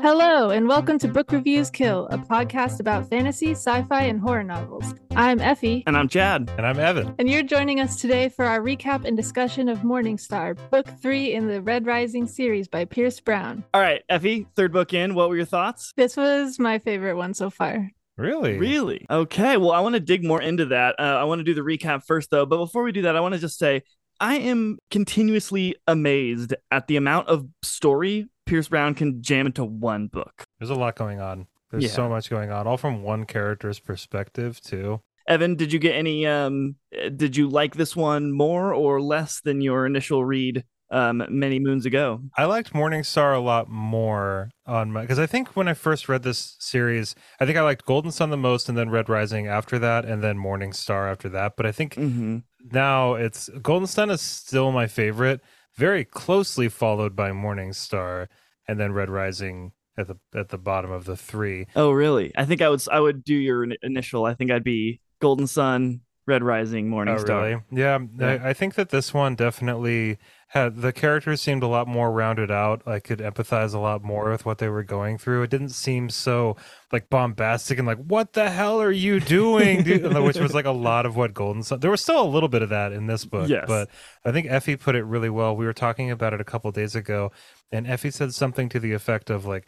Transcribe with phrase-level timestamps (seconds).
[0.00, 4.44] Hello, and welcome to Book Reviews Kill, a podcast about fantasy, sci fi, and horror
[4.44, 4.94] novels.
[5.16, 6.48] I'm Effy, And I'm Chad.
[6.56, 7.14] And I'm Evan.
[7.18, 11.48] and you're joining us today for our recap and discussion of Morningstar, Book 3 in
[11.48, 13.64] the Red Rising series by Pierce Brown.
[13.74, 15.14] All right, Effy, third book in.
[15.14, 15.92] What were your thoughts?
[15.96, 17.90] This was my favorite one so far.
[18.16, 18.56] Really?
[18.58, 19.04] Really?
[19.10, 19.56] Okay.
[19.56, 20.96] Well, I want to dig more into that.
[20.98, 22.46] Uh, I want to do the recap first, though.
[22.46, 23.82] But before we do that, I want to just say
[24.20, 30.06] I am continuously amazed at the amount of story Pierce Brown can jam into one
[30.08, 30.44] book.
[30.58, 31.46] There's a lot going on.
[31.70, 31.90] There's Yeah.
[31.90, 35.00] so much going on, all from one character's perspective, too.
[35.26, 36.26] Evan, did you get any?
[36.26, 36.76] Um,
[37.14, 41.84] did you like this one more or less than your initial read um, many moons
[41.84, 42.22] ago?
[42.38, 46.22] I liked Morningstar a lot more on my because I think when I first read
[46.22, 49.78] this series, I think I liked Golden Son the most, and then Red Rising after
[49.78, 51.56] that, and then Morningstar after that.
[51.58, 52.38] But I think Mm-hmm.
[52.72, 55.42] now it's Golden Son is still my favorite,
[55.78, 58.28] very closely followed by Morning Star,
[58.66, 61.66] and then Red Rising at the at the bottom of the three.
[61.74, 62.32] Oh, really?
[62.36, 62.82] I think I would.
[62.90, 64.24] I would do your initial.
[64.26, 67.42] I think I'd be Golden Son, Red Rising, Morning Oh, Star.
[67.42, 67.62] really?
[67.70, 68.38] Yeah, Yeah.
[68.44, 70.18] I, I think that this one definitely
[70.52, 72.80] had the characters seemed a lot more rounded out.
[72.86, 75.42] I could empathize a lot more with what they were going through.
[75.42, 76.56] It didn't seem so
[76.90, 80.70] like bombastic and like, "What the hell are you doing?" dude?" Which was like a
[80.70, 81.80] lot of what Golden Son.
[81.80, 83.64] There was still a little bit of that in this book, Yes.
[83.68, 83.90] but
[84.24, 85.54] I think Effy put it really well.
[85.54, 87.30] We were talking about it a couple days ago,
[87.70, 89.66] and Effy said something to the effect of like,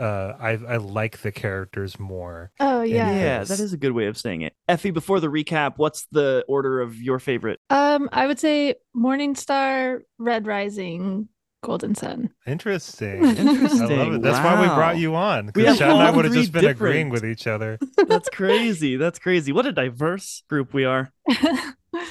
[0.00, 3.14] uh, "I I like the characters more." Oh, yeah.
[3.14, 4.54] Yeah, that is a good way of saying it.
[4.68, 7.60] Effy, before the recap, what's the order of your favorite?
[7.70, 11.28] Um, I would say Morning Star, Red Rising,
[11.62, 12.30] Golden Son.
[12.46, 13.24] Interesting.
[13.36, 13.82] Interesting.
[13.92, 14.22] I love it.
[14.22, 15.46] That's why we brought you on.
[15.46, 17.78] We Because have Chad and I all would have just been agreeing with each other.
[18.08, 18.96] That's crazy.
[18.96, 19.52] That's crazy.
[19.52, 21.12] What a diverse group we are.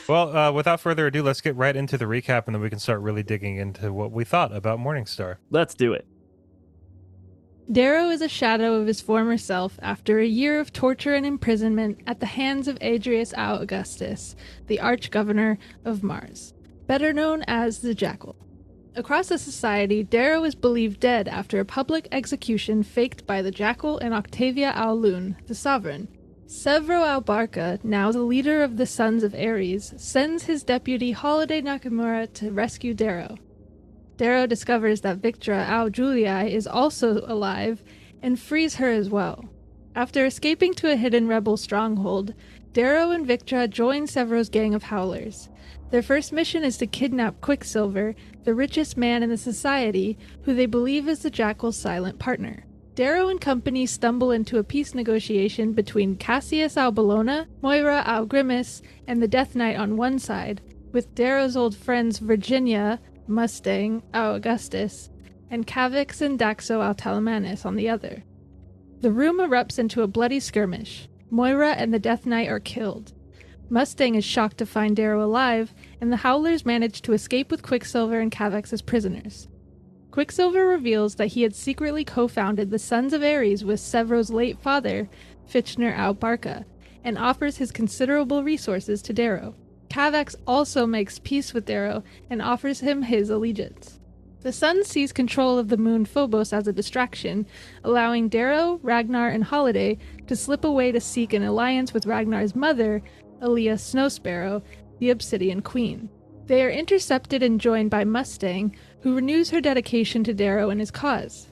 [0.09, 2.79] Well, uh, without further ado, let's get right into the recap and then we can
[2.79, 5.37] start really digging into what we thought about Morningstar.
[5.51, 6.05] Let's do it.
[7.71, 11.99] Darrow is a shadow of his former self after a year of torture and imprisonment
[12.07, 14.35] at the hands of Adrius Au Augustus,
[14.65, 16.55] the Arch-Governor of Mars,
[16.87, 18.35] better known as the Jackal.
[18.95, 23.99] Across the society, Darrow is believed dead after a public execution faked by the Jackal
[23.99, 26.07] and Octavia Au Lune, the Sovereign.
[26.47, 31.61] Sevro Au Barca, now the leader of the Sons of Ares, sends his deputy Holiday
[31.61, 33.37] Nakamura to rescue Darrow.
[34.19, 37.81] Darrow discovers that Victra Au Julii is also alive
[38.21, 39.45] and frees her as well.
[39.95, 42.33] After escaping to a hidden rebel stronghold,
[42.73, 45.47] Darrow and Victra join Sevro's gang of howlers.
[45.89, 48.13] Their first mission is to kidnap Quicksilver,
[48.43, 52.65] the richest man in the society, who they believe is the Jackal's silent partner.
[52.95, 58.81] Darrow and company stumble into a peace negotiation between Cassius Au Bellona, Moira Au Grimmus,
[59.07, 60.59] and the Death Knight on one side,
[60.91, 65.09] with Darrow's old friends Virginia, Mustang, Au Augustus,
[65.51, 68.23] and Kavax and Daxo Au Telemanus on the other.
[69.01, 71.07] The room erupts into a bloody skirmish.
[71.29, 73.13] Moira and the Death Knight are killed.
[73.69, 78.19] Mustang is shocked to find Darrow alive, and the Howlers manage to escape with Quicksilver
[78.19, 79.47] and Kavax as prisoners.
[80.09, 84.57] Quicksilver reveals that he had secretly co founded the Sons of Ares with Sevro's late
[84.57, 85.07] father,
[85.47, 86.65] Fitchner Au Barca,
[87.03, 89.53] and offers his considerable resources to Darrow.
[89.89, 93.99] Kavax also makes peace with Darrow and offers him his allegiance.
[94.41, 97.45] The sun seize control of the moon Phobos as a distraction,
[97.83, 103.01] allowing Darrow, Ragnar, and Holiday to slip away to seek an alliance with Ragnar's mother,
[103.43, 104.61] Alia Snowsparrow,
[104.99, 106.09] the Obsidian Queen.
[106.45, 110.91] They are intercepted and joined by Mustang, who renews her dedication to Darrow and his
[110.91, 111.51] cause.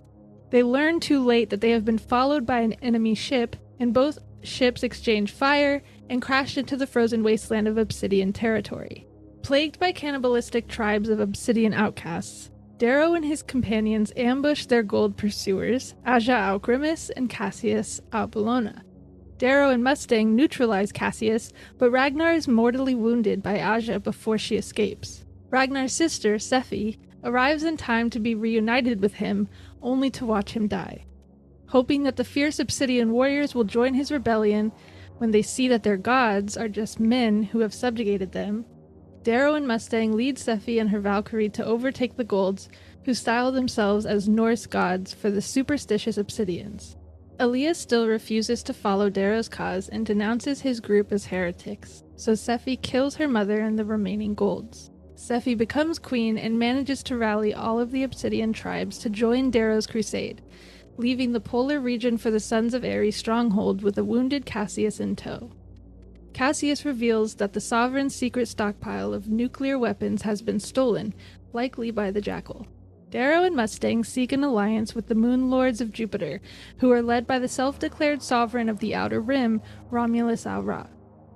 [0.50, 4.18] They learn too late that they have been followed by an enemy ship, and both
[4.44, 9.08] ships exchange fire and crashed into the frozen wasteland of Obsidian territory.
[9.44, 15.96] Plagued by cannibalistic tribes of Obsidian outcasts, Darrow and his companions ambush their gold pursuers,
[16.06, 18.84] Aja Au Grimmus and Cassius Au Bellona.
[19.38, 25.26] Darrow and Mustang neutralize Cassius, but Ragnar is mortally wounded by Aja before she escapes.
[25.50, 29.48] Ragnar's sister, Sefi, arrives in time to be reunited with him,
[29.82, 31.06] only to watch him die.
[31.68, 34.72] Hoping that the fierce Obsidian warriors will join his rebellion
[35.18, 38.66] when they see that their gods are just men who have subjugated them,
[39.24, 42.70] Darrow and Mustang lead Sefi and her Valkyrie to overtake the Golds,
[43.04, 46.96] who style themselves as Norse gods for the superstitious Obsidians.
[47.40, 52.82] Elias still refuses to follow Darrow's cause and denounces his group as heretics, so Sefi
[52.82, 54.92] kills her mother and the remaining Golds.
[55.16, 59.88] Sefi becomes queen and manages to rally all of the Obsidian tribes to join Darrow's
[59.88, 60.42] crusade,
[60.98, 65.16] leaving the polar region for the Sons of Ares stronghold with a wounded Cassius in
[65.16, 65.52] tow.
[66.34, 71.14] Cassius reveals that the Sovereign's secret stockpile of nuclear weapons has been stolen,
[71.54, 72.68] likely by the Jackal.
[73.10, 76.42] Darrow and Mustang seek an alliance with the Moon Lords of Jupiter,
[76.80, 80.90] who are led by the self declared sovereign of the Outer Rim, Romulus Au Raa.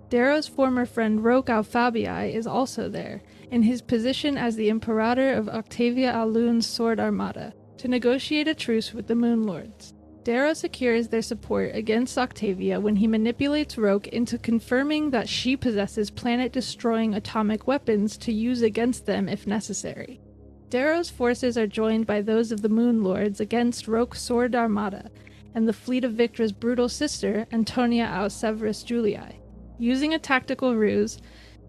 [0.09, 5.33] Darrow's former friend Roque Au Fabii is also there, in his position as the Imperator
[5.33, 9.95] of Octavia Au Lune's Sword Armada, to negotiate a truce with the Moon Lords.
[10.23, 16.11] Darrow secures their support against Octavia when he manipulates Roque into confirming that she possesses
[16.11, 20.21] planet destroying atomic weapons to use against them if necessary.
[20.69, 25.09] Darrow's forces are joined by those of the Moon Lords against Roque's Sword Armada
[25.55, 28.43] and the fleet of Victra's brutal sister, Antonia aus
[28.83, 29.39] Julii.
[29.79, 31.17] Using a tactical ruse,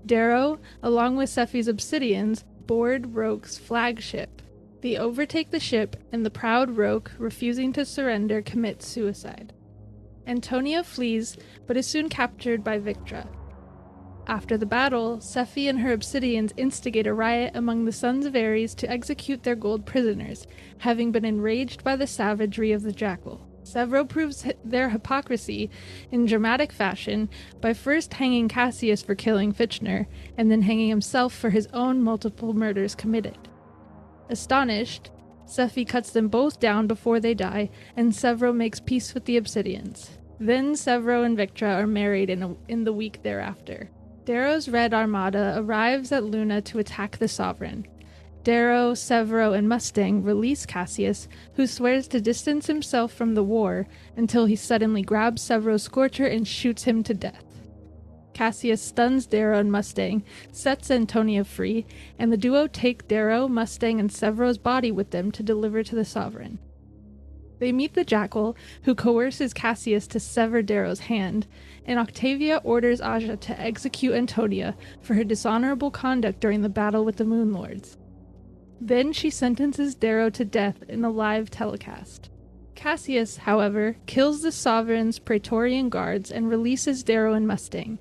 [0.05, 4.43] Darrow, along with Sefi's Obsidians, board Roque's flagship,
[4.83, 9.53] they overtake the ship, and the proud Roque, refusing to surrender, commits suicide.
[10.27, 11.37] Antonia flees,
[11.67, 13.27] but is soon captured by Victra.
[14.27, 18.75] After the battle, Sefi and her Obsidians instigate a riot among the Sons of Ares
[18.77, 20.47] to execute their gold prisoners,
[20.79, 23.49] having been enraged by the savagery of the Jackal.
[23.65, 25.71] Sevro proves their hypocrisy
[26.11, 27.29] in dramatic fashion
[27.61, 30.07] by first hanging Cassius for killing Fitchner,
[30.37, 33.49] and then hanging himself for his own multiple murders committed.
[34.33, 35.11] Astonished,
[35.47, 40.09] Sefi cuts them both down before they die, and Sevro makes peace with the Obsidians.
[40.41, 43.91] Then Sevro and Victra are married in, a, in the week thereafter.
[44.25, 47.87] Darrow's Red Armada arrives at Luna to attack the Sovereign.
[48.43, 53.87] Darrow, Sevro, and Mustang release Cassius, who swears to distance himself from the war
[54.17, 57.52] until he suddenly grabs Sevro's Scorcher and shoots him to death.
[58.43, 61.87] Cassius stuns Darrow and Mustang, sets Antonia free,
[62.19, 66.05] and the duo take Darrow, Mustang, and Sevro's body with them to deliver to the
[66.05, 66.59] Sovereign.
[67.61, 71.47] They meet the Jackal, who coerces Cassius to sever Darrow's hand,
[71.87, 77.19] and Octavia orders Aja to execute Antonia for her dishonorable conduct during the battle with
[77.19, 77.97] the Moon Lords.
[78.81, 82.29] Then she sentences Darrow to death in a live telecast.
[82.75, 88.01] Cassius, however, kills the Sovereign's Praetorian guards and releases Darrow and Mustang.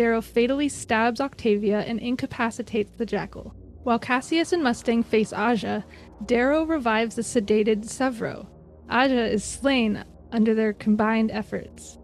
[0.00, 3.54] Darrow fatally stabs Octavia and incapacitates the jackal.
[3.82, 5.84] While Cassius and Mustang face Aja,
[6.24, 8.46] Darrow revives the sedated Sevro.
[8.88, 10.02] Aja is slain
[10.32, 11.98] under their combined efforts.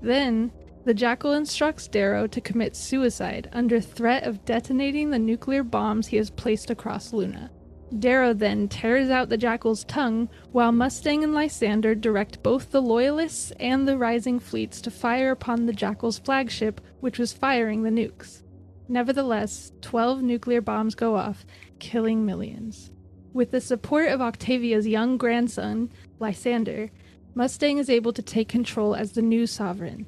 [0.00, 0.52] Then,
[0.84, 6.18] the jackal instructs Darrow to commit suicide under threat of detonating the nuclear bombs he
[6.18, 7.50] has placed across Luna.
[7.98, 13.50] Darrow then tears out the jackal's tongue, while Mustang and Lysander direct both the Loyalists
[13.58, 18.42] and the Rising fleets to fire upon the jackal's flagship, which was firing the nukes.
[18.88, 21.44] Nevertheless, 12 nuclear bombs go off,
[21.80, 22.92] killing millions.
[23.32, 26.90] With the support of Octavia's young grandson, Lysander,
[27.34, 30.06] Mustang is able to take control as the new sovereign.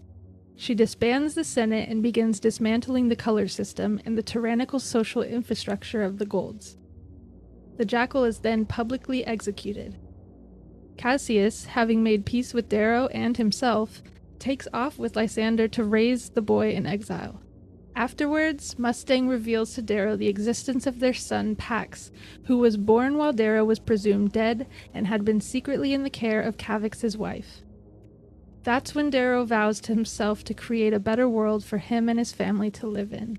[0.56, 6.02] She disbands the Senate and begins dismantling the color system and the tyrannical social infrastructure
[6.02, 6.76] of the Golds.
[7.77, 9.97] The jackal is then publicly executed.
[10.97, 14.03] Cassius, having made peace with Darrow and himself,
[14.39, 17.41] takes off with Lysander to raise the boy in exile.
[17.95, 22.11] Afterwards, Mustang reveals to Darrow the existence of their son Pax,
[22.45, 26.41] who was born while Darrow was presumed dead and had been secretly in the care
[26.41, 27.63] of Kavax's wife.
[28.63, 32.33] That's when Darrow vows to himself to create a better world for him and his
[32.33, 33.39] family to live in.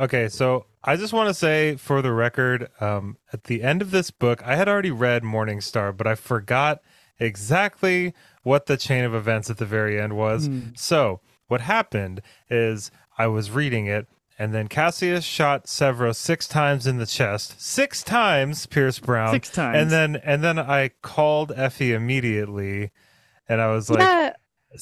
[0.00, 3.90] Okay, so I just want to say for the record, um, at the end of
[3.90, 6.80] this book, I had already read Morningstar, but I forgot
[7.18, 10.48] exactly what the chain of events at the very end was.
[10.48, 10.78] Mm.
[10.78, 14.08] So what happened is I was reading it,
[14.38, 17.60] and then Cassius shot Sevro six times in the chest.
[17.60, 19.34] Six times, Pierce Brown.
[19.34, 19.76] Six times.
[19.76, 22.90] And then and then I called Effy immediately,
[23.46, 24.32] and I was like, yeah.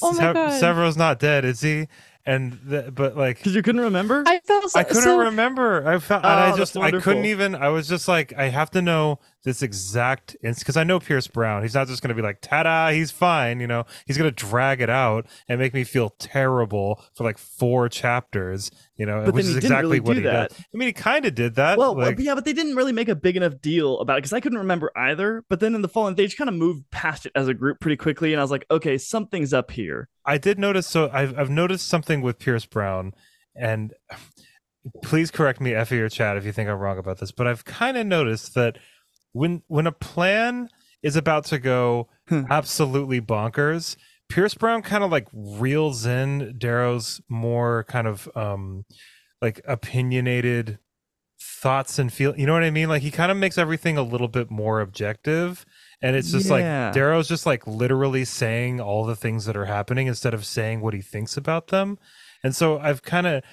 [0.02, 0.62] Oh my God.
[0.62, 1.88] Sevro's not dead, is he?
[2.28, 4.22] And the, but like because you couldn't remember?
[4.26, 5.18] I felt so, i couldn't so...
[5.18, 5.88] remember.
[5.88, 8.50] I felt oh, and i oh, just i couldn't even i was just like i
[8.50, 12.08] have to know this exact instance because i know pierce brown he's not just going
[12.08, 15.58] to be like ta-da he's fine you know he's going to drag it out and
[15.58, 20.00] make me feel terrible for like four chapters you know but which is exactly really
[20.00, 20.50] what he that.
[20.50, 22.92] does i mean he kind of did that well, like, yeah but they didn't really
[22.92, 25.82] make a big enough deal about it because i couldn't remember either but then in
[25.82, 28.40] the fallen they just kind of moved past it as a group pretty quickly and
[28.40, 30.86] i was like okay something's up here I did notice.
[30.86, 33.14] So I've I've noticed something with Pierce Brown,
[33.56, 33.94] and
[35.02, 37.32] please correct me, Effy or Chad, if you think I'm wrong about this.
[37.32, 38.78] But I've kind of noticed that
[39.38, 40.68] when when a plan
[41.02, 42.42] is about to go hmm.
[42.50, 43.96] absolutely bonkers,
[44.28, 48.84] Pierce Brown kind of like reels in Darrow's more kind of um
[49.40, 50.78] like opinionated
[51.40, 52.88] thoughts and feel you know what I mean?
[52.88, 55.64] Like he kind of makes everything a little bit more objective
[56.02, 56.86] and it's just yeah.
[56.86, 60.80] like Darrow's just like literally saying all the things that are happening instead of saying
[60.80, 61.96] what he thinks about them.
[62.42, 63.44] And so I've kind of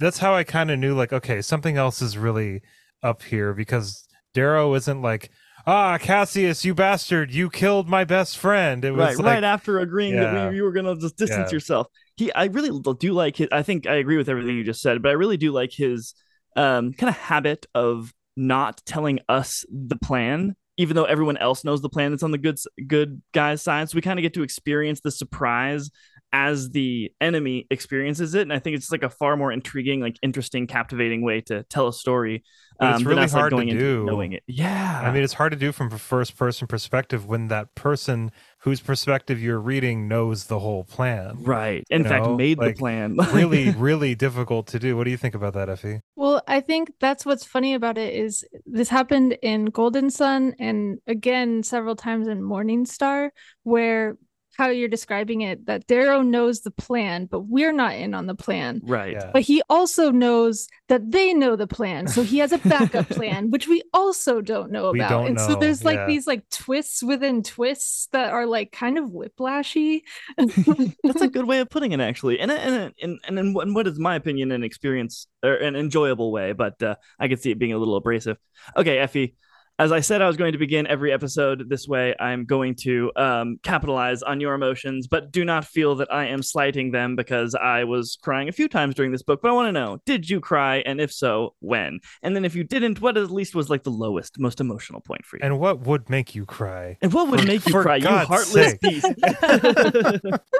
[0.00, 2.60] that's how I kind of knew like okay, something else is really
[3.04, 5.30] up here because Darrow isn't like
[5.66, 8.84] ah Cassius, you bastard, you killed my best friend.
[8.84, 10.50] It was right, like, right after agreeing that Yeah.
[10.50, 11.56] we, you were gonna just distance Yeah.
[11.56, 11.88] yourself.
[12.16, 13.48] He, I really do like his.
[13.52, 16.14] I think I agree with everything you just said, but I really do like his
[16.56, 21.82] um kind of habit of not telling us the plan, even though everyone else knows
[21.82, 23.90] the plan that's on the good good guy's side.
[23.90, 25.90] So we kind of get to experience the surprise
[26.32, 30.18] as the enemy experiences it, and I think it's like a far more intriguing, like
[30.22, 32.44] interesting, captivating way to tell a story.
[32.78, 34.04] But it's um, really us, like, hard to going into do.
[34.04, 34.42] knowing it.
[34.46, 38.30] Yeah, I mean, it's hard to do from a first person perspective when that person
[38.60, 41.42] whose perspective you're reading knows the whole plan.
[41.42, 41.84] right.
[41.90, 43.16] In you fact, know, made like, the plan.
[43.32, 44.96] really, really difficult to do.
[44.96, 46.00] What do you think about that, Effy?
[46.16, 50.98] Well, I think that's what's funny about it is this happened in Golden Son and
[51.06, 53.32] again several times in Morning Star,
[53.62, 54.16] where
[54.58, 58.34] how you're describing it, that Darrow knows the plan, but we're not in on the
[58.34, 58.80] plan.
[58.84, 59.12] right.
[59.12, 59.30] Yeah.
[59.32, 62.08] But he also knows that they know the plan.
[62.08, 65.10] So he has a backup plan, which we also don't know We about.
[65.10, 66.06] don't and so there's like yeah.
[66.06, 70.00] these like twists within twists that are like kind of whiplashy.
[70.36, 73.86] That's a good way of putting it, actually, and and and and in in what
[73.86, 77.58] is my opinion an experience or an enjoyable way, but uh, I could see it
[77.58, 78.38] being a little abrasive.
[78.76, 79.34] Okay, Effy,
[79.78, 82.14] as I said, I was going to begin every episode this way.
[82.18, 86.42] I'm going to um, capitalize on your emotions, but do not feel that I am
[86.42, 89.40] slighting them because I was crying a few times during this book.
[89.42, 92.00] But I want to know: Did you cry, and if so, when?
[92.22, 95.24] And then if you didn't, what at least was like the lowest, most emotional point
[95.24, 95.40] for you?
[95.44, 96.96] And what would make you cry?
[97.00, 98.80] And what would For- make you for cry, God's you heartless sake.
[98.80, 100.34] beast?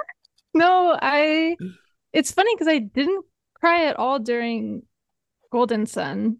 [0.53, 1.55] No, I.
[2.11, 3.23] It's funny because I didn't
[3.59, 4.81] cry at all during
[5.51, 6.37] Golden Son.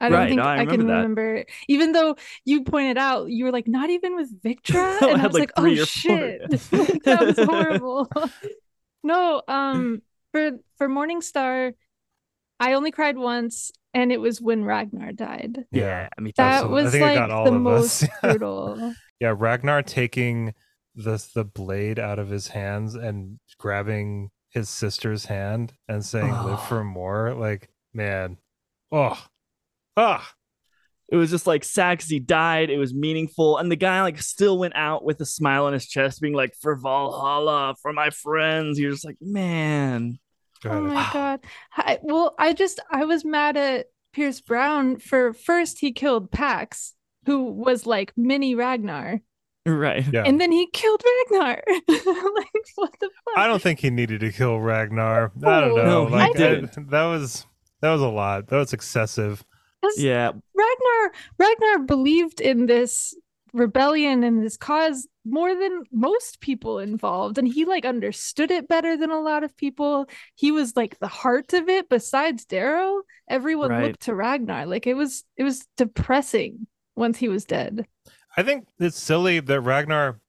[0.00, 1.08] I don't Right, think I I, can remember that.
[1.08, 1.44] remember.
[1.68, 5.18] Even though you pointed out, you were like, not even with Victra, I and I,
[5.18, 6.38] had, was like, like, three oh or four.
[6.46, 6.50] shit,
[7.04, 8.10] that was horrible.
[9.02, 11.74] no, um, for for Morningstar,
[12.60, 15.66] I only cried once, and it was when Ragnar died.
[15.70, 16.82] yeah, I mean That Absolutely.
[16.82, 18.02] I was think it like got all the of us.
[18.02, 18.94] most brutal.
[19.20, 20.54] Yeah, Ragnar taking
[20.94, 26.60] the the blade out of his hands and grabbing his sister's hand and saying "Live
[26.60, 26.66] Oh.
[26.68, 28.38] for more." Like, man,
[28.92, 29.26] oh,
[29.96, 30.28] ah,
[31.08, 32.70] it was just like sad 'cause he died.
[32.70, 35.86] It was meaningful, and the guy like still went out with a smile on his
[35.88, 40.18] chest, being like, "For Valhalla, for my friends." You're just like, man,
[40.62, 40.92] Go Oh ahead.
[40.94, 41.40] my god.
[41.76, 46.94] I, well, I just I was mad at Pierce Brown for first he killed Pax,
[47.26, 49.20] who was like mini Ragnar,
[49.66, 50.04] right?
[50.12, 51.62] Yeah, and then he killed Ragnar.
[51.88, 53.36] like what the fuck?
[53.36, 55.30] I don't think he needed to kill Ragnar.
[55.44, 55.84] I don't know.
[55.84, 56.72] No, he like didn't.
[56.74, 57.46] that, that was
[57.82, 58.48] that was a lot.
[58.48, 59.44] That was excessive.
[59.82, 63.14] 'Cause Yeah, Ragnar Ragnar believed in this
[63.52, 68.96] rebellion and this cause more than most people involved and he like understood it better
[68.96, 70.06] than a lot of people.
[70.34, 73.02] He was like the heart of it besides darrow.
[73.28, 73.84] Everyone Right.
[73.88, 74.66] looked to ragnar.
[74.66, 76.66] Like it was it was depressing
[76.96, 77.86] once he was dead.
[78.36, 80.20] I think it's silly that Ragnar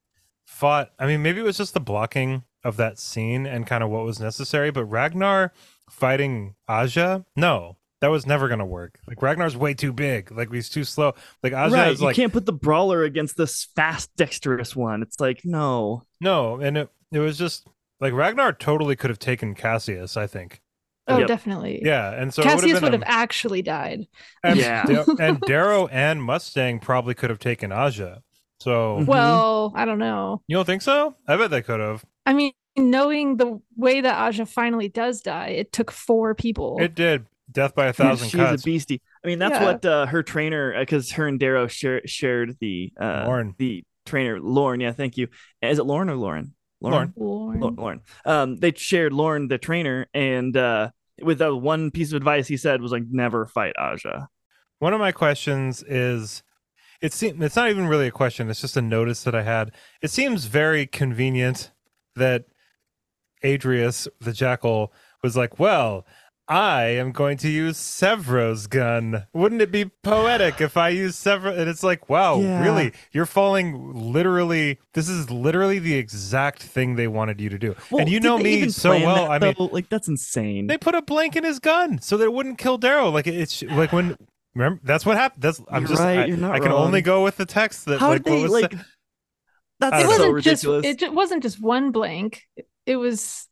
[0.45, 0.91] fought.
[0.99, 4.05] I mean, maybe it was just the blocking of that scene and kind of what
[4.05, 5.51] was necessary, but Ragnar
[5.89, 8.99] fighting Aja, no, that was never going to work.
[9.07, 10.31] Like, Ragnar's way too big.
[10.31, 11.13] Like, he's too slow.
[11.43, 11.91] Like, Aja right.
[11.91, 15.01] is You like, can't put the brawler against this fast, dexterous one.
[15.01, 16.59] It's like, no, no.
[16.59, 17.67] And it, it was just
[17.99, 20.61] like Ragnar totally could have taken Cassius, I think.
[21.07, 21.27] oh Yep.
[21.27, 22.11] definitely Yeah.
[22.11, 24.07] And so cassius would have actually died
[24.43, 24.85] and, Yeah.
[25.19, 28.21] and Darrow and Mustang probably could have taken Aja.
[28.59, 29.05] So, Mhm.
[29.05, 31.15] well i don't know you don't think so?
[31.27, 32.03] I bet they could have.
[32.25, 36.93] i mean knowing the way that aja finally does die it took four people It
[36.93, 37.25] did.
[37.51, 38.61] Death by a thousand she's cuts.
[38.61, 39.01] a beastie.
[39.23, 39.65] I mean, that's Yeah.
[39.65, 43.55] what uh, her trainer, because her and Darrow share, shared the uh, Lauren.
[43.57, 44.79] the trainer, Lauren.
[44.81, 45.27] Yeah, thank you.
[45.61, 46.53] Is it Lauren or Lauren?
[46.81, 47.13] Lauren.
[47.15, 47.59] Lord.
[47.61, 48.01] Lau- Lauren.
[48.25, 50.89] Um, they shared Lauren, the trainer, and uh,
[51.21, 54.27] with uh, one piece of advice he said was like, never fight Aja.
[54.79, 56.43] One of my questions is
[57.01, 59.71] it seems it's not even really a question, it's just a notice that I had.
[60.01, 61.71] It seems very convenient
[62.15, 62.45] that
[63.43, 64.91] Adrius, the jackal,
[65.23, 66.05] was like, Well,
[66.49, 69.27] I am going to use Sevro's gun.
[69.33, 71.51] Wouldn't it be poetic if I use Sevro?
[71.57, 72.61] And it's like, wow, Yeah.
[72.63, 72.93] really?
[73.11, 74.79] You're falling literally.
[74.93, 77.75] This is literally the exact thing they wanted you to do.
[77.91, 79.27] and you know me so well.
[79.27, 79.65] that, I mean, though?
[79.65, 80.67] like that's insane.
[80.67, 83.11] they put a blank in his gun so that it wouldn't kill Daryl.
[83.11, 84.15] Like it's like when
[84.55, 85.41] remember that's what happened.
[85.43, 87.85] That's I'm You're just right, I, you're not I can only go with the text
[87.85, 88.71] that How like did they was like?
[88.71, 88.85] the-
[89.79, 92.43] That's it don't so wasn't just it wasn't just one blank
[92.85, 93.47] it was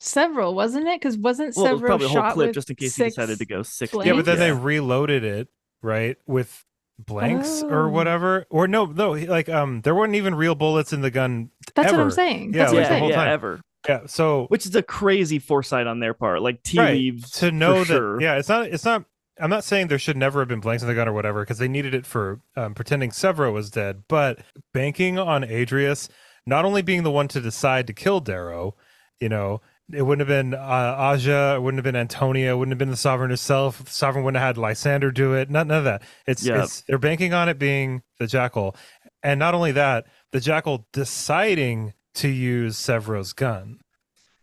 [0.00, 2.54] several wasn't it because wasn't well, it was several probably a whole shot clip with
[2.54, 3.92] just in case he six decided to go six.
[3.92, 4.06] blanks?
[4.06, 5.48] yeah, but then they reloaded it
[5.82, 6.64] right with
[6.98, 7.90] blanks or Oh.
[7.90, 8.46] whatever.
[8.50, 11.50] Or no, no, like um, there weren't even real bullets in the gun.
[11.74, 12.02] that's what ever.
[12.02, 13.28] i'm saying Yeah, that's like what the i'm whole saying time.
[13.28, 13.60] ever.
[13.88, 14.00] Yeah.
[14.06, 16.42] So which is a crazy foresight on their part.
[16.42, 18.20] Like tea Right, leaves to know that sure.
[18.20, 19.04] yeah it's not it's not
[19.38, 21.58] i'm not saying there should never have been blanks in the gun or whatever because
[21.58, 24.40] they needed it for um, pretending sevro was dead but
[24.72, 26.08] banking on adrius
[26.46, 28.74] not only being the one to decide to kill darrow
[29.20, 29.60] you know
[29.92, 30.58] it wouldn't have been uh,
[30.98, 33.78] Aja, it wouldn't have been Antonia, it wouldn't have been the Sovereign herself.
[33.84, 35.48] The Sovereign wouldn't have had Lysander do it.
[35.50, 36.02] None, none of that.
[36.26, 38.74] It's, it's they're banking on it being the Jackal,
[39.22, 43.78] and not only that, the Jackal deciding to use Sevro's gun.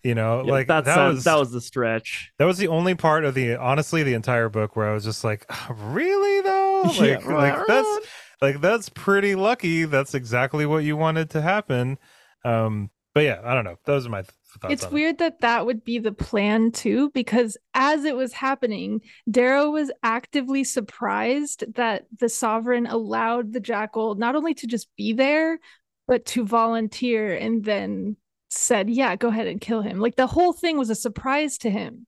[0.04, 2.32] You know, Yeah, like that, sounds was that was the stretch.
[2.38, 5.24] that was the only part of the honestly the entire book where I was just
[5.24, 7.20] like, really though, Yeah.
[7.20, 8.08] like like that's
[8.42, 9.86] like that's pretty lucky.
[9.86, 11.98] That's exactly what you wanted to happen.
[12.44, 13.78] Um, but yeah, I don't know.
[13.86, 14.24] Those are my.
[14.70, 14.94] It's on it.
[14.94, 19.92] weird that that would be the plan too, because as it was happening, Darrow was
[20.04, 25.60] actively surprised that the sovereign allowed the jackal not only to just be there,
[26.08, 28.18] but to volunteer and then
[28.50, 31.70] said, "Yeah, go ahead and kill him." Like the whole thing was a surprise to
[31.70, 32.06] him.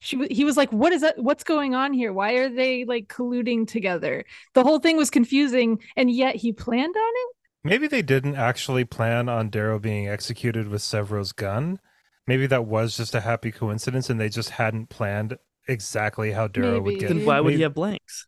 [0.00, 1.18] She, he was like, "What is that?
[1.18, 2.12] What's going on here?
[2.12, 6.96] Why are they like colluding together?" The whole thing was confusing, and yet he planned
[6.96, 7.35] on it.
[7.66, 11.78] Maybe they didn't actually plan on Darrow being executed with Sevro's gun.
[12.26, 15.36] Maybe that was just a happy coincidence, and they just hadn't planned
[15.68, 18.26] exactly how Darrow would get Then why would maybe- he have blanks?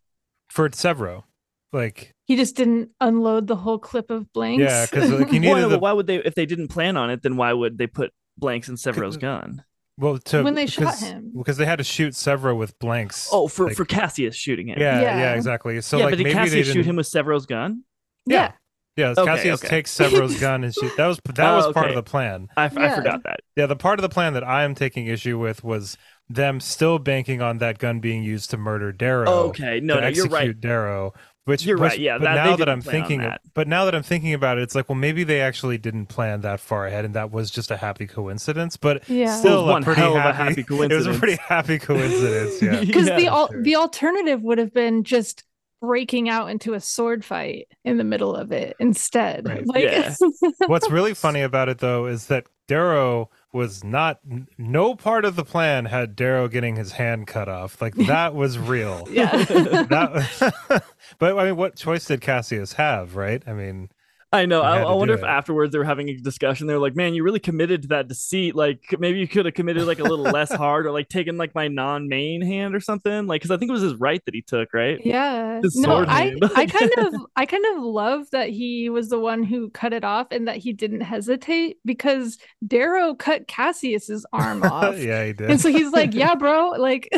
[0.51, 1.25] for Sevro.
[1.73, 4.63] Like, He just didn't unload the whole clip of blanks.
[4.63, 7.23] yeah, because like you Why, the why would they if they didn't plan on it?
[7.23, 9.63] Then why would they put blanks in Sevro's gun?
[9.99, 11.33] well to When they shot him.
[11.37, 13.29] because they had to shoot Sevro with blanks.
[13.33, 14.79] Oh, for like- for Cassius shooting him.
[14.81, 15.35] yeah, yeah, Yeah.
[15.35, 15.81] exactly.
[15.83, 17.83] So yeah, like but did maybe Cassius shoot didn't- him with Sevro's gun?
[18.25, 18.53] yeah.
[18.99, 19.69] Yeah, Okay, Cassius okay.
[19.69, 20.93] takes Sevro's gun and shoot.
[20.97, 22.49] That was that Oh, was part of the plan.
[22.57, 22.97] I, Yeah.
[22.97, 23.41] forgot that.
[23.57, 25.97] Yeah, the part of the plan that I am taking issue with was
[26.29, 29.29] them still banking on that gun being used to murder Darrow.
[29.49, 30.61] okay, no, to no, you're execute right.
[30.61, 31.15] Darrow.
[31.45, 33.41] Which You're which- right, yeah, But that- now that I'm thinking, that.
[33.55, 36.43] but now that I'm thinking about it, it's like, well, maybe they actually didn't plan
[36.43, 38.77] that far ahead, and that was just a happy coincidence.
[38.77, 39.35] But Yeah.
[39.35, 41.19] still, It was one a pretty hell of a happy, happy It was a coincidence.
[41.19, 42.61] pretty happy coincidence.
[42.61, 42.81] Yeah.
[42.85, 45.45] Because Yeah, the al- the alternative would have been just
[45.81, 49.47] breaking out into a sword fight in the middle of it instead.
[49.47, 49.67] Right.
[49.67, 50.15] Like Yeah.
[50.67, 54.21] What's really funny about it though is that Darrow was not
[54.59, 57.81] no part of the plan had Darrow getting his hand cut off.
[57.81, 59.07] Like that was real.
[59.11, 59.31] yeah.
[59.45, 60.85] that
[61.19, 63.43] but I mean what choice did Cassius have, right?
[63.47, 63.91] I mean
[64.31, 64.61] I know.
[64.61, 65.27] I, I wonder if it.
[65.27, 66.67] afterwards they were having a discussion.
[66.67, 68.55] They're like, "Man, you really committed to that deceit.
[68.55, 71.55] Like, maybe you could have committed like a little less hard, or like taken like
[71.55, 73.27] my non-main hand or something.
[73.27, 75.01] Like, because I think it was his right that he took, right?
[75.03, 75.63] Yeah.
[75.63, 76.35] His No, sword I.
[76.55, 80.05] I kind of I kind of love that he was the one who cut it
[80.05, 82.37] off and that he didn't hesitate because
[82.67, 84.99] Darrow cut Cassius's arm off.
[84.99, 85.51] yeah, he did.
[85.51, 87.09] And so he's like, "Yeah, bro, like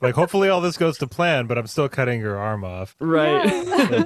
[0.00, 2.96] like hopefully all this goes to plan, but I'm still cutting your arm off.
[2.98, 3.44] Right.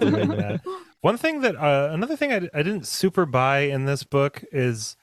[0.02, 0.58] Yeah.
[1.06, 4.96] One thing that uh, another thing I, I didn't super buy in this book is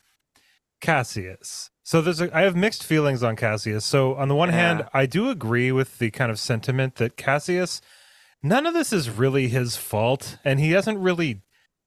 [0.81, 1.69] Cassius.
[1.81, 3.85] So there's a, I have mixed feelings on Cassius.
[3.85, 7.79] So on the one hand, I do agree with the kind of sentiment that Cassius
[8.41, 11.41] none of this is really his fault and he hasn't really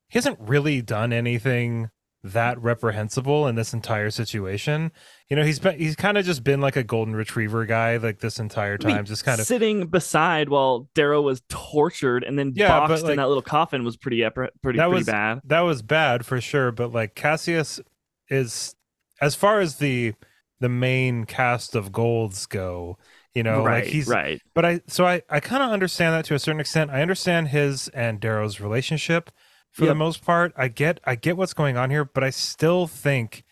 [0.08, 1.90] he hasn't really done anything
[2.24, 4.90] that reprehensible in this entire situation.
[5.28, 8.18] You know, he's been he's kind of just been like a golden retriever guy like
[8.18, 12.38] this entire I mean, time just kind of sitting beside while Darrow was tortured and
[12.38, 15.40] then Yeah, boxed like- in that little coffin was pretty pretty That pretty was- bad.
[15.44, 17.80] that was bad for sure but like cassius
[18.28, 18.74] is
[19.20, 20.14] as far as the
[20.60, 22.98] the main cast of golds go
[23.34, 24.40] you know right, like he's right.
[24.54, 27.48] but i so i i kind of understand that to a certain extent i understand
[27.48, 29.30] his and darrow's relationship
[29.76, 30.52] for the most part.
[30.56, 33.44] I get i get what's going on here but i still think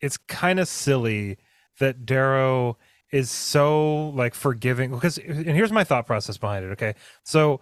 [0.00, 1.38] it's kind of silly
[1.80, 2.76] that darrow
[3.12, 4.90] is so like forgiving.
[4.90, 6.94] Because and here's my thought process behind it okay?
[7.24, 7.60] So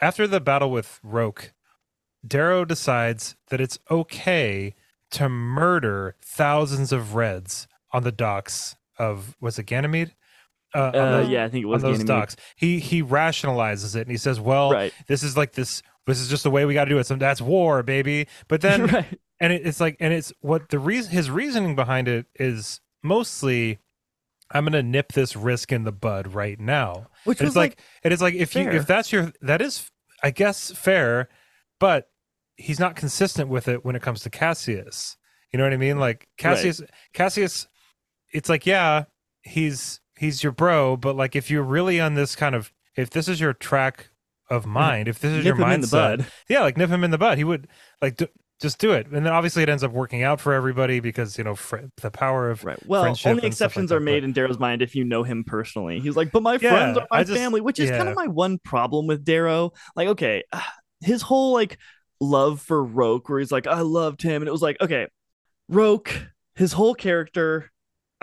[0.00, 1.52] after the battle with roque
[2.26, 4.74] darrow decides that it's okay
[5.10, 10.14] to murder thousands of reds on the docks of was it ganymede?
[10.74, 12.08] Uh, Uh, the- yeah, I think it was on those Ganymede.
[12.20, 12.36] docks.
[12.56, 14.92] He he rationalizes it and he says well Right.
[15.06, 17.16] this is like this this is just the way we got to do it so
[17.16, 18.26] that's war baby.
[18.48, 19.18] But then right.
[19.40, 23.78] and it, it's like and it's what the reason his reasoning behind it is mostly
[24.50, 27.08] i'm gonna nip this risk in the bud right now.
[27.24, 29.90] Which it's like, it is like if you if that's your that is
[30.22, 31.28] i guess fair
[31.80, 32.08] but
[32.56, 35.16] he's not consistent with it when it comes to cassius.
[35.52, 35.98] You know what i mean?
[35.98, 37.66] Like cassius cassius
[38.32, 39.04] it's like yeah
[39.42, 43.28] he's he's your bro but like if you're really on this kind of if this
[43.28, 44.10] is your track
[44.50, 46.26] of mind if this is your him in the mindset bud.
[46.48, 47.66] yeah like nip him in the butt he would
[48.02, 48.20] like
[48.60, 51.44] just do it and then obviously it ends up working out for everybody because you
[51.44, 52.78] know fr- the power of Right.
[52.86, 55.22] Well, only stuff like exceptions that, are made but- in Darrow's mind if you know
[55.22, 55.98] him personally.
[56.00, 58.26] He's like, but my Yeah, friends are my just- family, which is kind of my
[58.28, 59.72] one problem with Darrow.
[59.96, 60.44] Like, okay,
[61.00, 61.78] his whole like
[62.20, 65.08] love for Roque, where he's like, I loved him, and it was like, okay,
[65.68, 66.10] Roque,
[66.54, 67.70] his whole character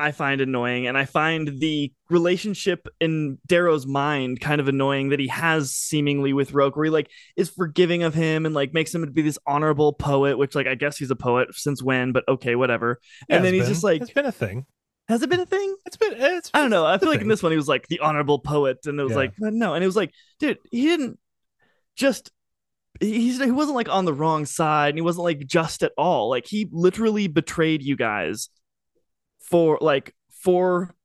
[0.02, 5.20] I find annoying, and I find the relationship in Darrow's mind kind of annoying that
[5.20, 8.94] he has seemingly with Roque, where he like is forgiving of him and like makes
[8.94, 12.12] him to be this honorable poet, which like I guess he's a poet since when,
[12.12, 13.00] but okay, whatever.
[13.30, 14.66] Yeah, and then he's been- just like, it's been a thing.
[15.08, 15.76] has it been a thing?
[15.86, 16.86] It's been it's I don't know.
[16.86, 19.12] I feel like in this one he was like the honorable poet, and it was
[19.12, 19.18] Yeah.
[19.18, 21.20] like no, and it was like, dude, he didn't
[21.96, 22.32] just.
[23.00, 26.30] He's, he wasn't like on the wrong side and he wasn't like just at all
[26.30, 28.50] like he literally betrayed you guys
[29.52, 30.96] for like for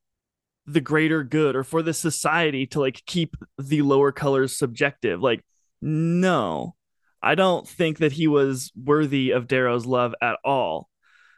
[0.66, 5.44] the greater good or for the society to like keep the lower colors subjective like
[5.82, 6.74] no
[7.22, 10.88] i don't think that he was worthy of darrow's love at all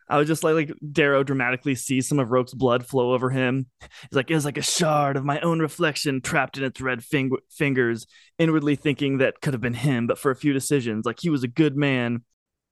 [0.09, 3.67] I was just like, like Darrow dramatically sees some of Roque's blood flow over him.
[3.81, 7.05] He's like, it was like a shard of my own reflection trapped in its red
[7.05, 8.07] fing- fingers,
[8.39, 11.05] inwardly thinking that could have been him, but for a few decisions.
[11.05, 12.25] Like he was a good man.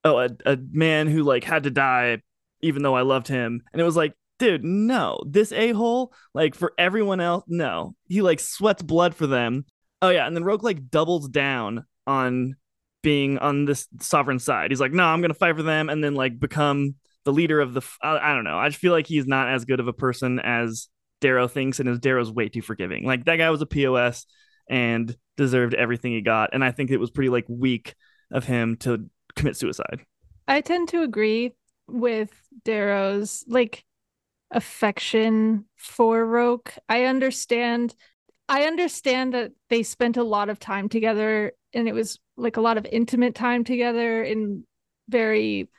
[0.03, 2.21] Oh, a, a man who like had to die,
[2.61, 3.61] even though I loved him.
[3.71, 7.95] And it was like, dude, no, this a hole, like for everyone else, no.
[8.07, 9.65] He like sweats blood for them.
[10.01, 12.55] Oh yeah, and then Roque like doubles down on
[13.01, 14.71] being on this sovereign side.
[14.71, 16.95] He's like, no, I'm gonna fight for them, and then like become
[17.25, 17.81] the leader of the.
[17.81, 18.57] F- I, I don't know.
[18.57, 20.87] I just feel like he's not as good of a person as
[21.21, 23.05] Darrow thinks, and his Darrow's way too forgiving.
[23.05, 24.25] Like that guy was a pos
[24.69, 27.95] and deserved everything he got, and I think it was pretty like weak
[28.31, 30.01] of him to commit suicide.
[30.47, 31.53] I tend to agree
[31.87, 32.31] with
[32.63, 33.83] Darrow's like
[34.51, 36.73] affection for Roque.
[36.87, 37.95] I understand
[38.49, 42.61] I understand that they spent a lot of time together and it was like a
[42.61, 44.63] lot of intimate time together in
[45.09, 45.69] very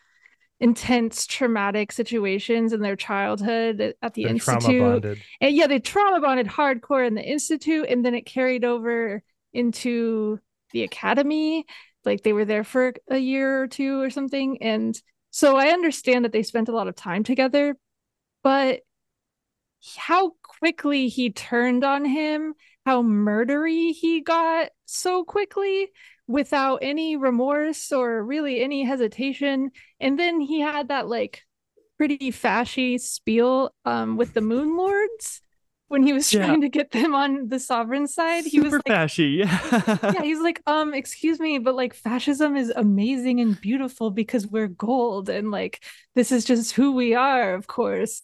[0.60, 5.04] intense traumatic situations in their childhood at the They're institute
[5.40, 10.40] and yeah, they trauma bonded hardcore in the institute, and then it carried over into
[10.72, 11.64] the academy.
[12.04, 14.62] Like they were there for a year or two or something.
[14.62, 15.00] And
[15.30, 17.76] so I understand that they spent a lot of time together,
[18.48, 18.80] but
[19.96, 25.88] how quickly he turned on him, how murdery he got so quickly
[26.26, 29.70] without any remorse or really any hesitation.
[30.00, 31.42] And then he had that like
[31.98, 35.42] pretty fashy spiel um with the moon lords
[35.88, 36.46] when he was Yeah.
[36.46, 39.38] trying to get them on the sovereign side he was Super like fashy.
[39.38, 39.98] Yeah.
[40.10, 44.68] yeah he's like um excuse me but like fascism is amazing and beautiful because we're
[44.68, 45.84] gold and like
[46.14, 48.22] this is just who we are of course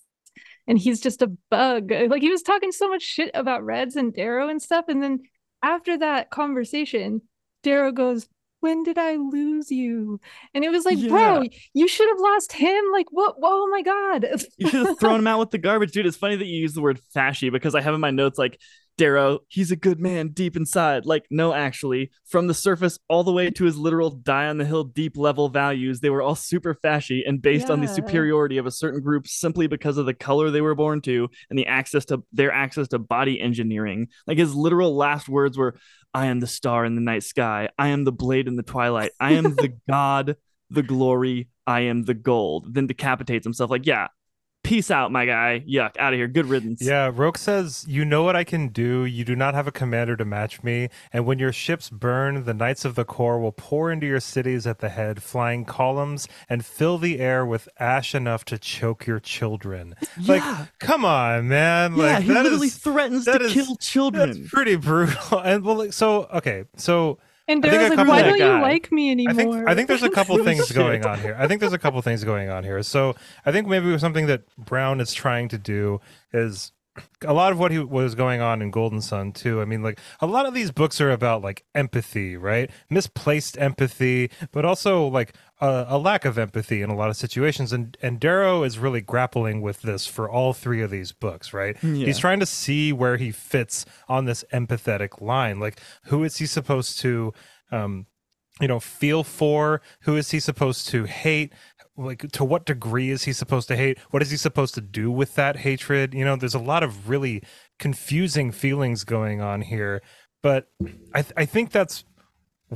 [0.66, 3.96] and he's just a bug uh, like he was talking so much shit about reds
[3.96, 5.20] and darrow and stuff and then
[5.62, 7.20] after that conversation
[7.62, 8.28] darrow goes
[8.64, 10.18] when did I lose you?
[10.54, 12.84] And it was like, bro, you should have lost him.
[12.94, 13.34] Like, what?
[13.42, 14.26] Oh my God.
[14.56, 16.06] You should have thrown him out with the garbage, dude.
[16.06, 18.58] It's funny that you use the word fashy because I have in my notes like
[18.96, 21.04] Darrow, he's a good man deep inside.
[21.04, 24.64] Like, no, actually, from the surface all the way to his literal die on the
[24.64, 28.66] hill deep level values, they were all super fashy and based on the superiority of
[28.66, 32.04] a certain group simply because of the color they were born to and the access
[32.06, 34.08] to their access to body engineering.
[34.26, 35.76] Like his literal last words were,
[36.12, 37.70] I am the star in the night sky.
[37.76, 39.10] I am the blade in the twilight.
[39.18, 40.36] I am the god,
[40.70, 41.48] the glory.
[41.66, 42.74] I am the gold.
[42.74, 43.70] Then decapitates himself.
[43.70, 44.08] Like, yeah,
[44.64, 45.62] peace out, my guy.
[45.68, 46.26] Yuck, out of here.
[46.26, 46.82] Good riddance.
[46.82, 49.04] Yeah, Roque says, You know what I can do.
[49.04, 50.88] You do not have a commander to match me.
[51.12, 54.66] And when your ships burn, the knights of the core will pour into your cities
[54.66, 59.20] at the head, flying columns, and fill the air with ash enough to choke your
[59.20, 59.94] children.
[60.26, 60.42] Like,
[60.78, 61.94] come on, man.
[61.96, 64.32] yeah, Like, he that literally is- threatens to is- kill children.
[64.40, 65.38] That's pretty brutal.
[65.44, 66.64] And well, like, so, okay.
[66.76, 69.34] So, And I think like, why don't you like me I anymore?
[69.34, 71.36] think I think there's a couple things going on here.
[71.38, 72.82] I think there's a couple things going on here.
[72.82, 76.00] So I think maybe something that Brown is trying to do
[76.32, 76.72] is
[77.22, 79.60] a lot of what he was going on in Golden Son too.
[79.60, 82.70] I mean, like a lot of these books are about like empathy, right?
[82.88, 87.72] Misplaced empathy, but also like a, a lack of empathy in a lot of situations.
[87.72, 91.76] And and Darrow is really grappling with this for all three of these books, right?
[91.82, 92.06] Yeah.
[92.06, 95.58] He's trying to see where he fits on this empathetic line.
[95.60, 97.32] Like, who is he supposed to?
[97.72, 98.06] Um,
[98.60, 101.52] you know feel for who is he supposed to hate
[101.96, 105.10] like to what degree is he supposed to hate what is he supposed to do
[105.10, 107.42] with that hatred you know there's a lot of really
[107.80, 110.00] confusing feelings going on here
[110.40, 110.68] but
[111.12, 112.04] i th- i think that's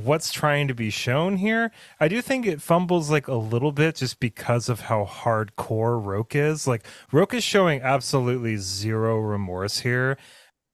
[0.05, 3.95] what's trying to be shown here i do think it fumbles like a little bit
[3.95, 10.17] just because of how hardcore roque is like roque is showing absolutely zero remorse here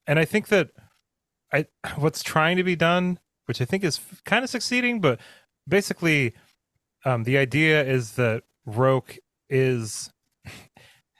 [0.07, 0.69] and i think that
[1.51, 1.65] i
[1.97, 5.19] what's trying to be done which I think is kind of succeeding, but
[5.67, 6.33] basically,
[7.03, 9.17] um, the idea is that Roque
[9.49, 10.11] is.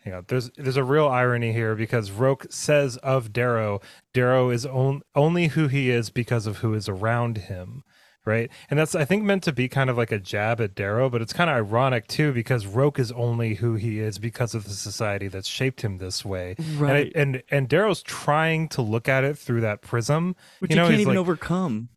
[0.04, 3.82] Hang on, there's there's a real irony here because Roque says of Darrow,
[4.14, 7.84] Darrow is on, only who he is because of who is around him,
[8.26, 8.50] right?
[8.70, 11.22] And that's I think meant to be kind of like a jab at Darrow, but
[11.22, 14.72] it's kind of ironic too because Roque is only who he is because of the
[14.74, 16.56] society that's shaped him this way.
[16.78, 17.12] Right.
[17.16, 20.76] And I, and, and Darrow's trying to look at it through that prism, Which you
[20.76, 21.90] you, know, can't even like- overcome.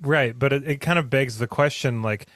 [0.00, 0.38] right?
[0.38, 2.26] But it, it kind of begs the question, like,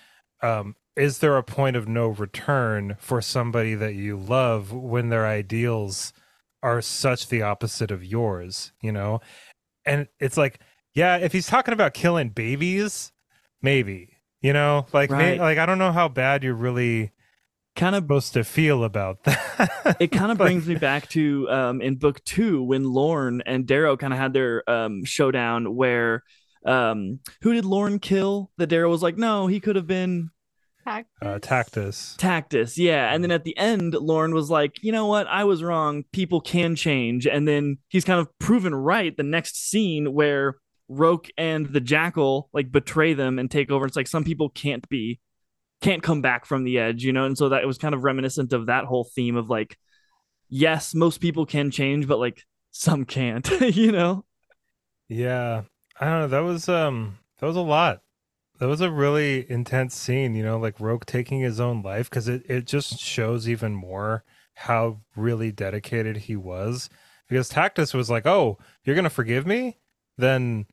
[0.42, 5.26] um, is there a point of no return for somebody that you love when their
[5.26, 6.12] ideals
[6.62, 8.72] are such the opposite of yours?
[8.80, 9.20] You know,
[9.84, 10.58] and it's like,
[10.96, 13.12] yeah, if he's talking about killing babies,
[13.62, 14.14] maybe.
[14.42, 17.12] You know, like, may, like I don't know how bad you're really
[17.76, 19.96] Kind of supposed to feel about that.
[20.00, 23.98] it kind of brings me back to um, in book two when Lorn and Darrow
[23.98, 26.22] kind of had their um, showdown where
[26.64, 28.50] um, who did Lorn kill?
[28.56, 30.30] That Darrow was like, no, he could have been
[30.86, 32.16] uh, Tactus.
[32.16, 33.12] Tactus, yeah.
[33.12, 35.26] And then at the end, Lorne was like, you know what?
[35.26, 36.04] I was wrong.
[36.12, 37.26] People can change.
[37.26, 40.56] And then he's kind of proven right the next scene where
[40.88, 43.86] Roque and the Jackal like betray them and take over.
[43.86, 45.20] It's like some people can't be
[45.80, 47.24] can't come back from the edge, you know?
[47.24, 49.76] And so that it was kind of reminiscent of that whole theme of like,
[50.48, 54.24] yes, most people can change, but like some can't, you know?
[55.08, 55.62] Yeah.
[56.00, 56.28] I don't know.
[56.28, 58.00] That was um that was a lot.
[58.58, 62.26] That was a really intense scene, you know, like Roque taking his own life because
[62.26, 66.88] it, it just shows even more how really dedicated he was.
[67.28, 69.78] Because Tactus was like, Oh, you're gonna forgive me?
[70.16, 70.66] Then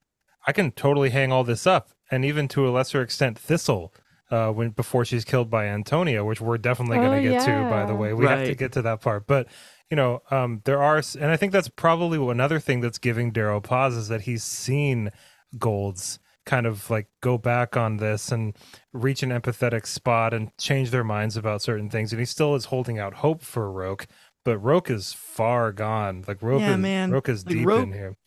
[0.46, 1.90] I can totally hang all this up.
[2.12, 3.94] And even to a lesser extent, Thistle,
[4.30, 7.86] uh, when before she's killed by Antonia, which we're definitely gonna Oh, get to, by
[7.86, 8.14] the way.
[8.14, 9.26] We have to get to that part.
[9.28, 9.48] But
[9.90, 13.62] you know, um, there are, and I think that's probably another thing that's giving Darrow
[13.62, 15.12] pause is that he's seen
[15.60, 18.56] Golds kind of like go back on this and
[18.92, 22.66] reach an empathetic spot and change their minds about certain things, and he still is
[22.66, 24.08] holding out hope for Roque,
[24.44, 26.24] but Roque is far gone.
[26.28, 27.12] Like Roque Yeah, is man.
[27.12, 28.18] Roque is Like, deep Roque- in here.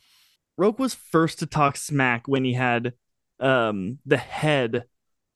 [0.56, 2.94] Roque was first to talk smack when he had
[3.40, 4.84] um the head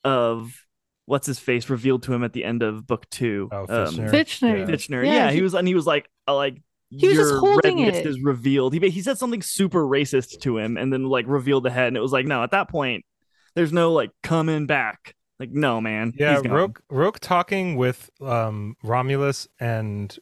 [0.04, 0.64] of
[1.06, 3.48] what's his face revealed to him at the end of book two.
[3.52, 4.10] Oh, Um, Fitchner.
[4.10, 4.58] Fitchner.
[4.58, 4.66] Yeah.
[4.66, 5.04] Fitchner.
[5.04, 7.38] Yeah, Yeah, he, he- was, and he was like, uh, like He was just your
[7.40, 8.06] holding red mist it.
[8.06, 8.72] is revealed.
[8.72, 11.96] He he said something super racist to him, and then like revealed the head, and
[11.96, 13.04] it was like, no, at that point,
[13.54, 15.14] there's no like coming back.
[15.38, 16.12] Like, no, man.
[16.16, 20.16] Yeah, Roque Roque talking with um Romulus and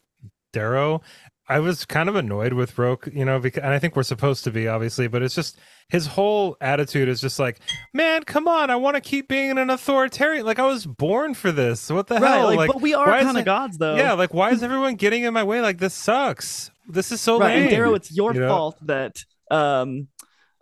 [0.52, 1.02] Darrow.
[1.48, 4.44] I was kind of annoyed with Roque, you know, because and I think we're supposed
[4.44, 5.58] to be obviously, but it's just
[5.88, 7.58] his whole attitude is just like,
[7.94, 10.44] man, come on, I want to keep being an authoritarian.
[10.44, 11.90] Like I was born for this.
[11.90, 12.44] What the Right, hell?
[12.46, 13.96] like, Like, but we are why is kind of gods, though.
[13.96, 15.60] yeah, like why is everyone getting in my way?
[15.60, 16.70] Like this sucks.
[16.88, 17.54] This is so right.
[17.54, 17.62] lame.
[17.62, 18.48] And Darrow, it's your you know?
[18.48, 20.08] fault that um,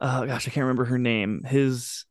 [0.01, 1.43] oh gosh, I can't remember her name.
[1.45, 2.05] His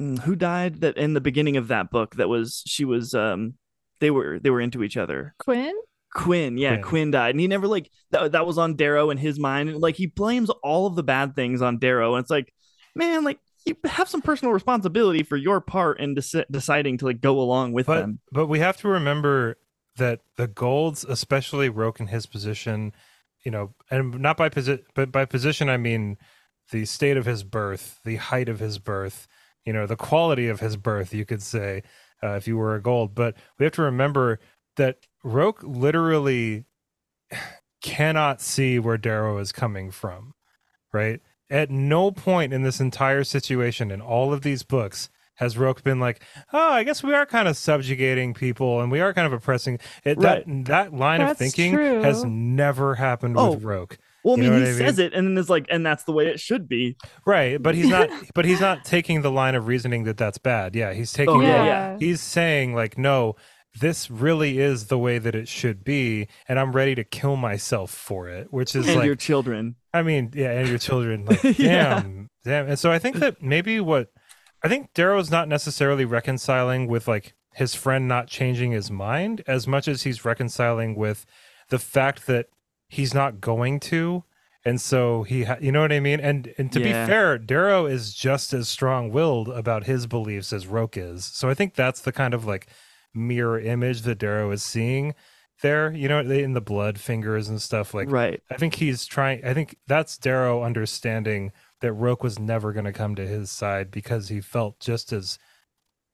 [0.00, 3.54] Mm, who died that in the beginning of that book that was she was um
[3.98, 5.74] they were they were into each other Quinn?
[6.14, 6.82] Quinn, yeah, Quinn.
[6.82, 7.10] Quinn.
[7.10, 8.32] died, and he never like that.
[8.32, 11.34] That was on Darrow in his mind, and like he blames all of the bad
[11.34, 12.52] things on Darrow, and it's like,
[12.94, 17.20] man, like you have some personal responsibility for your part in deci- deciding to like
[17.20, 18.20] go along with but them.
[18.32, 19.58] but we have to remember
[19.96, 22.92] that the golds especially roque in his position
[23.44, 26.16] you know and not by position but by position i mean
[26.72, 29.28] the state of his birth the height of his birth
[29.64, 31.82] you know the quality of his birth you could say
[32.22, 34.40] uh, if you were a gold but we have to remember
[34.76, 36.64] that roque literally
[37.82, 40.34] cannot see where darrow is coming from
[40.92, 45.84] right at no point in this entire situation in all of these books has Roque
[45.84, 46.20] been like,
[46.52, 49.78] oh, I guess we are kind of subjugating people and we are kind of oppressing.
[50.02, 52.02] It, That that line of thinking true.
[52.02, 53.52] has never happened Oh.
[53.52, 54.78] with Roque, Well, I you mean, know he I mean?
[54.78, 56.96] says it, and then it's like, and that's the way it should be.
[57.24, 57.62] right?
[57.62, 58.10] But he's not.
[58.34, 60.74] but he's not taking the line of reasoning that that's bad.
[60.74, 61.36] Yeah, he's taking.
[61.36, 61.96] Oh, yeah, yeah.
[62.00, 63.36] He's saying like, no,
[63.80, 67.90] this really is the way that it should be, and I'm ready to kill myself
[67.90, 68.52] for it.
[68.52, 69.76] Which is and like, your children.
[69.92, 71.24] I mean, yeah, and your children.
[71.26, 72.68] Like, damn, damn.
[72.68, 74.10] And so I think that maybe what
[74.62, 79.66] I think Darrow's not necessarily reconciling with like his friend not changing his mind as
[79.66, 81.24] much as he's reconciling with
[81.70, 82.46] the fact that
[82.88, 84.24] he's not going to.
[84.64, 86.20] And so he, ha- you know what I mean?
[86.20, 87.04] And and to Yeah.
[87.04, 91.24] be fair, Darrow is just as strong-willed about his beliefs as Roque is.
[91.24, 92.66] So I think that's the kind of like
[93.14, 95.14] mirror image that Darrow is seeing
[95.62, 95.92] there.
[95.92, 98.40] You know, in the blood fingers and stuff like right.
[98.50, 99.44] I think he's trying.
[99.44, 103.90] I think that's Darrow understanding that Roque was never going to come to his side
[103.90, 105.38] because he felt just as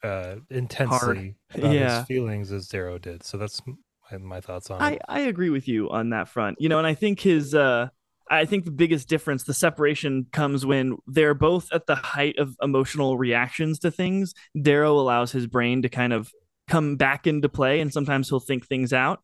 [0.03, 1.99] uh, intensely about Yeah.
[1.99, 3.23] his feelings as Darrow did.
[3.23, 5.03] So that's my, my thoughts on I, it.
[5.09, 6.61] I agree with you on that front.
[6.61, 7.89] You know, and I think his uh
[8.31, 12.57] I think the biggest difference, the separation comes when they're both at the height of
[12.63, 14.33] emotional reactions to things.
[14.61, 16.33] Darrow allows his brain to kind of
[16.69, 19.21] come back into play and sometimes he'll think things out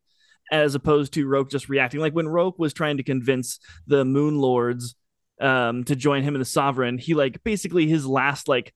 [0.53, 2.00] as opposed to Roque just reacting.
[2.00, 4.94] Like when Roque was trying to convince the Moon Lords
[5.40, 8.74] um, to join him in the Sovereign, he like basically his last like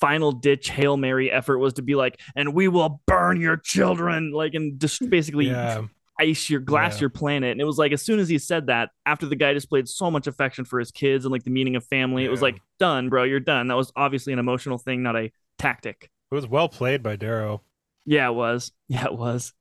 [0.00, 4.32] final ditch hail mary effort was to be like, and we will burn your children,
[4.32, 5.82] like and just basically Yeah.
[6.20, 7.02] ice your glass Yeah.
[7.02, 7.52] your planet.
[7.52, 10.10] And it was like as soon as he said that, after the guy displayed so
[10.10, 13.08] much affection for his kids and like the meaning of family, it was like done,
[13.08, 13.24] bro.
[13.24, 13.68] You're done.
[13.68, 16.10] That was obviously an emotional thing, not a tactic.
[16.30, 17.62] It was well played by Darrow.
[18.08, 18.72] Yeah, it was.
[18.88, 19.52] Yeah, it was.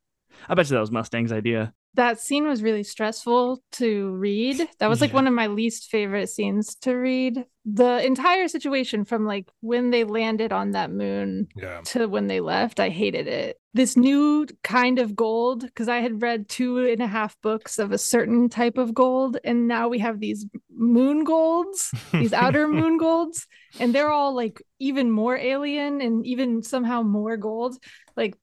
[0.48, 1.74] I bet you that was Mustang's idea.
[1.98, 4.68] That scene was really stressful to read.
[4.80, 5.16] That was like Yeah.
[5.16, 7.44] one of my least favorite scenes to read.
[7.66, 11.82] The entire situation from like when they landed on that moon Yeah.
[11.86, 13.60] to when they left, I hated it.
[13.74, 17.92] This new kind of gold, because I had read two and a half books of
[17.92, 22.98] a certain type of gold, and now we have these moon golds, these outer moon
[22.98, 23.46] golds,
[23.80, 27.78] and they're all like even more alien and even somehow more gold.
[28.16, 28.36] Like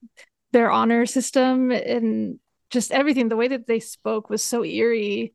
[0.52, 2.38] their honor system and
[2.74, 5.32] just everything, the way that they spoke was so eerie.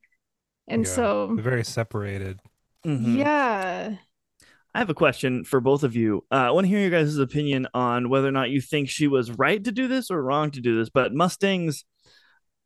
[0.68, 0.92] And Yeah.
[0.92, 2.40] so, Very separated.
[2.86, 3.18] Mhm.
[3.18, 3.96] yeah.
[4.76, 6.24] I have a question for both of you.
[6.32, 9.08] Uh, I want to hear your guys' opinion on whether or not you think she
[9.08, 10.90] was right to do this or wrong to do this.
[10.90, 11.86] But Mustang's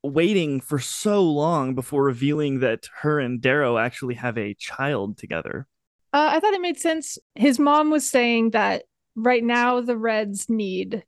[0.03, 5.65] waiting for so long before revealing that her and Darrow actually have a child together.
[6.11, 7.17] Uh, I thought it made sense.
[7.35, 8.83] His mom was saying that
[9.15, 11.05] right now the Reds need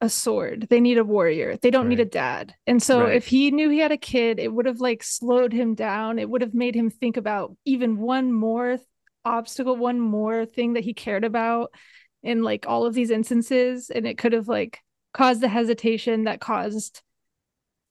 [0.00, 0.66] a sword.
[0.68, 1.56] They need a warrior.
[1.56, 2.54] They don't need a dad.
[2.66, 3.16] And so Right.
[3.16, 6.18] if he knew he had a kid, it would have like slowed him down.
[6.18, 8.86] It would have made him think about even one more th-
[9.24, 11.72] obstacle, one more thing that he cared about
[12.22, 13.90] in like all of these instances.
[13.90, 14.80] And it could have like
[15.14, 17.02] caused the hesitation that caused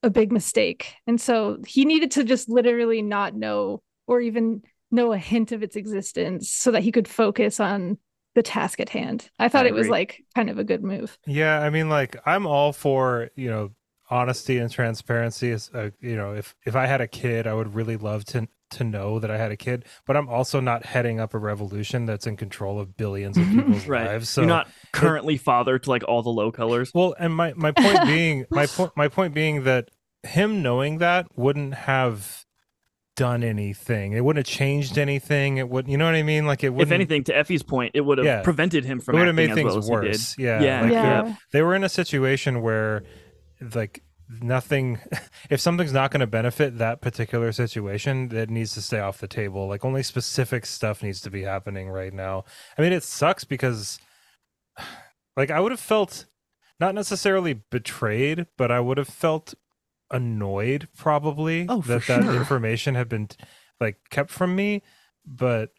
[0.04, 0.94] a big mistake.
[1.08, 5.64] And so he needed to just literally not know or even know a hint of
[5.64, 7.98] its existence so that he could focus on
[8.36, 9.30] the task at hand.
[9.40, 11.18] I thought I it was like kind of a good move.
[11.26, 13.72] Yeah, I mean, like I'm all for you know
[14.10, 15.50] honesty and transparency.
[15.50, 18.48] Is uh, you know, if if I had a kid, I would really love to
[18.72, 19.86] to know that I had a kid.
[20.06, 23.88] But I'm also not heading up a revolution that's in control of billions of people's
[23.88, 24.06] Right.
[24.08, 24.30] lives.
[24.30, 26.92] So You're not currently father to like all the low colors.
[26.94, 29.90] well, and my my point being my point my point being that
[30.24, 32.45] him knowing that wouldn't have
[33.16, 34.14] done anything.
[34.14, 35.58] It wouldn't have changed anything.
[35.58, 36.46] It would, you know what I mean?
[36.46, 36.84] Like it would.
[36.84, 38.42] If anything, to Effy's point, it would have Yeah.
[38.42, 40.02] prevented him it from would have made things well as he did.
[40.04, 40.36] worse.
[40.38, 41.22] Yeah, Yeah, like, yeah.
[41.24, 43.04] They, they were in a situation where,
[43.74, 44.04] like,
[44.42, 45.00] nothing.
[45.50, 49.28] If something's not going to benefit that particular situation, it needs to stay off the
[49.28, 49.68] table.
[49.68, 52.46] Like, only specific stuff needs to be happening right now.
[52.78, 54.00] I mean, it sucks because,
[55.38, 56.26] like, I would have felt
[56.80, 59.54] not necessarily betrayed, but I would have felt
[60.12, 63.30] annoyed probably Oh, that that information had been
[63.80, 64.82] like kept from me
[65.26, 65.72] but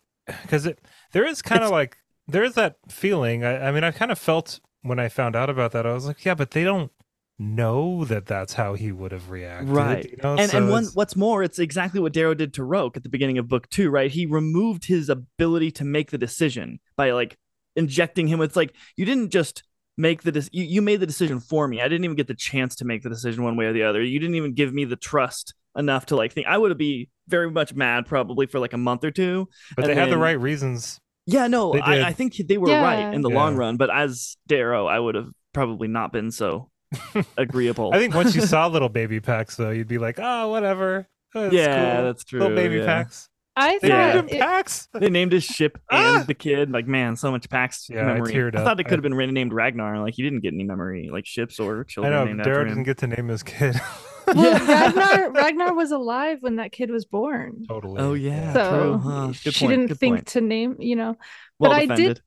[0.42, 0.80] because it
[1.12, 4.18] there is kind of like there is that feeling I, I mean i kind of
[4.18, 6.90] felt when i found out about that i was like yeah but they don't
[7.38, 10.10] know that that's how he would have reacted Right.
[10.10, 10.36] you know?
[10.36, 13.10] and So and one, what's more, it's exactly what Darrow did to Roque at the
[13.10, 14.10] beginning of book two, right?
[14.10, 17.36] He removed his ability to make the decision by like
[17.76, 19.62] injecting him with like you didn't just
[19.96, 21.80] make the de- you, you made the decision for me.
[21.80, 24.02] I didn't even get the chance to make the decision one way or the other.
[24.02, 27.50] You didn't even give me the trust enough to like think I would be very
[27.50, 29.48] much mad probably for like a month or two.
[29.74, 32.82] but and they had the right reasons Yeah, no, I, I think they were Yeah.
[32.82, 33.35] right in the Yeah.
[33.37, 36.70] long run, but as Darrow, I would have probably not been so
[37.37, 37.90] agreeable.
[37.92, 41.52] i think once you saw little baby Pax though you'd be like oh whatever it's
[41.54, 42.04] yeah, cool.
[42.04, 42.40] that's true.
[42.40, 42.87] little baby yeah.
[42.87, 44.12] Pax I they Yeah.
[44.12, 46.16] thought named him it- Pax They named his ship Ah!
[46.18, 46.70] and the kid.
[46.70, 48.32] Like, man, so much Pax Yeah, I memory.
[48.34, 48.64] teared up.
[48.64, 50.00] thought it could have been renamed Ragnar.
[50.00, 52.12] Like, he didn't get any memory, like ships or children.
[52.12, 53.74] i know named Darrow after didn't get to name his kid
[54.26, 54.92] well, Yeah.
[54.92, 57.64] Ragnar Ragnar was alive when that kid was born.
[57.66, 58.52] totally Oh, yeah.
[58.52, 59.32] So true, huh?
[59.32, 60.26] She point, didn't good think point.
[60.28, 61.16] to name, you know.
[61.58, 62.20] well but I did-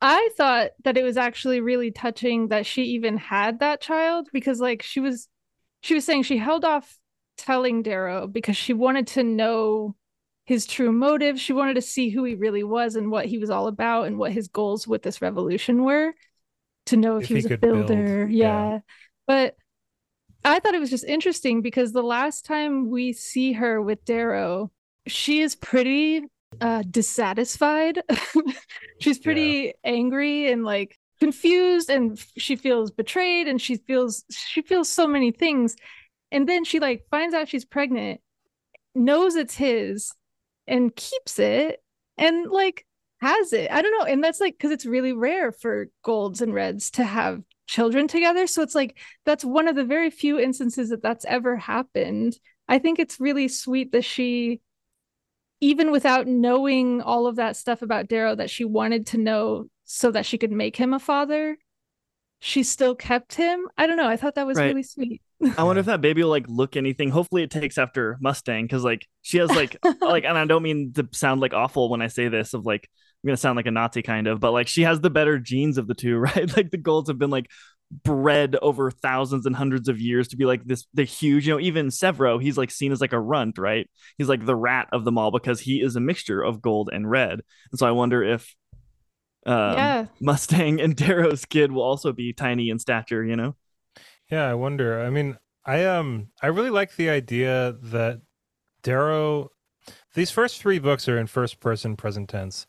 [0.00, 4.60] I thought that it was actually really touching that she even had that child because
[4.60, 5.26] like she was
[5.80, 6.98] she was saying she held off
[7.38, 9.96] telling Darrow because she wanted to know
[10.46, 11.40] his true motive.
[11.40, 14.18] She wanted to see who he really was and what he was all about and
[14.18, 16.14] what his goals with this revolution were
[16.86, 18.28] to know if, If he he was a could build, builder.
[18.28, 18.70] yeah.
[18.70, 18.80] Yeah.
[19.26, 19.56] But
[20.44, 24.70] I thought it was just interesting because the last time we see her with Darrow,
[25.06, 26.22] she is pretty
[26.60, 28.02] uh dissatisfied.
[29.00, 34.88] She's pretty angry and like confused and she feels betrayed and she feels she feels
[34.90, 35.76] so many things.
[36.32, 38.20] And then she like finds out she's pregnant,
[38.94, 40.12] knows it's his
[40.66, 41.82] and keeps it
[42.16, 42.86] and like
[43.20, 43.70] has it.
[43.70, 44.04] I don't know.
[44.04, 48.46] And that's like cuz it's really rare for golds and reds to have children together.
[48.46, 52.38] So it's like that's one of the very few instances that that's ever happened.
[52.68, 54.60] I think it's really sweet that she
[55.60, 60.10] even without knowing all of that stuff about Darrow that she wanted to know so
[60.10, 61.56] that she could make him a father,
[62.40, 63.66] she still kept him.
[63.76, 64.08] I don't know.
[64.08, 64.66] I thought that was Right.
[64.68, 65.22] really sweet.
[65.58, 67.10] I wonder if that baby will like look anything.
[67.10, 70.92] Hopefully, it takes after Mustang because like she has like like, and I don't mean
[70.94, 72.88] to sound like awful when I say this of like
[73.22, 75.78] I'm gonna sound like a Nazi kind of, but like she has the better genes
[75.78, 76.56] of the two, right?
[76.56, 77.46] Like the Golds have been like
[78.04, 81.60] bred over thousands and hundreds of years to be like this the huge, you know,
[81.60, 83.88] even Sevro, he's like seen as like a runt, right?
[84.18, 87.08] He's like the rat of them all because he is a mixture of gold and
[87.08, 87.40] red.
[87.70, 88.54] And so I wonder if
[89.46, 90.06] um, yeah.
[90.20, 93.54] Mustang and Darrow's kid will also be tiny in stature, you know?
[94.30, 95.00] Yeah, I wonder.
[95.00, 98.20] I mean, I um I really like the idea that
[98.82, 99.50] Darrow
[100.14, 102.66] these first three books are in first person present tense.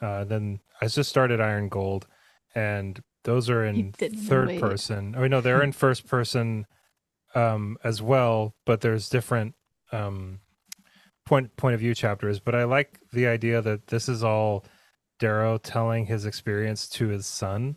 [0.00, 2.06] Uh then I just started Iron Gold
[2.54, 4.60] and those are in third wait.
[4.60, 5.14] person.
[5.16, 6.66] I mean no, they're in first person
[7.34, 9.54] um as well, but there's different
[9.90, 10.40] um
[11.26, 14.64] point point of view chapters, but I like the idea that this is all
[15.18, 17.76] Darrow telling his experience to his son,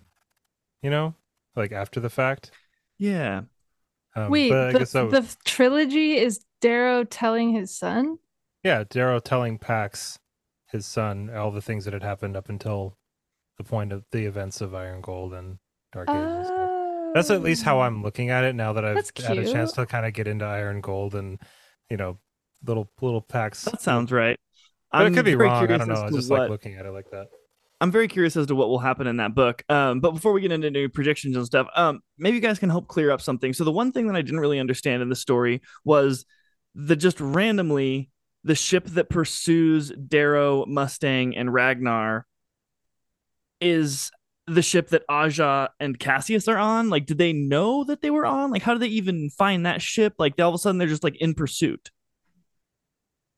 [0.82, 1.16] you know,
[1.56, 2.52] like after the fact.
[2.98, 3.42] Yeah.
[4.16, 8.18] Um, Wait, but I the, guess that was- the trilogy is Darrow telling his son?
[8.64, 10.18] Yeah, Darrow telling Pax,
[10.72, 12.98] his son, all the things that had happened up until
[13.58, 15.58] the point of the events of Iron Gold and
[15.94, 16.50] Dark Ages.
[17.14, 17.82] That's at least how Oh.
[17.82, 20.46] I'm looking at it now that I've had a chance to kind of get into
[20.46, 21.40] Iron Gold and
[21.90, 22.18] you know
[22.66, 23.64] little little Pax.
[23.66, 24.38] That sounds right.
[25.04, 25.64] But it could be wrong.
[25.64, 26.04] I don't know.
[26.04, 26.42] I just what...
[26.42, 27.28] like looking at it like that.
[27.80, 29.64] I'm very curious as to what will happen in that book.
[29.70, 32.70] Um, but before we get into new predictions and stuff, um, maybe you guys can
[32.70, 33.54] help clear up something.
[33.54, 36.26] So the one thing that I didn't really understand in the story was
[36.74, 38.10] the just randomly
[38.44, 42.26] the ship that pursues Darrow, Mustang, and Ragnar
[43.62, 44.10] is
[44.48, 46.90] the ship that Aja and Cassius are on.
[46.90, 48.50] Like, did they know that they were on?
[48.50, 50.14] Like, how did they even find that ship?
[50.18, 51.92] Like, all of a sudden they're just like in pursuit.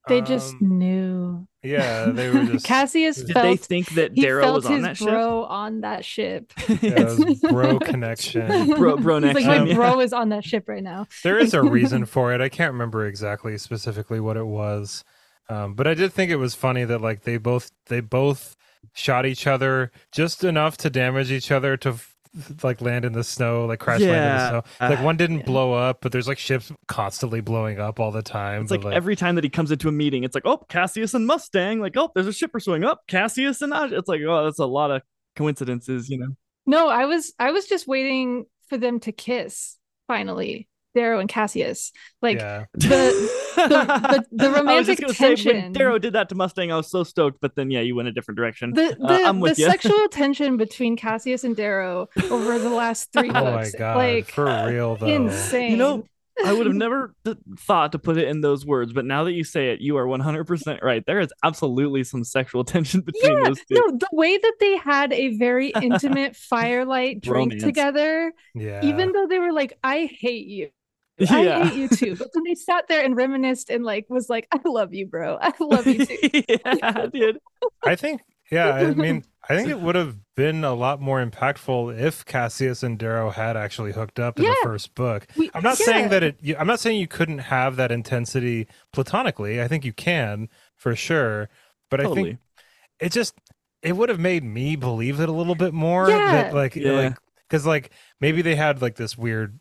[0.09, 1.47] They just Um, knew.
[1.63, 4.65] yeah, they were just Cassius Did Did felt they think that he Darrow felt was
[4.65, 5.07] on his that ship?
[5.07, 6.51] bro on that ship.
[6.81, 7.15] yeah,
[7.49, 8.71] bro connection.
[8.75, 9.75] Bro- bro He's like next my time, yeah.
[9.75, 11.07] bro is on that ship right now.
[11.23, 12.41] there is a reason for it.
[12.41, 15.03] I can't remember exactly specifically what it was.
[15.49, 18.55] Um, but I did think it was funny that like they both they both
[18.93, 22.08] shot each other just enough to damage each other to f-
[22.63, 24.63] like land in the snow, like crash land in the snow.
[24.79, 25.45] Uh, like one didn't Yeah.
[25.45, 28.63] blow up, but there's like ships constantly blowing up all the time.
[28.63, 31.13] It's but, like, every time that he comes into a meeting, it's like, oh, Cassius
[31.13, 31.79] and Mustang.
[31.79, 33.91] Like, oh, there's a ship pursuing up Cassius and Aj.
[33.91, 35.01] It's like, oh, that's a lot of
[35.35, 36.29] coincidences, you know.
[36.65, 39.77] No, I was I was just waiting for them to kiss
[40.07, 40.67] finally.
[40.95, 41.91] Darrow and Cassius.
[42.21, 42.65] Like yeah.
[42.73, 46.77] the- the- the was romantic gonna say when tension- Darrow did that to Mustang, I
[46.77, 48.71] was so stoked, but then yeah, you went a different direction.
[48.73, 53.51] the the, Uh, the sexual tension between Cassius and Darrow over the last three Oh
[53.51, 53.97] my god.
[53.97, 55.07] Like for real though.
[55.07, 55.71] insane.
[55.71, 56.03] You know,
[56.45, 59.33] I would have never th- thought to put it in those words, but now that
[59.33, 61.03] you say it, you are 100% right.
[61.05, 63.75] There is absolutely some sexual tension between Yeah, those two.
[63.75, 67.63] No, the way that they had a very intimate firelight drink Romance.
[67.63, 68.79] together, yeah.
[68.85, 70.69] even though they were like, I hate you.
[71.19, 71.59] Yeah.
[71.59, 72.15] I hate you too.
[72.15, 75.37] But then they sat there and reminisced and like was like, I love you, bro.
[75.41, 76.17] I love you too.
[76.47, 77.39] yeah, dude.
[77.83, 81.99] I think, yeah, I mean, I think it would have been a lot more impactful
[81.99, 85.27] if Cassius and Darrow had actually hooked up in the first book.
[85.37, 85.85] We- I'm not yeah.
[85.85, 86.39] saying that it.
[86.57, 89.61] I'm not saying you couldn't have that intensity platonically.
[89.61, 91.49] I think you can for sure,
[91.91, 92.39] but I think
[92.99, 93.35] it just
[93.81, 96.09] it would have made me believe it a little bit more.
[96.09, 96.31] Yeah.
[96.43, 96.91] That like Yeah.
[96.91, 97.17] like
[97.47, 97.91] because like
[98.21, 99.59] maybe they had like this weird,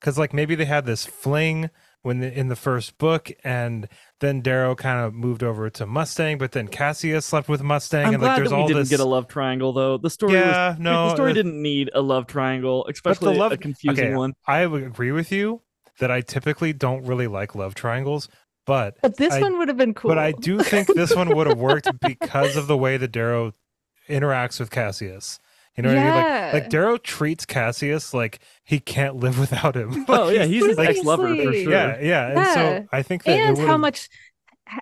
[0.00, 1.70] because like maybe they had this fling
[2.02, 3.88] when the, in the first book and
[4.20, 8.14] then Darrow kind of moved over to Mustang, but then Cassius slept with Mustang, I'm
[8.14, 8.90] and like glad there's that we all didn't this.
[8.90, 9.96] get a love triangle though.
[9.96, 13.38] The story yeah, was no, the story the- didn't need a love triangle, especially the
[13.38, 14.34] love- a confusing okay, one.
[14.46, 15.62] I would agree with you
[15.98, 18.28] that I typically don't really like love triangles,
[18.66, 20.10] but But this I- one would have been cool.
[20.10, 23.52] but I do think this one would have worked because of the way that Darrow
[24.10, 25.38] interacts with Cassius.
[25.76, 26.44] You know what I mean?
[26.44, 30.04] Like like Darrow treats Cassius like he can't live without him.
[30.08, 31.52] Oh yeah, he's his like- ex lover for sure.
[31.70, 32.26] yeah, yeah.
[32.28, 32.54] And Yeah.
[32.54, 34.08] so I think that it and how much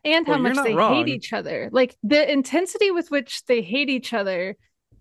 [0.04, 0.94] and how Well, you're much they wrong.
[0.94, 1.68] hate each other.
[1.72, 4.56] Like the intensity with which they hate each other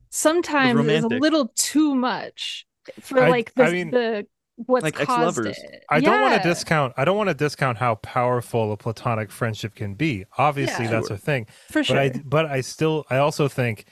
[0.10, 2.66] sometimes is a little too much
[3.00, 4.28] for I- like I the, mean- the
[4.68, 5.58] what's Like caused ex-lovers.
[5.58, 5.84] it.
[5.90, 6.94] I don't want to discount.
[6.96, 10.26] I don't want to discount how powerful a platonic friendship can be.
[10.38, 10.92] Obviously, Yeah.
[10.92, 11.16] that's Sure.
[11.16, 11.48] a thing.
[11.70, 12.00] for But sure.
[12.00, 13.86] I, but I still, I also think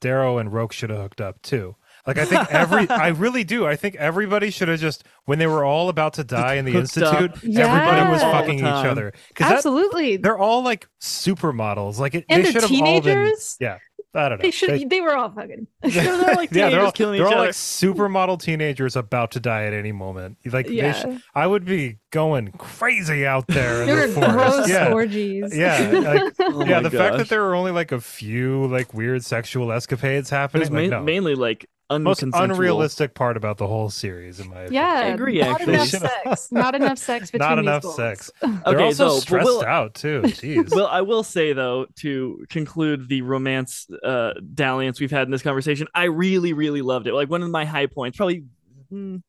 [0.00, 1.76] Darrow and Roque should have hooked up too.
[2.06, 3.66] Like I think every, I really do.
[3.66, 6.72] I think everybody should have just when they were all about to die in the
[6.72, 7.20] hooked up.
[7.20, 8.26] institute, everybody was Yeah.
[8.26, 10.16] All fucking each other because Absolutely.
[10.16, 11.98] they're all like supermodels.
[11.98, 13.32] Like it, and they the should have all been.
[13.60, 13.78] Yeah,
[14.14, 14.42] I don't know.
[14.42, 15.66] they should They- they were all fucking.
[15.82, 17.46] They're like yeah, they're all, killing they're each all other.
[17.48, 20.38] like supermodel teenagers about to die at any moment.
[20.44, 20.92] Like they Yeah.
[20.92, 24.32] sh- I would be going crazy out there in They were the forest.
[24.34, 25.56] gross yeah, orgies.
[25.56, 26.80] yeah, like, Oh yeah.
[26.80, 30.60] my The fact that there were only like a few like weird sexual escapades happening.
[30.60, 31.02] was like, ma- no.
[31.02, 31.66] mainly like
[31.98, 34.74] most unrealistic part about the whole series, in my opinion.
[34.74, 35.74] Yeah, I agree, Not actually.
[35.74, 36.52] enough sex.
[36.52, 37.96] Not enough sex between Not enough goals.
[37.96, 38.30] sex.
[38.42, 40.22] They're Okay, also so, stressed we'll- out too.
[40.24, 40.74] Jeez.
[40.74, 45.42] Well, I will say though, to conclude the romance uh, dalliance we've had in this
[45.42, 47.14] conversation, I really, really loved it.
[47.14, 48.44] Like one of my high points, probably
[48.92, 49.22] mm,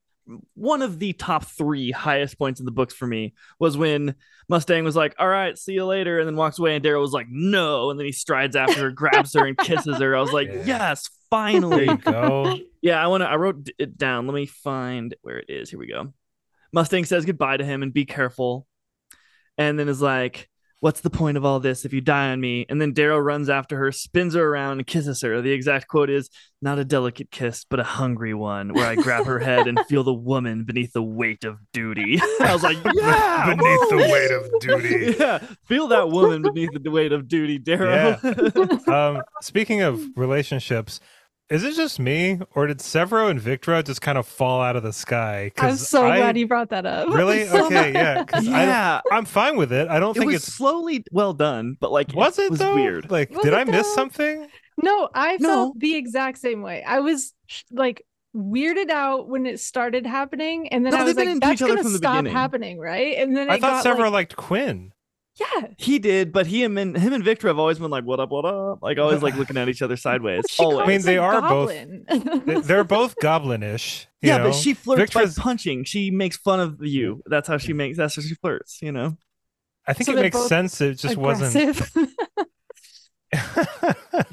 [0.55, 4.15] one of the top three highest points in the books for me was when
[4.47, 7.11] Mustang was like, "All right, see you later," and then walks away, and Darrow was
[7.11, 10.15] like, "No," and then he strides after her, grabs her, and kisses her.
[10.15, 10.63] I was like, Yeah.
[10.65, 12.57] "Yes, there finally." you go.
[12.81, 13.29] Yeah, I want to.
[13.29, 14.27] I wrote it down.
[14.27, 15.69] Let me find where it is.
[15.69, 16.13] Here we go.
[16.73, 18.67] Mustang says goodbye to him and be careful,
[19.57, 22.65] and then is like, "What's the point of all this if you die on me?"
[22.67, 25.39] And then Darrow runs after her, spins her around, and kisses her.
[25.41, 26.29] The exact quote is,
[26.61, 30.03] "Not a delicate kiss, but a hungry one, where I grab her head and feel
[30.03, 34.59] the woman beneath the weight of duty." I was like, "Yeah, Beneath the weight of
[34.59, 35.15] duty.
[35.19, 38.17] Yeah, feel that woman beneath the weight of duty, Darrow.
[38.87, 40.99] um, speaking of relationships,
[41.49, 44.83] is it just me or did Sevro and Victra just kind of fall out of
[44.83, 45.51] the sky?
[45.57, 47.09] I'm so I, glad you brought that up.
[47.09, 47.45] Really?
[47.47, 48.23] So Okay, yeah.
[48.25, 49.87] 'cause I, yeah, I'm fine with it.
[49.89, 52.73] I don't it think was it's slowly well done, but like was it was though?
[52.73, 53.11] weird.
[53.11, 53.95] Like, Was did it I miss though?
[53.95, 54.49] something?
[54.77, 55.47] No, I No.
[55.49, 56.83] felt the exact same way.
[56.83, 57.33] I was
[57.71, 61.83] like weirded out when it started happening, and then No, I was like, "That's gonna
[61.83, 62.33] stop beginning.
[62.33, 64.92] happening, right?" And then I thought got, Sevro like, liked Quinn.
[65.39, 68.29] Yeah, He did, but he and him and Victra have always been like, "What up?
[68.29, 70.45] What up?" Like always like looking at each other sideways.
[70.47, 70.79] She always.
[70.81, 72.05] I mean, they are both- goblin.
[72.45, 74.05] They- They're both goblinish.
[74.21, 74.43] you yeah, know?
[74.49, 75.85] but she flirts Victra's- by punching.
[75.85, 77.23] She makes fun of you.
[77.25, 77.97] That's how she makes.
[77.97, 78.79] That's how she flirts.
[78.83, 79.17] You know.
[79.87, 80.79] I think So it makes sense.
[80.81, 81.81] It just wasn't.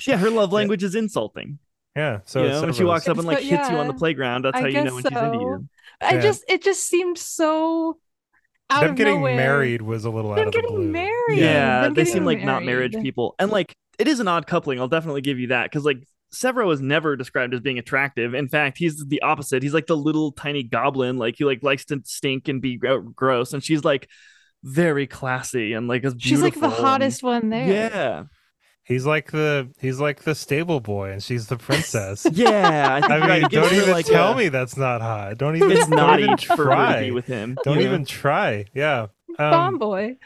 [0.07, 1.59] Yeah, her love language is insulting.
[1.97, 2.21] yeah.
[2.27, 3.95] So you it's know, when she walks up and like So, hits you on the
[3.95, 5.69] playground, that's I how you know guess when she's into you.
[6.01, 6.21] I Yeah.
[6.21, 7.99] just it just seemed so
[8.71, 9.37] out them of getting nowhere.
[9.37, 10.89] married was a little out Them of the blue.
[10.89, 11.39] married.
[11.39, 14.81] Yeah, them they seem like not marriage people, and like it is an odd coupling.
[14.81, 18.35] I'll definitely give you that because like Sevro is never described as being attractive.
[18.35, 19.63] In fact, he's the opposite.
[19.63, 22.77] He's like the little tiny goblin, like he like likes to stink and be
[23.15, 24.09] gross, and she's like
[24.63, 27.67] very classy and like is She's like the beautiful and- hottest one there.
[27.67, 28.25] Yeah,
[28.91, 32.27] He's like the he's like the stable boy, and she's the princess.
[32.33, 32.97] yeah.
[32.97, 33.41] I, think I you're right.
[33.43, 35.39] mean, don't even like, tell a- me that's not hot.
[35.39, 35.71] Don't even.
[35.71, 37.11] It's don't naughty even for her try.
[37.13, 37.57] with him.
[37.63, 37.89] Don't you know?
[37.91, 38.65] even try.
[38.75, 39.07] Yeah.
[39.39, 40.17] Bomb Um, boy.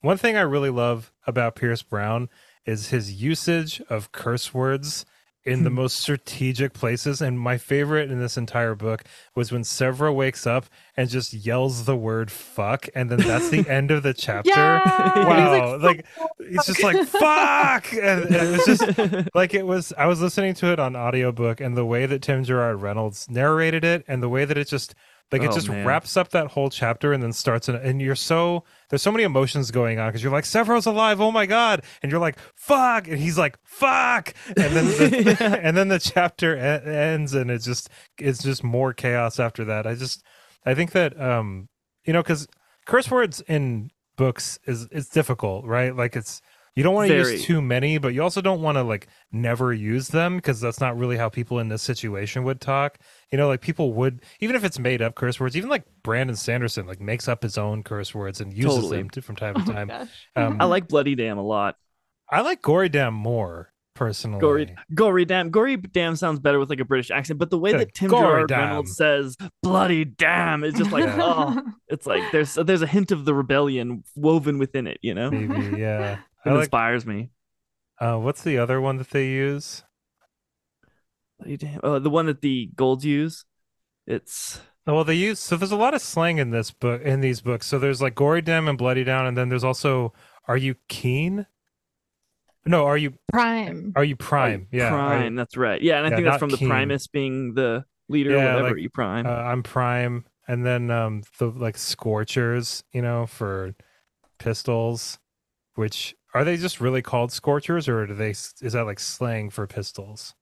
[0.00, 2.30] one thing I really love about Pierce Brown
[2.64, 5.04] is his usage of curse words
[5.44, 5.64] in Hmm.
[5.64, 7.22] the most strategic places.
[7.22, 10.66] And my favorite in this entire book was when Sevro wakes up
[10.96, 14.50] and just yells the word fuck, and then that's the end of the chapter.
[14.50, 15.26] Yeah.
[15.26, 15.78] Wow.
[15.78, 17.92] Like, "Fuck." it's just like fuck.
[17.92, 21.60] And, and it was just like it was I was listening to it on audiobook
[21.60, 24.94] and the way that Tim Gerard Reynolds narrated it and the way that it just
[25.30, 25.86] like it Oh, just man.
[25.86, 29.24] wraps up that whole chapter and then starts an, and you're so there's so many
[29.24, 31.20] emotions going on because you're like Sevro's alive.
[31.20, 31.82] Oh my god.
[32.02, 33.06] And you're like fuck.
[33.08, 34.32] And he's like fuck.
[34.48, 38.92] And then the, and then the chapter e- ends and it's just it's just more
[38.94, 39.86] chaos after that.
[39.86, 40.22] I just
[40.64, 41.68] I think that um
[42.04, 42.46] you know because
[42.86, 45.94] curse words in books is it's difficult right?
[45.94, 46.40] Like it's
[46.78, 49.72] you don't want to use too many but you also don't want to like never
[49.72, 52.98] use them because that's not really how people in this situation would talk
[53.32, 56.36] you know like people would even if it's made up curse words even like brandon
[56.36, 58.98] sanderson like makes up his own curse words and uses Totally.
[58.98, 61.74] them to, from time Oh to my time um, I like Bloody damn a lot.
[62.30, 66.78] i like gory damn more personally Gory, gory damn, gory damn sounds better with like
[66.78, 68.60] a British accent, but the way that Tim gory Gerard damn.
[68.60, 73.24] Reynolds says "bloody damn" is just like, oh, it's like there's there's a hint of
[73.24, 75.32] the rebellion woven within it, you know.
[75.32, 77.30] maybe yeah i It like inspires me.
[78.00, 79.82] uh, what's the other one that they use
[81.38, 81.78] Bloody.
[81.82, 83.44] Oh, the one that the golds use.
[84.06, 87.20] It's Oh, well, they use so there's a lot of slang in this book in
[87.20, 87.66] these books.
[87.66, 90.12] So there's like gory dam and bloody down, and then there's also
[90.46, 91.46] are you keen?
[92.66, 93.92] No, are you Prime.
[93.96, 94.66] are you prime?
[94.72, 95.34] Yeah, are you- Prime.
[95.36, 95.80] That's right.
[95.80, 96.68] Yeah, and I Yeah, think that's not from the Keen.
[96.68, 99.26] Primus being the leader, Yeah, whatever like, you prime.
[99.26, 103.74] uh, I'm prime, and then um the like scorchers, you know, for
[104.38, 105.18] pistols.
[105.74, 109.66] Which are they just really called scorchers, or do they is that like slang for
[109.66, 110.34] pistols?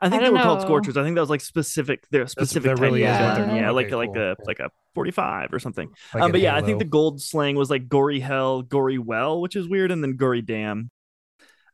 [0.00, 0.96] I think I they were don't called scorchers.
[0.96, 2.06] I think that was like specific.
[2.10, 3.44] Their specific that really of is what weapon.
[3.48, 3.76] they're Yeah, called.
[3.76, 5.88] like Okay, like a like a forty five or something.
[6.14, 9.40] Like um, but yeah, I think the gold slang was like gory hell, gory well,
[9.40, 10.90] which is weird, and then gory damn.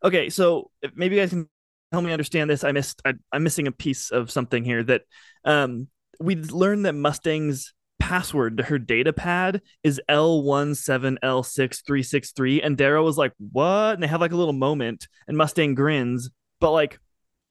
[0.04, 1.48] Okay, so maybe you guys can
[1.92, 2.64] help me understand this.
[2.64, 3.02] I missed.
[3.04, 4.82] I, I'm missing a piece of something here.
[4.84, 5.02] That
[5.44, 5.88] um,
[6.20, 13.32] we learned that Mustang's password to her data pad is L17L6363, and Darrow was like,
[13.38, 16.30] "What?" And they have like a little moment, and Mustang grins,
[16.60, 16.98] but like.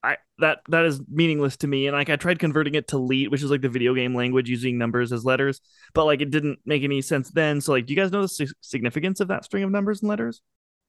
[0.04, 3.30] I that that is meaningless to me, and like I tried converting it to leet,
[3.30, 5.62] which is like the video game language using numbers as letters,
[5.94, 7.62] but like it didn't make any sense then.
[7.62, 10.10] So like, do you guys know the si- significance of that string of numbers and
[10.10, 10.42] letters?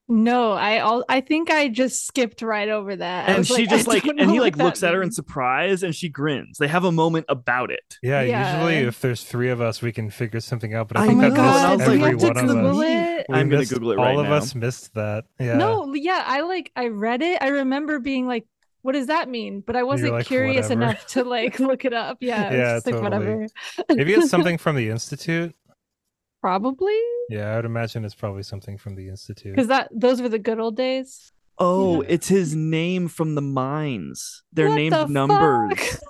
[0.08, 3.28] No, I all I think I just skipped right over that.
[3.28, 5.94] And was she just like and he like that looks at her in surprise and
[5.94, 8.56] she grins they have a moment about it Yeah, Yeah.
[8.56, 10.88] usually if there's three of us, we can figure something out.
[10.88, 12.46] But I I Oh think my know, that god, was like, every to one of
[12.48, 12.86] Google us.
[12.88, 13.26] it?
[13.28, 14.32] We I'm gonna missed- Google it All right of now.
[14.34, 15.24] us missed that.
[15.38, 15.56] Yeah.
[15.56, 17.38] No, yeah, I like I read it.
[17.40, 18.44] I remember being like,
[18.82, 21.92] "What does that mean?" But I wasn't like, curious "Whatever." enough to like look it
[21.92, 22.18] up.
[22.20, 23.18] Yeah, Yeah, just like totally.
[23.18, 23.46] whatever.
[23.88, 25.54] Maybe it's something from the institute.
[26.42, 26.98] Probably
[27.30, 29.54] Yeah, I would imagine it's probably something from the institute.
[29.54, 31.32] because that those were the good old days.
[31.58, 32.08] oh Yeah.
[32.10, 36.00] it's his name from the mines they're What named the numbers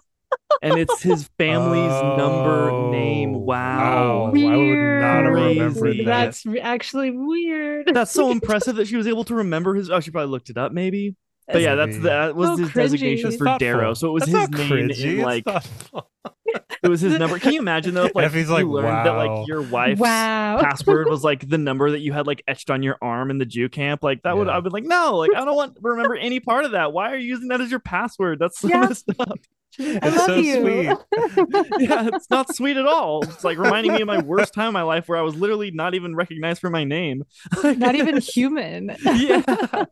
[0.63, 4.33] and it's his family's number name Oh, wow wow.
[4.33, 5.57] I would not have Weird.
[5.59, 6.05] remembered that.
[6.07, 7.91] That's actually weird.
[7.93, 10.57] that's so impressive that she was able to remember his oh she probably looked it
[10.57, 11.15] up maybe
[11.49, 12.75] but yeah that's that was So his cringy.
[12.75, 16.09] designation It's for darrow so it was That's his name cringy, in like thoughtful.
[16.83, 19.13] it was his number can you imagine though if like Effy's you like, learned that
[19.13, 20.59] like your wife's wow.
[20.61, 23.47] password was like the number that you had like etched on your arm in the
[23.47, 24.03] Jew camp.
[24.03, 26.65] Like that would I've been like, no, like I don't want to remember any part
[26.65, 26.93] of that.
[26.93, 28.39] Why are you using that as your password?
[28.39, 28.81] That's so Yeah.
[28.81, 29.39] messed up.
[29.79, 30.61] I It's love so you.
[30.61, 31.79] sweet.
[31.89, 33.23] Yeah, it's not sweet at all.
[33.25, 35.71] It's like reminding me of my worst time in my life where I was literally
[35.71, 37.25] not even recognized for my name.
[37.65, 38.95] Not even human.
[39.05, 39.85] yeah.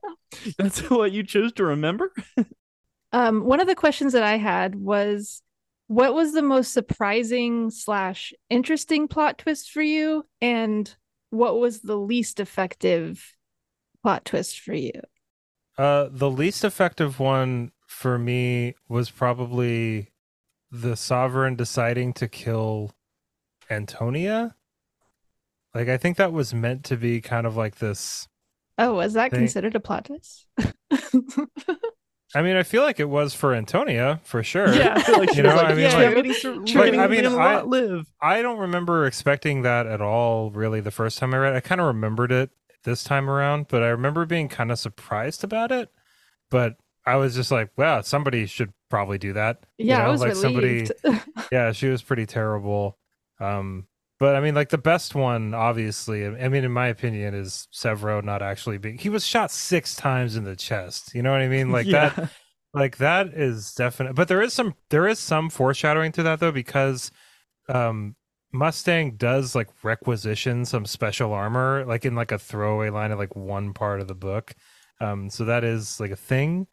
[0.59, 2.13] That's what you chose to remember?
[3.13, 5.43] Um, one of the questions that I had was,
[5.91, 10.95] what was the most surprising slash interesting plot twist for you, and
[11.31, 13.37] what was the least effective
[14.01, 14.93] plot twist for you?
[15.77, 20.13] Uh, the least effective one for me was probably
[20.71, 22.93] the sovereign deciding to kill
[23.69, 24.55] Antonia.
[25.75, 28.29] Like, I think that was meant to be kind of like this.
[28.79, 30.47] Oh, was that They- considered a plot twist?
[32.35, 34.73] I mean, I feel like it was for Antonia for sure.
[34.73, 36.81] Yeah, I like You know, like, I mean, yeah, like- I'm getting sur- True.
[36.81, 38.07] we're getting- I mean, getting a I- lot live.
[38.21, 41.57] I don't remember expecting that at all, really, the first time I read it.
[41.57, 42.51] I kind of remembered it
[42.85, 45.91] this time around, but I remember being kind of surprised about it.
[46.51, 46.77] But
[47.07, 49.65] I was just like, wow, somebody should probably do that.
[49.79, 51.23] You yeah, I was like somebody relieved.
[51.53, 52.99] yeah, she was pretty terrible.
[53.41, 53.87] Um,
[54.21, 56.25] but I mean, like the best one, obviously.
[56.27, 58.99] I mean, in my opinion, is Sevro not actually being.
[58.99, 61.15] He was shot six times in the chest.
[61.15, 61.73] You know what I mean?
[61.73, 62.11] Like Yeah.
[62.11, 62.31] that.
[62.73, 64.15] Like that is definite.
[64.15, 67.11] But there is some there is some foreshadowing to that though, because
[67.69, 68.15] um,
[68.53, 73.35] Mustang does like requisition some special armor, like in like a throwaway line of like
[73.35, 74.55] one part of the book.
[75.01, 76.69] Um, so that is like a thing.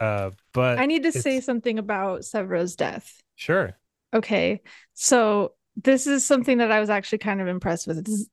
[0.00, 3.22] Uh, but I need to say something about Sevro's death.
[3.34, 3.78] sure.
[4.14, 4.60] Okay.
[4.94, 8.06] So this is something that I was actually kind of impressed with.
[8.08, 8.28] Is-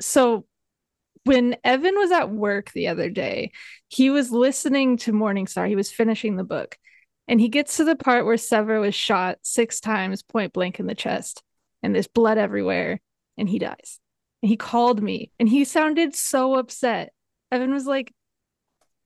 [0.00, 0.46] So
[1.24, 3.52] when Evan was at work the other day,
[3.88, 5.68] he was listening to Morningstar.
[5.68, 6.76] He was finishing the book.
[7.28, 10.86] And he gets to the part where Sevro was shot six times point blank in
[10.86, 11.42] the chest,
[11.82, 13.00] and there's blood everywhere,
[13.38, 14.00] and he dies.
[14.42, 17.12] And he called me, and he sounded so upset.
[17.52, 18.12] Evan was like,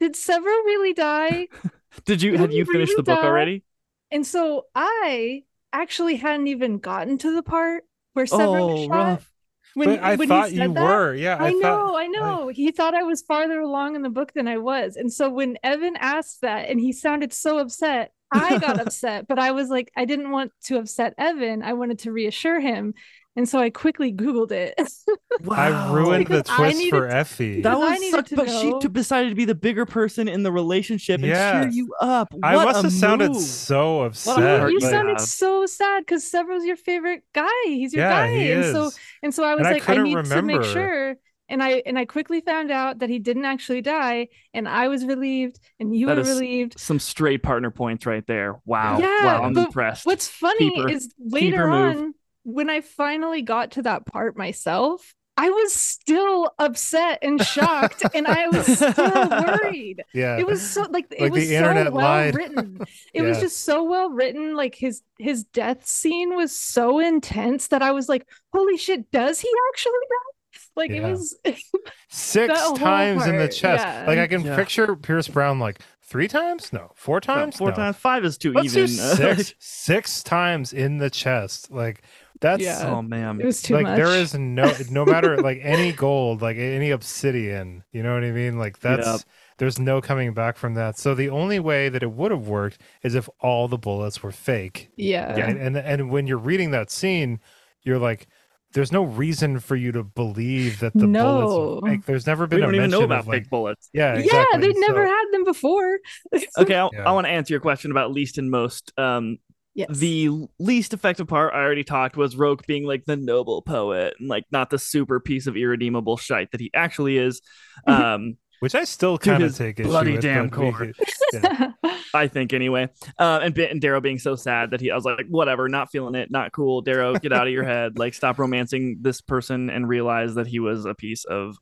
[0.00, 1.48] Did Sevro really die?
[2.06, 3.62] Did you Did had he you finished the book already?
[4.10, 8.94] And so I actually hadn't even gotten to the part where Sevro was Oh, shot.
[8.94, 9.32] rough.
[9.74, 11.14] When, but I when he thought you that, were.
[11.14, 12.48] Yeah, I, I, know, thought, I know.
[12.48, 14.96] He thought I was farther along in the book than I was.
[14.96, 19.38] And so when Evan asked that and he sounded so upset, I got upset, but
[19.38, 21.62] I was like, I didn't want to upset Evan.
[21.62, 22.94] I wanted to reassure him.
[23.36, 24.74] And so I quickly Googled it.
[25.50, 27.62] I ruined the Because I twist needed for to- Effy.
[27.62, 28.80] That was needed sucked, to but she know.
[28.80, 31.60] t- decided to be the bigger person in the relationship and Yeah.
[31.64, 32.32] cheer you up.
[32.32, 34.70] What I must a have sounded so upset.
[34.70, 37.46] you like- sounded so sad because Sevro's your favorite guy.
[37.64, 38.34] He's your yeah, guy.
[38.34, 38.72] he and is.
[38.72, 38.90] so
[39.22, 41.16] and so I was And like, I, couldn't need to make sure.
[41.48, 45.04] And I and I quickly found out that he didn't actually die, and I was
[45.04, 46.80] relieved, and you That were relieved.
[46.80, 48.56] Some straight partner points right there.
[48.64, 48.98] Wow.
[48.98, 50.06] Yeah, wow, I'm impressed.
[50.06, 50.88] What's funny Keeper.
[50.88, 52.12] is later Keeper move.
[52.46, 58.02] On, when I finally got to that part myself, I was still upset and shocked,
[58.14, 60.02] and I was still worried.
[60.14, 60.38] yeah.
[60.38, 62.34] It was so like it Like was the internet so well lied.
[62.34, 62.80] written.
[63.12, 64.56] It was just so well written.
[64.56, 69.10] Like his his death scene was so intense that I was like, "Holy shit!
[69.10, 71.36] Does he actually die?" Like it was.
[72.08, 73.84] Six that whole times in the chest.
[73.84, 74.04] yeah.
[74.06, 74.56] Like I can Yeah.
[74.56, 76.72] picture Pierce Brown like three times?
[76.72, 77.56] No, four No, times?
[77.56, 77.74] four No.
[77.76, 77.96] times.
[77.96, 78.86] Five is too Let's even.
[78.86, 79.54] do six.
[79.58, 81.70] six times in the chest.
[81.70, 82.02] Like
[82.40, 82.90] that's Yeah.
[82.90, 83.40] oh man.
[83.40, 83.96] It was too like much.
[83.96, 88.30] there is no no matter like any gold, like any obsidian, you know what I
[88.32, 88.58] mean?
[88.58, 89.20] Like that's Yep.
[89.58, 90.98] there's no coming back from that.
[90.98, 94.32] So the only way that it would have worked is if all the bullets were
[94.32, 94.90] fake.
[94.96, 95.32] yeah.
[95.40, 95.56] Right?
[95.56, 97.40] And and when you're reading that scene,
[97.82, 98.26] you're like
[98.72, 101.80] there's no reason for you to believe that the bullets No.
[101.82, 102.04] are fake.
[102.04, 103.88] There's never We been a don't even know about of, like, fake bullets.
[103.94, 104.60] Yeah, Yeah, exactly.
[104.60, 105.98] they'd never had them before.
[106.58, 107.04] Okay, I, Yeah.
[107.08, 108.92] I want to answer your question about least and most.
[108.98, 109.38] Um,
[109.76, 109.88] yes.
[109.96, 114.28] the least effective part I already talked was Roque being like the noble poet and
[114.28, 117.40] like not the super piece of irredeemable shite that he actually is.
[117.86, 120.72] Um, which I still kind of take issue bloody with, damn but core.
[120.72, 120.94] could-
[121.34, 121.72] yeah.
[122.14, 122.88] I think anyway.
[123.18, 125.90] Uh, and Ben- and Darrow being so sad that he, I was like, whatever, not
[125.90, 126.80] feeling it, not cool.
[126.80, 127.98] Darrow, get out of your head.
[127.98, 131.56] Like, stop romancing this person and realize that he was a piece of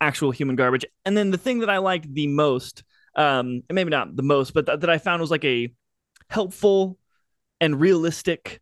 [0.00, 0.84] actual human garbage.
[1.06, 2.84] And then the thing that I liked the most,
[3.16, 5.72] um, and maybe not the most, but th- that I found was like a
[6.28, 6.98] helpful
[7.60, 8.60] and realistic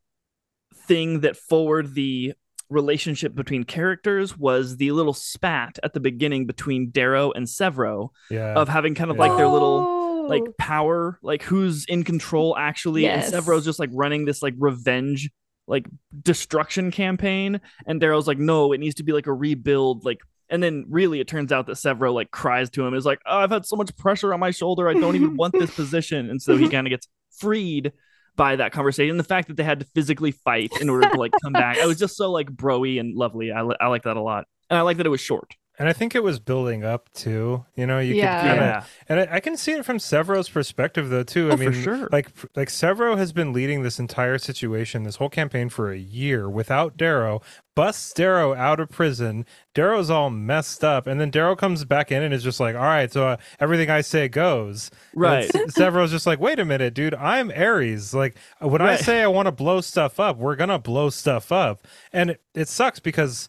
[0.87, 2.35] thing that forward the
[2.71, 8.55] relationship between characters was the little spat at the beginning between Darrow and Sevro yeah.
[8.55, 9.23] of having kind of Yeah.
[9.25, 10.27] like their little Oh.
[10.29, 13.03] like power, like who's in control actually.
[13.03, 13.33] Yes.
[13.33, 15.31] And Sevro's just like running this like revenge,
[15.67, 15.87] like
[16.23, 17.61] destruction campaign.
[17.87, 20.21] And Darrow's like, no, it needs to be like a rebuild, like
[20.51, 23.39] and then really it turns out that Sevro like cries to him, is like, Oh,
[23.39, 26.31] I've had so much pressure on my shoulder, I don't even want this position.
[26.31, 27.93] And so he kind of gets freed
[28.37, 29.17] by that conversation.
[29.17, 31.79] The fact that they had to physically fight in order to like come back.
[31.79, 33.53] I was just so like broy and lovely.
[33.53, 34.47] I, I like that a lot.
[34.71, 35.55] And I like that it was short.
[35.77, 37.65] And I think it was building up too.
[37.75, 38.41] You know, you Yeah.
[38.41, 38.85] could kind of Yeah.
[39.09, 41.49] And I, I can see it from Sevro's perspective though too.
[41.51, 42.09] Oh, I for mean, sure.
[42.13, 46.49] like like Sevro has been leading this entire situation, this whole campaign for a year
[46.49, 47.43] without Darrow.
[47.75, 49.45] Busts Darrow out of prison.
[49.75, 52.83] Darrow's all messed up, and then Darrow comes back in and is just like, "All
[52.83, 55.51] right, so uh, everything I say goes." Right.
[55.71, 57.15] Sevro's just like, "Wait a minute, dude.
[57.15, 58.15] I'm Ares.
[58.15, 61.89] Like when I say I want to blow stuff up, we're gonna blow stuff up."
[62.13, 63.49] And it, it sucks because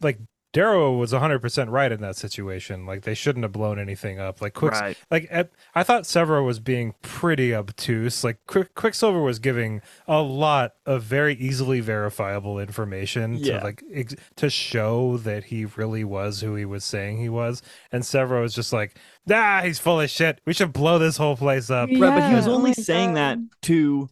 [0.00, 0.20] like
[0.54, 2.86] Darrow was 100% right in that situation.
[2.86, 4.40] Like they shouldn't have blown anything up.
[4.40, 4.96] Like Quicks- Right.
[5.10, 8.24] like at, I thought Sevro was being pretty obtuse.
[8.24, 13.58] Like Quick, Quicksilver was giving a lot of very easily verifiable information Yeah.
[13.58, 17.60] to like ex- to show that he really was who he was saying he was.
[17.92, 18.96] And Sevro was just like,
[19.30, 20.40] "Ah, he's full of shit.
[20.46, 21.98] We should blow this whole place up." Yeah.
[22.06, 24.08] Right, but he was oh only my saying that to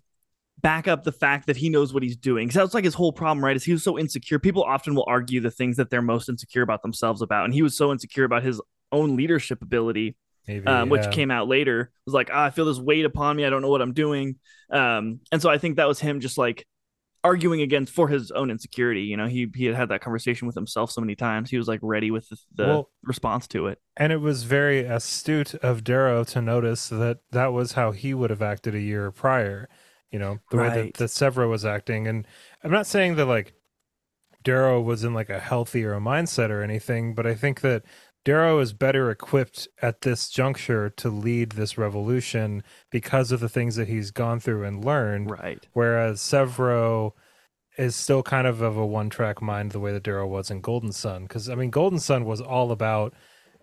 [0.62, 2.46] back up the fact that he knows what he's doing.
[2.46, 3.56] Because that's like his whole problem, right?
[3.56, 4.38] Is he was so insecure.
[4.38, 7.62] People often will argue the things that they're most insecure about themselves about, and he
[7.62, 8.60] was so insecure about his
[8.92, 11.10] own leadership ability, Maybe, um, which yeah.
[11.10, 11.80] came out later.
[11.80, 13.44] It was like, ah, I feel this weight upon me.
[13.44, 14.36] I don't know what I'm doing.
[14.70, 16.66] Um, and so I think that was him just like
[17.24, 19.02] arguing against for his own insecurity.
[19.02, 21.50] You know, he he had had that conversation with himself so many times.
[21.50, 23.78] He was like ready with the, the Well- response to it.
[23.96, 28.30] And it was very astute of Darrow to notice that that was how he would
[28.30, 29.68] have acted a year prior.
[30.12, 32.06] You know, the way that, that Sevro was acting.
[32.06, 32.26] And
[32.62, 33.54] I'm not saying that like
[34.44, 37.82] Darrow was in like a healthier mindset or anything, but I think that
[38.24, 43.76] Darrow is better equipped at this juncture to lead this revolution because of the things
[43.76, 45.30] that he's gone through and learned.
[45.30, 45.66] Right.
[45.72, 47.12] Whereas Sevro
[47.76, 50.60] is still kind of of a one track mind the way that Darrow was in
[50.60, 51.22] Golden Son.
[51.22, 53.14] Because I mean, Golden Son was all about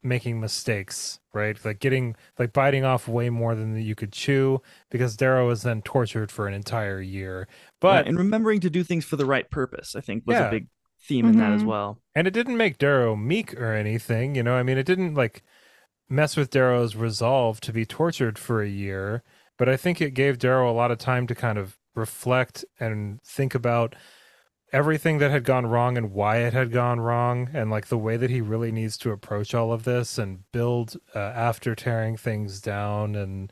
[0.04, 1.58] making mistakes, right?
[1.64, 4.62] Like getting like biting off way more than you could chew.
[4.90, 7.48] Because Darrow was then tortured for an entire year.
[7.80, 10.48] But Right, and remembering to do things for the right purpose, I think, was Yeah.
[10.48, 10.68] a big
[11.02, 11.68] theme in that as Mhm.
[11.68, 12.02] well.
[12.14, 14.36] and it didn't make Darrow meek or anything.
[14.36, 15.42] You know, I mean, it didn't like
[16.10, 19.24] mess with Darrow's resolve to be tortured for a year.
[19.58, 23.22] But I think it gave Darrow a lot of time to kind of reflect and
[23.24, 23.96] think about
[24.72, 28.18] everything that had gone wrong and why it had gone wrong and like the way
[28.18, 32.62] that he really needs to approach all of this and build uh, after tearing things
[32.62, 33.52] down and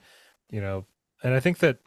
[0.51, 0.85] you know
[1.23, 1.79] and i think that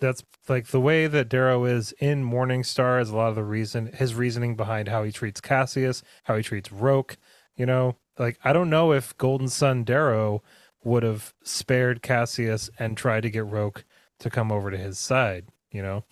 [0.00, 3.86] that's like the way that darrow is in morningstar is a lot of the reason
[3.86, 7.16] his reasoning behind how he treats cassius how he treats roque
[7.54, 7.96] you know?
[8.18, 10.42] Like i don't know if golden son darrow
[10.84, 13.84] would have spared cassius and tried to get roque
[14.18, 16.04] to come over to his side you know?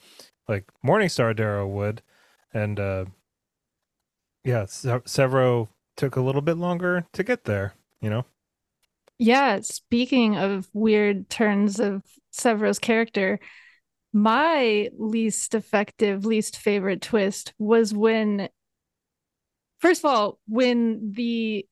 [0.49, 2.03] Like morningstar darrow would
[2.53, 3.05] and uh
[4.44, 8.24] yeah Se- sevro took a little bit longer to get there you know
[9.18, 13.38] Yeah, speaking of weird turns of Sevro's character,
[14.12, 18.48] my least effective, least favorite twist was when,
[19.78, 21.66] first of all, when the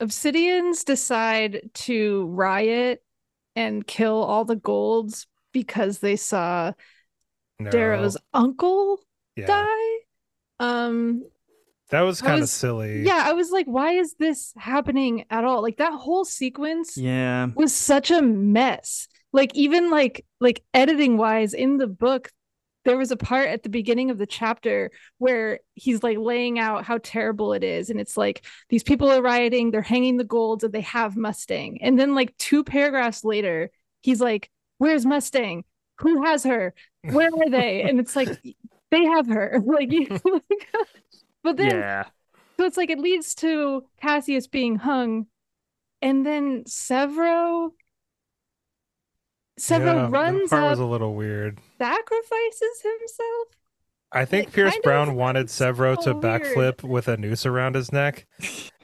[0.00, 3.02] Obsidians decide to riot
[3.54, 6.72] and kill all the golds because they saw
[7.58, 7.70] No.
[7.70, 9.00] Darrow's uncle
[9.36, 9.98] yeah die.
[10.58, 11.24] Um,
[11.90, 15.62] that was kind of silly yeah, I was like, why is this happening at all?
[15.62, 17.48] Like that whole sequence Yeah.
[17.54, 19.06] was such a mess.
[19.32, 22.30] Like even like like editing wise in the book,
[22.84, 26.84] there was a part at the beginning of the chapter where he's like laying out
[26.84, 30.64] how terrible it is, and it's like these people are rioting, they're hanging the golds,
[30.64, 33.70] and they have Mustang, and then like two paragraphs later,
[34.02, 35.64] he's like, "Where's Mustang?
[35.98, 36.74] Who has her?
[37.02, 38.28] Where are they?" and it's like
[38.90, 40.06] they have her, like you.
[41.42, 42.04] but then Yeah.
[42.58, 45.26] so it's like it leads to Cassius being hung,
[46.02, 47.72] and then Sevro.
[49.58, 53.48] Sevro Yeah, that runs part up, was a little weird sacrifices himself.
[54.12, 56.24] I think It Pierce Brown wanted sounds Sevro to so weird.
[56.24, 58.26] backflip with a noose around his neck,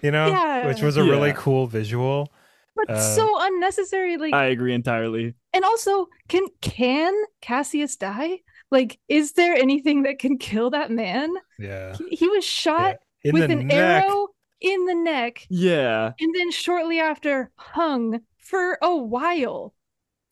[0.03, 0.67] you know, Yeah.
[0.67, 2.33] which was a really cool visual.
[2.75, 4.17] but Uh, so unnecessary.
[4.17, 5.35] Like, I agree entirely.
[5.53, 8.41] and also, can can Cassius die?
[8.73, 11.33] Like, is there anything that can kill that man?
[11.61, 11.95] yeah.
[11.97, 13.77] He, he was shot In with an neck.
[14.05, 14.29] arrow
[14.61, 16.13] in the neck, Yeah.
[16.19, 19.75] and then shortly after hung for a while,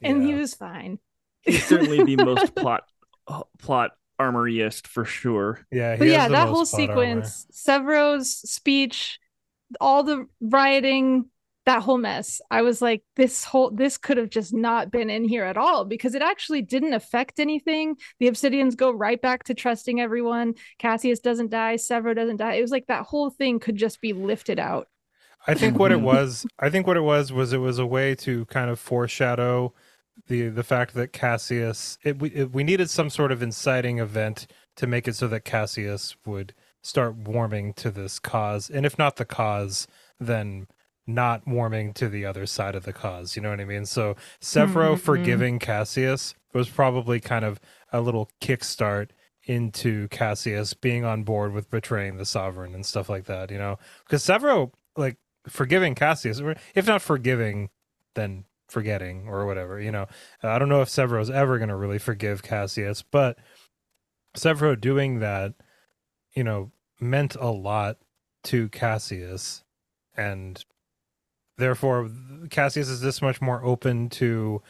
[0.02, 0.98] and he was fine.
[1.42, 2.84] He's certainly the most plot
[3.28, 5.66] uh, plot armoriest for sure.
[5.72, 6.92] Yeah, he But yeah, the that whole plot armor.
[7.22, 9.18] sequence, Sevro's speech,
[9.80, 11.29] all the rioting,
[11.66, 12.40] that whole mess.
[12.50, 15.84] I was like, this whole this could have just not been in here at all
[15.84, 17.96] because it actually didn't affect anything.
[18.18, 20.54] The Obsidians go right back to trusting everyone.
[20.78, 22.54] Cassius doesn't die, Sevro doesn't die.
[22.54, 24.88] It was like that whole thing could just be lifted out.
[25.46, 26.02] I think what it Mhm.
[26.02, 29.72] was, I think what it was was it was a way to kind of foreshadow
[30.26, 34.46] the the fact that Cassius it, we it, we needed some sort of inciting event
[34.76, 39.16] to make it so that Cassius would start warming to this cause, and if not
[39.16, 39.86] the cause,
[40.18, 40.66] then
[41.06, 43.36] not warming to the other side of the cause.
[43.36, 43.86] You know what I mean?
[43.86, 45.00] So Sevro Mhm.
[45.00, 47.60] forgiving Cassius was probably kind of
[47.92, 49.10] a little kickstart
[49.44, 53.50] into Cassius being on board with betraying the sovereign and stuff like that.
[53.50, 55.16] You know, because Sevro like
[55.48, 56.40] forgiving Cassius,
[56.74, 57.70] if not forgiving,
[58.14, 59.80] then forgetting or whatever.
[59.80, 60.06] You know,
[60.42, 63.38] I don't know if Sevro's ever going to really forgive Cassius, but
[64.36, 65.54] Sevro doing that,
[66.34, 66.70] you know,
[67.00, 67.96] meant a lot
[68.44, 69.64] to Cassius,
[70.16, 70.64] and
[71.60, 72.10] therefore
[72.50, 74.62] Cassius is this much more open to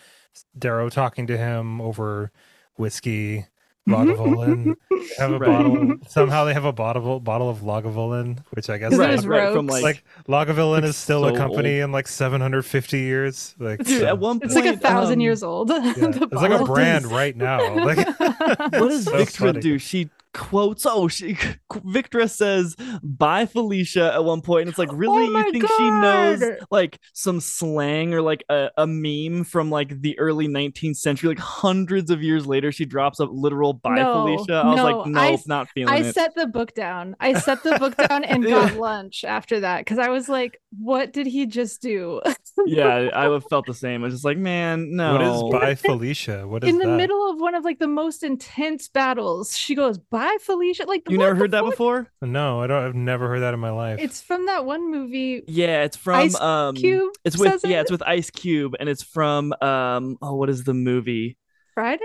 [0.58, 2.30] Darrow talking to him over
[2.76, 3.46] whiskey.
[3.88, 5.46] Lagavulin They have a Right.
[5.48, 5.94] bottle.
[6.06, 9.52] Somehow they have a bottle bottle of Lagavulin, which I guess Is right, his right,
[9.52, 13.54] from like, like Lagavulin like is still a so company in like 750 years.
[13.58, 15.70] Like dude, so- at one point, It's like a thousand um, years old.
[15.70, 16.66] yeah, it's like a bottle.
[16.66, 17.74] brand right now.
[17.84, 19.60] Like What does so Victra funny.
[19.60, 19.78] do?
[19.78, 20.86] She quotes.
[20.86, 21.34] Oh, she
[21.72, 25.90] Victra says "Bye, Felicia" at one point, and it's like, really, Oh you think she
[25.90, 31.28] knows like some slang or like a, a meme from like the early 19th century?
[31.30, 34.84] Like hundreds of years later, she drops a literal "Bye, No, Felicia." I was no,
[34.84, 36.14] like, I nope, s- not feeling I it.
[36.14, 37.16] set the book down.
[37.20, 41.12] I set the book down and got lunch after that because I was like, what
[41.12, 42.20] did he just do?
[42.66, 44.02] yeah, I would have felt the same.
[44.02, 45.12] I was just like, man, no.
[45.12, 46.46] what is by Felicia?
[46.46, 46.96] What is in the that?
[46.96, 51.18] middle of one of like the most intense battles, she goes, "Bye, Felicia." Like, You
[51.18, 51.70] never the heard that fuck?
[51.72, 52.08] before?
[52.22, 52.84] No, I don't.
[52.84, 53.98] I've never heard that in my life.
[54.00, 57.12] It's from that one movie, Yeah, it's from Ice um Cube.
[57.24, 57.82] it's with says yeah, it?
[57.82, 61.36] it's with Ice Cube and it's from um oh what is the movie?
[61.74, 62.04] Friday.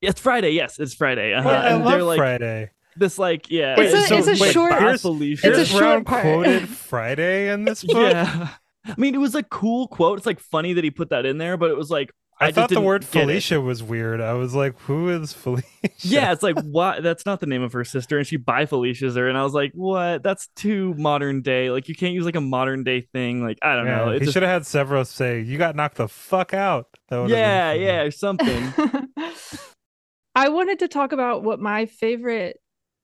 [0.00, 0.50] Yeah, it's Friday.
[0.50, 1.32] Yes, it's Friday.
[1.34, 1.48] Uh-huh.
[1.48, 2.70] Yeah, I and they're love like Friday.
[2.96, 3.76] this like yeah.
[3.78, 5.48] Wait, It's a- it's a wait, short- Bye, Pierce- Felicia.
[5.48, 6.22] It's a short Brown part.
[6.22, 7.96] quoted Friday in this book.
[8.12, 8.48] Yeah.
[8.84, 10.18] I mean, it was a cool quote.
[10.18, 12.52] It's like funny that he put that in there, but it was like I, I
[12.52, 13.04] thought the word.
[13.04, 14.20] Felicia was weird.
[14.20, 15.66] I was like, who is Felicia?
[15.98, 17.02] Yeah, it's like what?
[17.02, 19.52] That's not the name of her sister, and she by Felicia's her, and I was
[19.52, 20.22] like, what?
[20.22, 21.70] That's too modern day.
[21.70, 23.42] Like you can't use like a modern day thing.
[23.42, 24.10] Like I don't know.
[24.10, 27.28] It he just, should have had Sevros say, "You got knocked the fuck out." That
[27.28, 28.74] yeah, yeah, or something.
[30.34, 32.58] I wanted to talk about what my favorite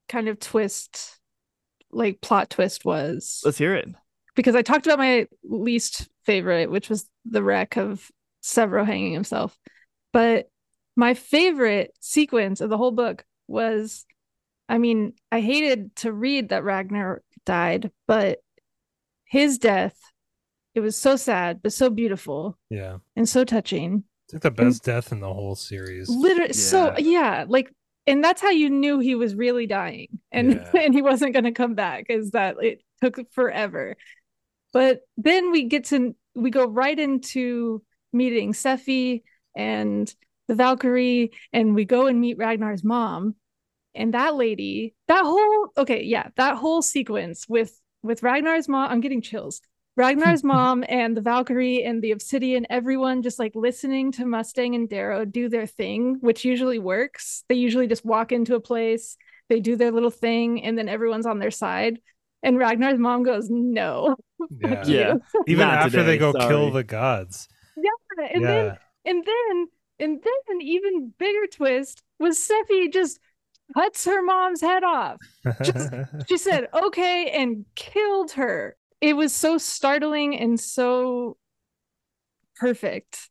[0.08, 1.18] kind of twist,
[1.90, 3.88] like plot twist, was Let's hear it.
[4.34, 8.10] because I talked about my least favorite, which was the wreck of
[8.42, 9.58] Sevro hanging himself.
[10.12, 10.50] But
[10.96, 14.04] my favorite sequence of the whole book was
[14.68, 18.40] I mean, I hated to read that Ragnar died, but
[19.24, 19.98] his death,
[20.74, 22.98] it was so sad, but so beautiful yeah.
[23.16, 24.04] and so touching.
[24.26, 26.08] It's like the best death in the whole series.
[26.10, 26.98] Literally, so Yeah.
[26.98, 27.72] yeah, like,
[28.06, 30.80] and that's how you knew he was really dying, and Yeah.
[30.82, 32.06] and he wasn't going to come back.
[32.10, 33.96] Is that it took forever,
[34.74, 37.82] but then we get to we go right into
[38.12, 39.22] meeting Sefi
[39.56, 40.12] and
[40.46, 43.34] the Valkyrie, and we go and meet Ragnar's mom,
[43.94, 48.90] and that lady, that whole okay, yeah, that whole sequence with with Ragnar's mom.
[48.90, 49.60] I'm getting chills.
[49.96, 54.88] Ragnar's mom and the Valkyrie and the Obsidian, everyone just like listening to Mustang and
[54.88, 57.42] Darrow do their thing, which usually works.
[57.48, 59.16] They usually just walk into a place,
[59.48, 61.98] they do their little thing, and then everyone's on their side.
[62.42, 64.16] And Ragnar's mom goes, No.
[64.60, 64.84] Yeah.
[64.86, 65.14] Yeah.
[65.48, 66.48] Even Not after they go sorry.
[66.48, 67.48] kill the gods.
[68.22, 69.66] And then and then
[70.00, 73.18] and then an even bigger twist was Sefi just
[73.74, 75.18] cuts her mom's head off.
[76.28, 78.76] She said, okay, and killed her.
[79.00, 81.36] It was so startling and so
[82.56, 83.28] perfect.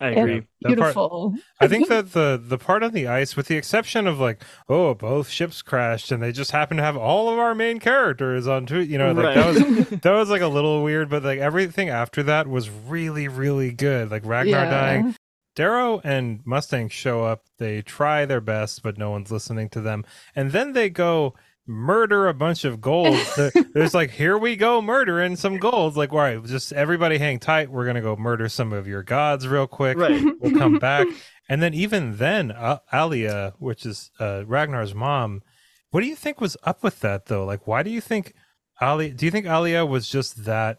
[0.00, 0.40] I agree.
[0.62, 1.34] That part- beautiful.
[1.60, 4.94] I think that the the part on the ice, with the exception of like, oh,
[4.94, 8.66] both ships crashed, and they just happen to have all of our main characters on
[8.66, 8.80] two.
[8.80, 12.22] You know, like that was that was like a little weird, but like everything after
[12.24, 14.10] that was really, really good.
[14.10, 14.70] Like Ragnar Yeah.
[14.70, 15.16] dying,
[15.56, 17.42] Darrow and Mustang show up.
[17.58, 20.04] They try their best, but no one's listening to them.
[20.36, 21.34] And then they go
[21.68, 23.32] murder a bunch of golds.
[23.36, 25.96] There- There's like, here we go murdering some golds.
[25.96, 27.70] Like, all right, just everybody hang tight.
[27.70, 29.98] We're gonna go murder some of your gods real quick.
[29.98, 30.22] Right.
[30.40, 31.06] We'll come back.
[31.48, 35.42] And then even then, uh, Alia, which is uh, Ragnar's mom,
[35.90, 37.44] what do you think was up with that though?
[37.44, 38.34] Like, why do you think
[38.80, 39.10] Ali?
[39.12, 40.78] Do you think Alia was just that?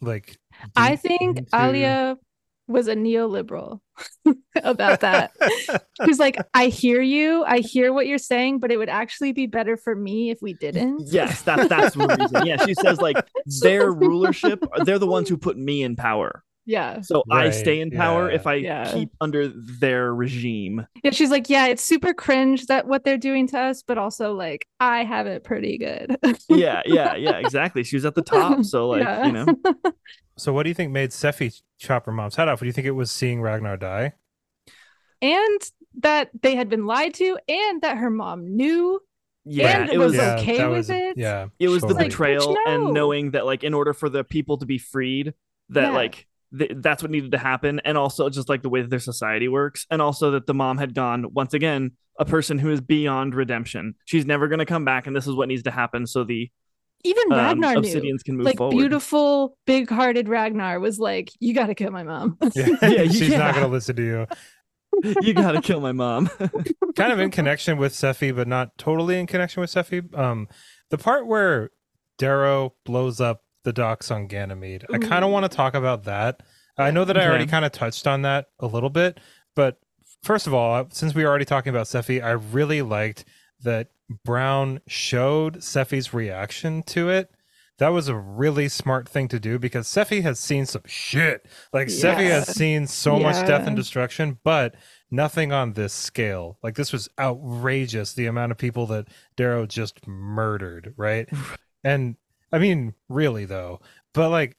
[0.00, 0.36] Like,
[0.76, 2.16] I think into- Alia
[2.66, 3.80] was a neoliberal
[4.62, 5.32] about that.
[6.04, 9.46] She's like, I hear you, I hear what you're saying, but it would actually be
[9.46, 11.06] better for me if we didn't.
[11.06, 12.46] Yes, that, that's the reason.
[12.46, 13.16] Yeah, she says like
[13.62, 16.43] their rulership, they're the ones who put me in power.
[16.66, 17.02] Yeah.
[17.02, 18.34] So I stay in power yeah.
[18.36, 18.90] if I Yeah.
[18.92, 20.86] keep under their regime.
[21.02, 24.32] Yeah, she's like, yeah, it's super cringe that what they're doing to us, but also
[24.32, 26.16] like I have it pretty good.
[26.48, 27.84] Yeah, yeah, yeah, exactly.
[27.84, 29.26] She was at the top, so like, Yeah.
[29.26, 29.46] you know.
[30.36, 32.58] So, what do you think made Sefi chop her mom's head off?
[32.58, 34.14] Do you think it was seeing Ragnar die?
[35.22, 35.60] and
[36.02, 39.00] that they had been lied to, and that her mom knew.
[39.44, 41.16] Yeah, And it was was yeah, okay that with was- it?
[41.18, 42.04] Yeah, it was the totally.
[42.04, 42.72] Like, betrayal bitch, no.
[42.86, 45.34] and knowing that like in order for the people to be freed,
[45.68, 45.90] that Yeah.
[45.90, 46.26] like
[46.58, 49.48] th- that's what needed to happen, and also just like the way that their society
[49.48, 53.34] works, and also that the mom had gone once again a person who is beyond
[53.34, 53.94] redemption.
[54.04, 56.50] She's never going to come back, and this is what needs to happen so the
[57.04, 57.80] Even um, Ragnar knew.
[57.82, 58.76] Obsidians can move Like forward.
[58.76, 63.38] beautiful, big-hearted Ragnar was like, "You got to kill my mom." Yeah, Yeah, she's yeah.
[63.38, 64.26] not going to listen to you.
[65.22, 66.30] you got to kill my mom.
[66.96, 70.16] kind of in connection with Sefi, but not totally in connection with Sefi.
[70.16, 70.48] Um,
[70.90, 71.70] the part where
[72.18, 75.08] Darrow blows up the docks on Ganymede, I mm-hmm.
[75.08, 76.42] kind of want to talk about that.
[76.76, 79.20] I know that I already kind of touched on that a little bit,
[79.54, 79.78] but
[80.24, 83.24] first of all, uh, since we were already talking about Sefi, I really liked
[83.60, 83.88] that
[84.24, 87.30] Brown showed Sefi's reaction to it.
[87.78, 91.46] That was a really smart thing to do because Sefi has seen some shit.
[91.72, 94.76] Like Sefi has seen so much death and destruction, but
[95.10, 96.58] nothing on this scale.
[96.62, 101.28] Like this was outrageous the amount of people that Darrow just murdered, right?
[101.84, 102.14] and
[102.54, 103.80] I mean, really though.
[104.12, 104.56] But like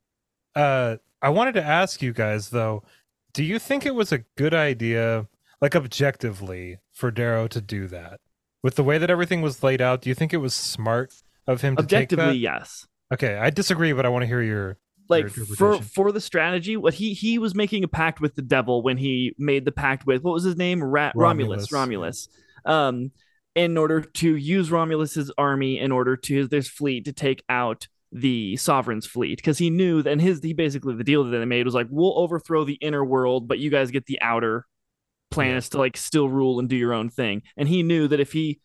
[0.53, 2.83] uh I wanted to ask you guys though,
[3.33, 5.27] do you think it was a good idea
[5.61, 8.19] like objectively for Darrow to do that?
[8.61, 11.13] With the way that everything was laid out, do you think it was smart
[11.47, 12.15] of him to take that?
[12.15, 12.85] Objectively, yes.
[13.13, 14.77] Okay, I disagree, but I want to hear your
[15.07, 18.81] like for for the strategy what he he was making a pact with the devil
[18.81, 22.27] when he made the pact with what was his name Ra- romulus Romulus.
[22.65, 23.11] romulus um
[23.55, 28.55] in order to use romulus's army in order to this fleet to take out the
[28.57, 31.73] sovereign's fleet because he knew that his he basically the deal that they made was
[31.73, 34.65] like we'll overthrow the inner world but you guys get the outer
[35.31, 35.57] plan Yeah.
[35.57, 38.31] is to like still rule and do your own thing and he knew that if
[38.31, 38.59] he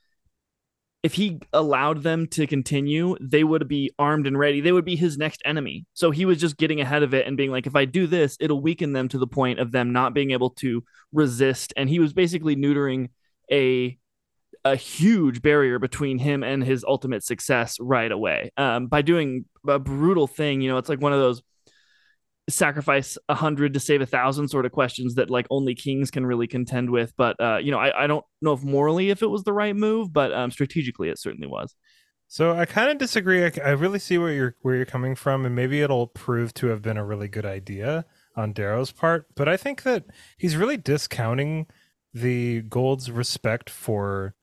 [1.03, 4.61] if he allowed them to continue, they would be armed and ready.
[4.61, 5.87] They would be his next enemy.
[5.95, 8.37] So he was just getting ahead of it and being like, if I do this,
[8.39, 11.73] it'll weaken them to the point of them not being able to resist.
[11.75, 13.09] And he was basically neutering
[13.51, 13.97] a
[14.65, 18.51] a huge barrier between him and his ultimate success right away.
[18.57, 21.43] Um, by doing a brutal thing, you know, it's like one of those
[22.49, 26.27] sacrifice a hundred to save a thousand sort of questions that like only kings can
[26.27, 27.15] really contend with.
[27.17, 29.75] But uh, you know, I, I don't know if morally if it was the right
[29.75, 31.75] move, but um, strategically it certainly was.
[32.29, 33.45] So I kind of disagree.
[33.45, 36.69] I, I really see where you're where you're coming from, and maybe it'll prove to
[36.69, 38.05] have been a really good idea
[38.37, 39.27] on Darrow's part.
[39.35, 40.05] But I think that
[40.39, 41.67] he's really discounting
[42.13, 44.35] the Gold's respect for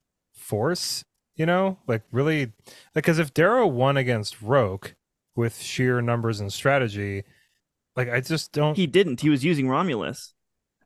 [0.47, 1.03] force.
[1.35, 2.53] You know, like really,
[2.95, 4.95] because if Darrow won against Roque
[5.35, 7.23] with sheer numbers and strategy,
[7.95, 8.75] like I just don't.
[8.75, 9.21] He didn't.
[9.21, 10.33] He was using Romulus,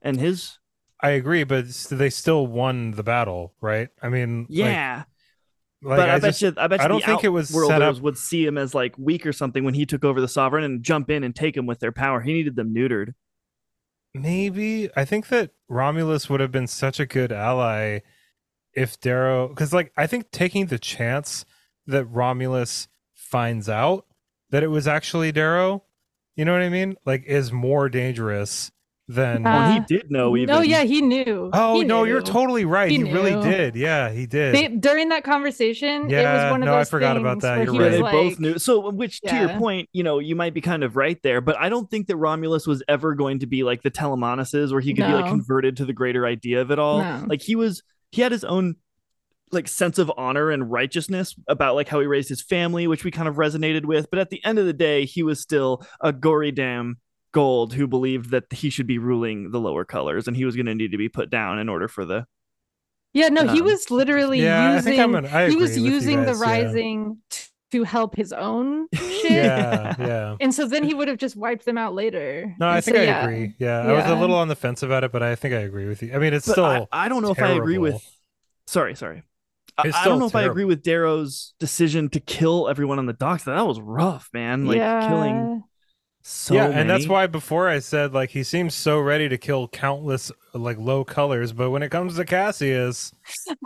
[0.01, 0.59] and his
[1.01, 3.89] I agree, but they still won the battle, right?
[4.01, 5.03] I mean, yeah.
[5.81, 7.49] like, but I, I bet just- you, I bet you I don't think it was
[7.49, 10.27] set up- would see him as like weak or something when he took over the
[10.27, 12.21] sovereign and jump in and take him with their power.
[12.21, 13.13] He needed them neutered.
[14.13, 17.99] Maybe I think that Romulus would have been such a good ally
[18.73, 21.45] if Darrow, because like I think taking the chance
[21.87, 24.05] that Romulus finds out
[24.49, 25.83] that it was actually Darrow,
[26.35, 26.95] you know what I mean?
[27.05, 28.71] Like, is more dangerous
[29.07, 29.45] than.
[29.45, 30.53] Uh, well, he did know even.
[30.53, 31.49] No, yeah, he knew.
[31.51, 32.89] oh He no, you're totally right.
[32.89, 33.75] He, He really did.
[33.75, 34.55] Yeah, he did.
[34.55, 37.63] They, during that conversation, it Yeah, was one of no, I forgot about that.
[37.63, 37.85] You're he right.
[37.85, 38.59] was they like, both knew.
[38.59, 41.57] So, which to your point, you know, you might be kind of right there, but
[41.57, 44.93] I don't think that Romulus was ever going to be like the Telemanuses, where he
[44.93, 46.99] could be like converted to the greater idea of it all.
[46.99, 47.25] No.
[47.27, 48.75] Like he was, he had his own
[49.51, 53.11] like sense of honor and righteousness about like how he raised his family, which we
[53.11, 54.09] kind of resonated with.
[54.09, 56.97] But at the end of the day, he was still a gory damn
[57.33, 60.65] gold who believed that he should be ruling the lower colors, and he was going
[60.67, 62.25] to need to be put down in order for the
[63.13, 64.91] Yeah, no, he Um, was literally yeah, I using.
[64.91, 66.47] think I'm an, I he was agree with you using the guys, yeah.
[66.47, 69.31] rising t- to help his own shit.
[69.31, 70.35] Yeah, yeah.
[70.39, 72.55] And so then he would have just wiped them out later.
[72.59, 73.23] No, I think so, I yeah.
[73.23, 73.53] agree.
[73.57, 75.87] Yeah, I was a little on the fence about it, but I think I agree
[75.87, 76.13] with you.
[76.13, 78.01] I mean, it's But still I, I don't know if I agree with.
[78.67, 79.23] Sorry, sorry.
[79.77, 83.13] I, I don't know if I agree with Darrow's decision to kill everyone on the
[83.13, 83.45] docks.
[83.45, 84.65] That was rough, man.
[84.65, 85.07] Like yeah.
[85.07, 85.63] killing
[86.23, 89.67] so yeah, and that's why before I said like he seems so ready to kill
[89.67, 93.13] countless like low colors, but when it comes to Cassius,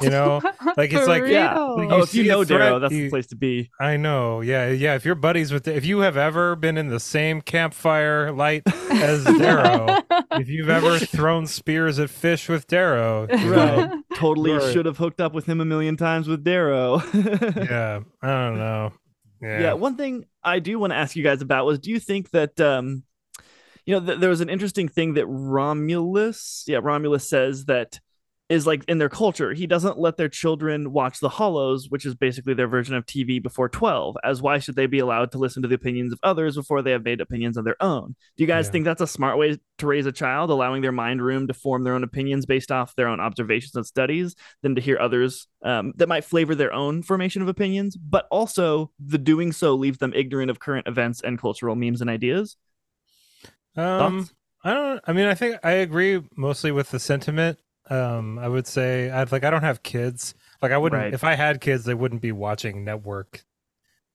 [0.02, 0.40] you know,
[0.78, 1.54] like it's For like yeah.
[1.54, 1.78] real.
[1.78, 3.70] like, Oh, you if you see a know Darrow, threat, that's the place to be.
[3.80, 4.96] I know, yeah, yeah.
[4.96, 9.24] If you're buddies with, if you have ever been in the same campfire light as
[9.38, 9.98] Darrow,
[10.34, 13.92] if you've ever thrown spears at fish with Darrow, you know, Right.
[14.16, 14.72] Totally Right.
[14.72, 17.02] should have hooked up with him a million times with Darrow.
[17.14, 18.94] yeah, I don't know,
[19.42, 19.74] yeah, yeah.
[19.74, 22.60] One thing I do want to ask you guys about was do you think that
[22.62, 23.04] um
[23.86, 28.00] you know th- there was an interesting thing that Romulus, yeah, Romulus says that
[28.48, 32.14] is like in their culture, he doesn't let their children watch the Hollows, which is
[32.14, 35.64] basically their version of TV before 12, as why should they be allowed to listen
[35.64, 38.16] to the opinions of others before they have made opinions of their own?
[38.38, 38.72] Do you guys Yeah.
[38.74, 41.84] think that's a smart way to raise a child, allowing their mind room to form
[41.84, 45.94] their own opinions based off their own observations and studies, than to hear others um,
[45.96, 50.14] that might flavor their own formation of opinions, but also the doing so leaves them
[50.16, 52.58] ignorant of current events and cultural memes and ideas?
[53.76, 54.34] Um, Thoughts?
[54.64, 55.02] I don't.
[55.08, 57.58] I mean, I think I agree mostly with the sentiment.
[57.90, 60.34] Um, I would say I'd like I don't have kids.
[60.62, 61.14] Like I wouldn't Right.
[61.14, 63.44] if I had kids, they wouldn't be watching network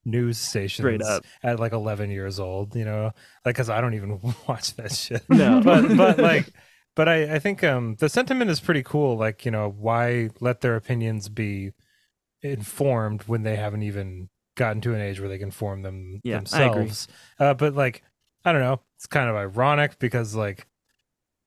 [0.05, 2.75] news stations at like 11 years old.
[2.75, 3.05] You know,
[3.45, 5.23] like because I don't even watch that shit.
[5.31, 5.61] No.
[5.65, 6.53] but but like.
[6.97, 9.17] But I, I think um, the sentiment is pretty cool.
[9.17, 11.73] Like, you know, why let their opinions be
[12.43, 16.43] informed when they haven't even gotten to an age where they can form them Yeah,
[16.53, 16.83] I agree.
[16.87, 17.09] themselves?
[17.39, 18.03] Uh, but like,
[18.45, 18.81] I don't know.
[18.97, 20.67] It's kind of ironic because like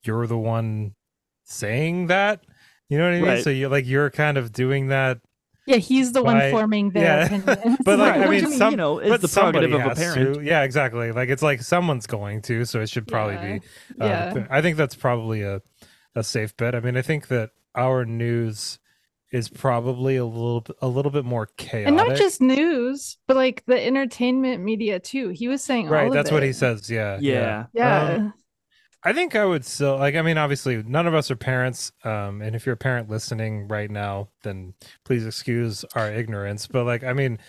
[0.03, 0.95] you're the one
[1.43, 2.41] saying that.
[2.89, 3.25] You know what I mean?
[3.29, 3.43] Right.
[3.43, 5.19] So you like you're kind of doing that.
[5.65, 7.25] yeah, he's the one forming their yeah.
[7.25, 7.77] opinions.
[7.85, 9.71] But like, Right, I which, mean, I mean, some, you know, it's but the prerogative
[9.71, 10.35] somebody of a has parent.
[10.35, 10.41] To.
[10.43, 11.11] Yeah, exactly.
[11.11, 13.53] Like it's like someone's going to, so it should probably Yeah.
[13.53, 13.59] be.
[14.01, 14.47] Uh, Yeah.
[14.49, 15.61] I think that's probably a
[16.15, 16.75] a safe bet.
[16.75, 18.77] I mean, I think that our news
[19.31, 21.87] is probably a little a little bit more chaotic.
[21.87, 25.29] and not just news, but like the entertainment media too.
[25.29, 26.07] He was saying all right.
[26.07, 26.47] of That's what it.
[26.47, 26.87] he says.
[26.91, 27.17] Yeah.
[27.19, 27.65] Yeah.
[27.73, 27.99] Yeah.
[28.17, 28.33] Um,
[29.05, 30.15] I think I would still like.
[30.15, 31.91] I mean, obviously, none of us are parents.
[32.03, 34.73] Um, and if you're a parent listening right now, then
[35.03, 36.67] please excuse our ignorance.
[36.67, 37.39] But like, I mean,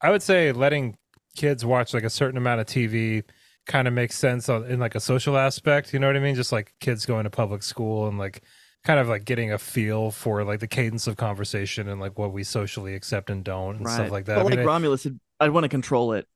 [0.00, 0.96] I would say letting
[1.36, 3.22] kids watch like a certain amount of TV
[3.66, 5.92] kind of makes sense in like a social aspect.
[5.92, 6.34] You know what I mean?
[6.34, 8.42] Just like kids going to public school and like
[8.84, 12.32] kind of like getting a feel for like the cadence of conversation and like what
[12.32, 13.94] we socially accept and don't and right.
[13.94, 14.34] stuff like that.
[14.34, 16.26] But I like mean, I- Romulus, I'd- I'd want to control it.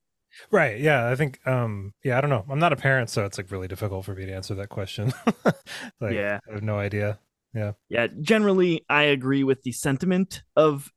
[0.50, 0.78] Right.
[0.80, 1.08] Yeah.
[1.08, 1.40] I think.
[1.46, 1.94] Um.
[2.04, 2.18] Yeah.
[2.18, 2.44] I don't know.
[2.50, 5.12] I'm not a parent, so it's like really difficult for me to answer that question.
[6.00, 6.38] like, Yeah.
[6.48, 7.18] I have no idea.
[7.54, 8.08] Yeah, Yeah.
[8.20, 10.92] generally, I agree with the sentiment of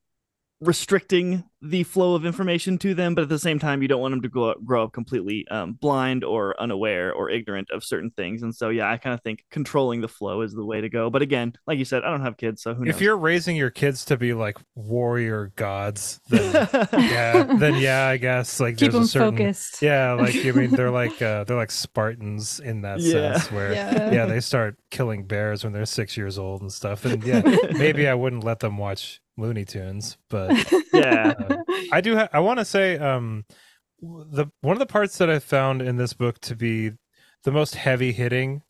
[0.62, 4.12] restricting the flow of information to them, but at the same time, you don't want
[4.14, 8.10] them to grow up, grow up completely um, blind or unaware or ignorant of certain
[8.12, 8.42] things.
[8.42, 11.10] And so, yeah, I kind of think controlling the flow is the way to go.
[11.12, 12.96] But again, like you said, I don't have kids, so who knows?
[12.96, 18.18] If you're raising your kids to be like warrior gods, then yeah, then yeah, I
[18.18, 19.82] guess like Keep there's a them certain focused.
[19.82, 23.34] yeah, like I mean they're like uh, they're like Spartans in that Yeah.
[23.38, 24.12] sense where Yeah.
[24.12, 27.06] yeah they start killing bears when they're six years old and stuff.
[27.06, 27.42] And yeah,
[27.78, 30.52] maybe I wouldn't let them watch Looney Tunes, but
[30.94, 31.34] yeah,
[31.92, 32.16] I do.
[32.16, 33.46] Ha- I want to say um,
[34.02, 36.92] the one of the parts that I found in this book to be
[37.44, 38.62] the most heavy hitting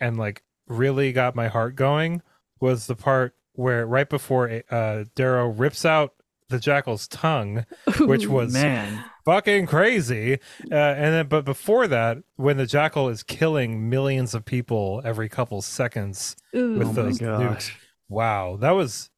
[0.00, 2.22] and like really got my heart going
[2.60, 6.14] was the part where right before uh, Darrow rips out
[6.48, 7.66] the jackal's tongue,
[8.00, 8.30] which Ooh.
[8.30, 9.04] was man.
[9.26, 10.34] fucking crazy.
[10.70, 15.28] Uh, and then, but before that, when the jackal is killing millions of people every
[15.28, 16.78] couple seconds Ooh.
[16.78, 17.42] with Oh those gosh.
[17.42, 17.70] nukes.
[18.08, 19.10] Wow, that was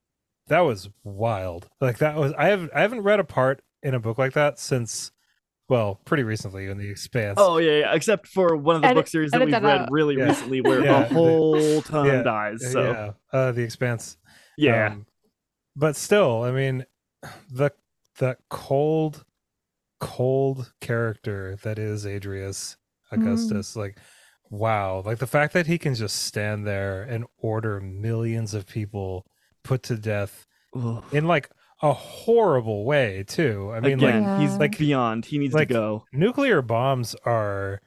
[0.50, 1.68] that was wild.
[1.80, 4.58] Like that was I have I haven't read a part in a book like that
[4.58, 5.10] since
[5.68, 7.38] well, pretty recently in the Expanse.
[7.40, 9.80] Oh yeah, yeah, except for one of the Edit- book series that we've that read
[9.82, 9.88] out.
[9.90, 10.24] really Yeah.
[10.24, 11.02] recently, where Yeah.
[11.02, 12.22] a whole ton Yeah.
[12.22, 12.72] dies.
[12.72, 14.18] So yeah, uh, the Expanse.
[14.58, 15.06] yeah, Um,
[15.76, 16.84] but still, I mean,
[17.50, 17.70] the
[18.18, 19.24] the cold,
[20.00, 22.76] cold character that is Adrius
[23.12, 23.98] Augustus, like,
[24.50, 29.24] wow, like the fact that he can just stand there and order millions of people
[29.62, 31.02] put to death Ugh.
[31.12, 31.50] in like
[31.82, 33.70] a horrible way too.
[33.74, 35.24] I mean, again, like he's like beyond.
[35.26, 36.04] He needs like- to go.
[36.12, 37.80] nuclear bombs are.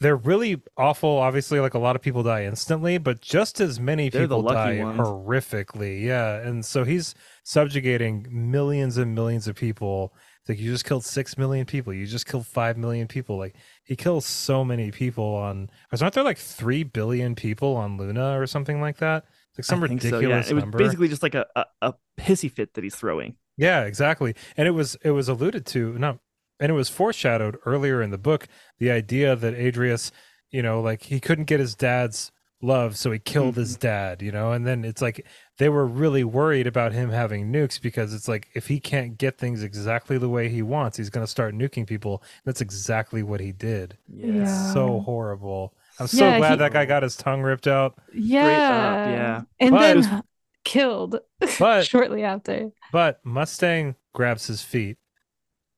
[0.00, 1.10] They're really awful.
[1.18, 4.78] Obviously, like a lot of people die instantly, but just as many They're people lucky
[4.78, 4.98] die ones.
[4.98, 6.02] horrifically.
[6.02, 7.14] Yeah, and so he's
[7.44, 10.12] subjugating millions and millions of people.
[10.40, 11.92] It's like you just killed six million people.
[11.94, 13.38] You just killed five million people.
[13.38, 13.54] Like
[13.84, 15.70] he kills so many people on.
[16.00, 19.24] Aren't there like three billion people on Luna or something like that?
[19.56, 20.52] Like some I think so, ridiculous yeah.
[20.52, 23.36] It was basically just like a, a, a pissy fit that he's throwing.
[23.56, 24.34] Yeah, exactly.
[24.56, 26.18] And it was it was alluded to no
[26.58, 28.48] and it was foreshadowed earlier in the book
[28.78, 30.10] the idea that Adrius,
[30.50, 33.86] you know, like he couldn't get his dad's love, so he killed his mm-hmm.
[33.86, 34.52] dad, you know?
[34.52, 35.26] And then it's like
[35.58, 39.36] they were really worried about him having nukes because it's like if he can't get
[39.36, 42.22] things exactly the way he wants, he's going to start nuking people.
[42.44, 43.98] That's exactly what he did.
[44.08, 44.42] Yeah.
[44.42, 45.74] It's So horrible.
[46.02, 47.94] I'm so Yeah, glad he- that guy got his tongue ripped out.
[48.14, 49.08] Yeah.
[49.10, 49.42] yeah.
[49.60, 50.22] And But- then
[50.64, 51.18] killed
[51.58, 52.70] But shortly after.
[52.92, 54.96] but Mustang grabs his feet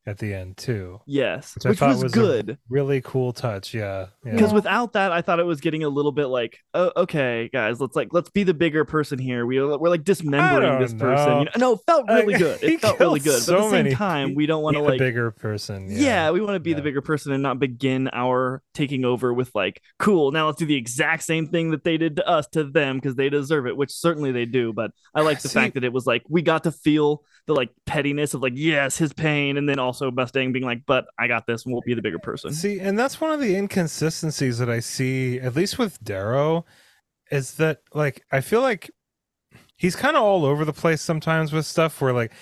[0.06, 1.00] at the end too.
[1.06, 2.58] Yes, Which I which, thought was, was a- good.
[2.68, 3.72] Really cool touch.
[3.72, 4.06] Yeah.
[4.24, 4.32] yeah.
[4.32, 4.54] because Yeah.
[4.54, 7.96] without that i thought it was getting a little bit like oh, okay guys let's
[7.96, 11.44] like let's be the bigger person here We are, we're like dismembering this person you
[11.44, 13.84] know no it felt really good it felt really good but so at the same
[13.84, 15.86] many time we don't want Be to the like bigger person.
[15.90, 16.76] yeah, we want to be Yeah.
[16.76, 20.66] the bigger person and not begin our taking over with like cool now let's do
[20.66, 23.76] the exact same thing that they did to us to them because they deserve it
[23.76, 26.42] which certainly they do but i like the See- fact that it was like we
[26.42, 30.52] got to feel the like pettiness of like yes his pain and then also mustang
[30.52, 32.52] being like but i got this and we'll be the bigger person.
[32.52, 36.64] See, and that's one of the inconsistencies that I see, at least with Darrow,
[37.30, 38.90] is that like I feel like
[39.76, 42.32] he's kind of all over the place sometimes with stuff where like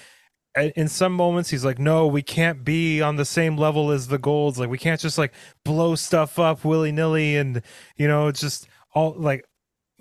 [0.77, 4.19] in some moments he's like no we can't be on the same level as the
[4.19, 5.33] golds like we can't just like
[5.65, 7.63] blow stuff up willy-nilly and
[7.97, 9.47] you know just all like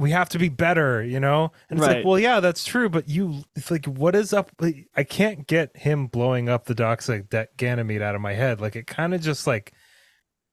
[0.02, 3.08] we have to be better you know and it's like well yeah that's true but
[3.08, 4.52] you it's like what is up
[4.96, 8.76] i can't get him blowing up the doxic that ganymede out of my head like
[8.76, 9.74] it kind of just like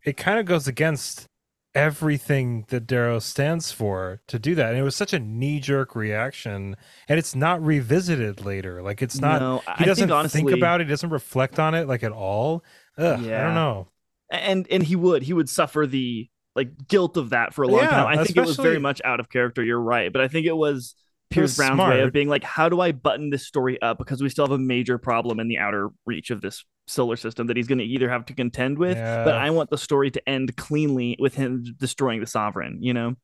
[0.04, 1.26] it kind of goes against
[1.74, 4.70] everything that Darrow stands for to do that.
[4.70, 6.76] And it was such a knee jerk reaction,
[7.08, 8.82] and it's not revisited later.
[8.82, 9.40] Like it's not.
[9.40, 10.86] No, he doesn't think honestly, think about it.
[10.86, 12.64] He doesn't reflect on it like at all.
[12.96, 13.88] Ugh, I don't know.
[14.30, 16.28] and and he would he would suffer the
[16.58, 18.18] like guilt of that for a long Yeah, time.
[18.18, 19.62] I think it was very much out of character.
[19.62, 20.94] You're right, but I think it was
[21.30, 24.28] Pierce Brown's way of being like, how do I button this story up because we
[24.28, 27.68] still have a major problem in the outer reach of this solar system that he's
[27.68, 29.24] going to either have to contend with, Yeah.
[29.24, 32.82] but I want the story to end cleanly with him destroying the sovereign.
[32.82, 33.14] You know,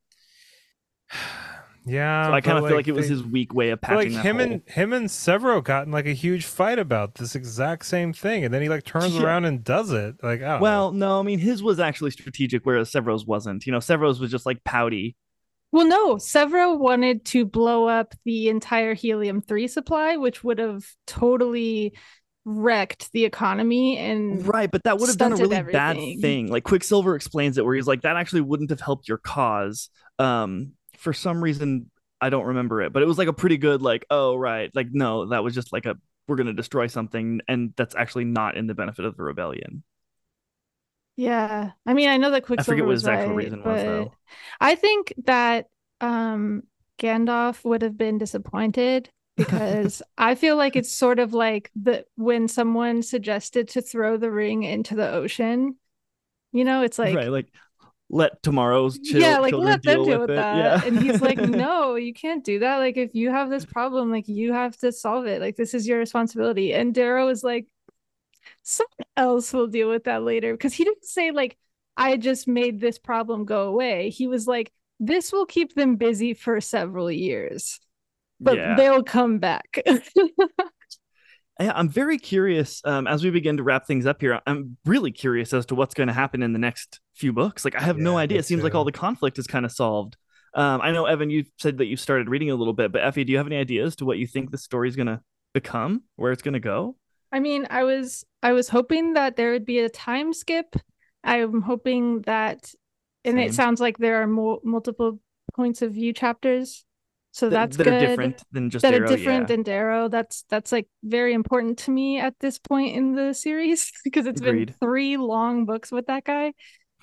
[1.86, 3.80] Yeah, so I kind but, of feel like it was they- his weak way of
[3.80, 4.44] but, patching like that him hole.
[4.44, 8.44] and him and Sevro got in like a huge fight about this exact same thing,
[8.44, 9.22] and then he like turns Yeah.
[9.24, 10.16] around and does it.
[10.22, 10.62] Like, I don't know.
[10.62, 13.66] Well, no, I mean his was actually strategic, whereas Sevro's wasn't.
[13.66, 15.16] You know, Sevro's was just like pouty.
[15.72, 20.86] Well, no, Sevro wanted to blow up the entire helium 3 supply, which would have
[21.06, 21.94] totally
[22.44, 26.46] wrecked the economy and Right, but that would have done a stunted really bad thing.
[26.48, 29.90] Like Quicksilver explains it where he's like, that actually wouldn't have helped your cause.
[30.18, 30.72] Um,
[31.04, 31.90] for some reason,
[32.20, 34.88] I don't remember it, but it was like a pretty good, like, oh right, like
[34.90, 38.66] no, that was just like a we're gonna destroy something, and that's actually not in
[38.66, 39.84] the benefit of the rebellion.
[41.16, 41.72] Yeah.
[41.86, 44.12] I mean, I know that I forget what was right, reason was though.
[44.60, 45.66] I think that
[46.00, 46.64] um
[46.98, 52.48] Gandalf would have been disappointed because I feel like it's sort of like the when
[52.48, 55.76] someone suggested to throw the ring into the ocean.
[56.52, 57.48] You know, it's like right, like
[58.14, 60.56] let tomorrow's chill, yeah, like let them deal deal with with that.
[60.56, 62.76] Yeah, And he's like, no, you can't do that.
[62.76, 65.40] Like, if you have this problem, like you have to solve it.
[65.40, 66.72] Like, this is your responsibility.
[66.72, 67.66] And Darrow is like,
[68.62, 70.52] someone else will deal with that later.
[70.52, 71.58] Because he didn't say, like,
[71.96, 74.10] I just made this problem go away.
[74.10, 77.80] He was like, this will keep them busy for several years,
[78.38, 78.76] but yeah.
[78.76, 79.82] they'll come back.
[81.60, 84.40] Yeah, I'm very curious um, as we begin to wrap things up here.
[84.46, 87.64] I'm really curious as to what's going to happen in the next few books.
[87.64, 88.38] Like, I have no idea.
[88.38, 90.16] It seems like all the conflict is kind of solved.
[90.54, 93.24] Um, I know, Evan, you said that you started reading a little bit, but Effy,
[93.26, 95.20] do you have any ideas to what you think the story is going to
[95.52, 96.96] become, where it's going to go?
[97.32, 100.76] I mean, I was I was hoping that there would be a time skip.
[101.24, 102.72] I'm hoping that,
[103.24, 103.48] and Same.
[103.48, 105.18] it sounds like there are mo- multiple
[105.54, 106.84] points of view chapters,
[107.34, 107.94] so that's that good.
[107.94, 109.46] are different than just that Darrow, are different yeah.
[109.56, 110.06] than Darrow.
[110.06, 114.40] That's that's like very important to me at this point in the series because it's
[114.40, 114.66] Agreed.
[114.66, 116.52] been three long books with that guy.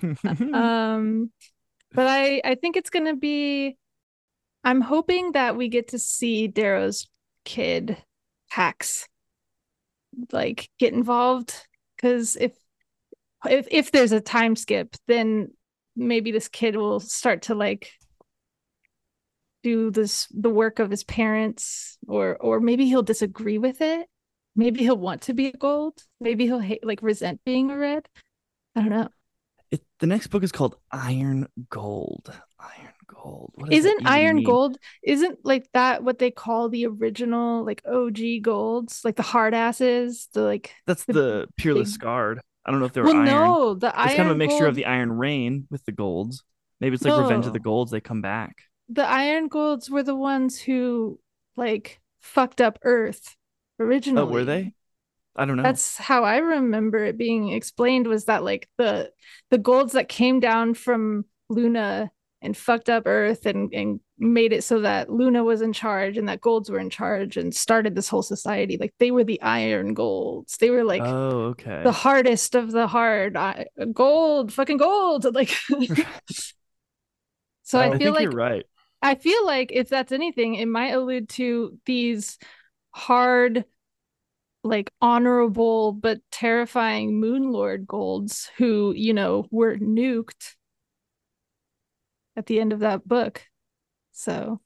[0.54, 1.30] um,
[1.92, 3.76] but I I think it's gonna be.
[4.64, 7.08] I'm hoping that we get to see Darrow's
[7.44, 7.98] kid,
[8.50, 9.06] Pax,
[10.32, 11.54] like get involved
[11.94, 12.52] because if
[13.50, 15.48] if if there's a time skip, then
[15.94, 17.92] maybe this kid will start to like
[19.62, 24.08] do this the work of his parents or or maybe he'll disagree with it
[24.56, 28.08] maybe he'll want to be a gold maybe he'll hate like resent being a red
[28.76, 29.08] i don't know
[29.72, 32.30] it, the next book is called Iron Gold.
[32.60, 33.52] Iron Gold.
[33.54, 34.44] What does that isn't iron mean?
[34.44, 39.54] gold isn't like that what they call the original like og golds like the hard
[39.54, 42.42] asses the like That's the the Guard.
[42.66, 43.24] I don't know if they're well iron.
[43.24, 45.92] no the it's iron kind of a mixture gold, of the Iron Rain with the
[45.92, 46.44] golds.
[46.78, 47.62] Maybe it's like Revenge of the oh.
[47.62, 47.90] Golds.
[47.92, 48.56] They come back.
[48.92, 51.18] The iron golds were the ones who
[51.56, 53.36] like fucked up earth
[53.78, 54.74] originally Oh, were they?
[55.34, 55.62] I don't know.
[55.62, 59.10] That's how I remember it being explained was that like the
[59.50, 62.10] the golds that came down from Luna
[62.42, 66.28] and fucked up Earth and and made it so that Luna was in charge and
[66.28, 68.76] that Golds were in charge and started this whole society.
[68.78, 70.58] Like they were the Iron Golds.
[70.58, 71.82] They were like oh, okay.
[71.82, 73.36] the hardest of the hard.
[73.92, 75.34] Gold, fucking gold.
[75.34, 75.50] Like.
[77.62, 78.66] so I I feel like you're right.
[79.02, 82.38] I feel like if that's anything, it might allude to these
[82.90, 83.64] hard,
[84.64, 90.54] like honorable but terrifying Moon Lord Golds who, you know, were nuked
[92.36, 93.42] at the end of that book.
[94.12, 94.60] So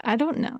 [0.00, 0.58] I don't know.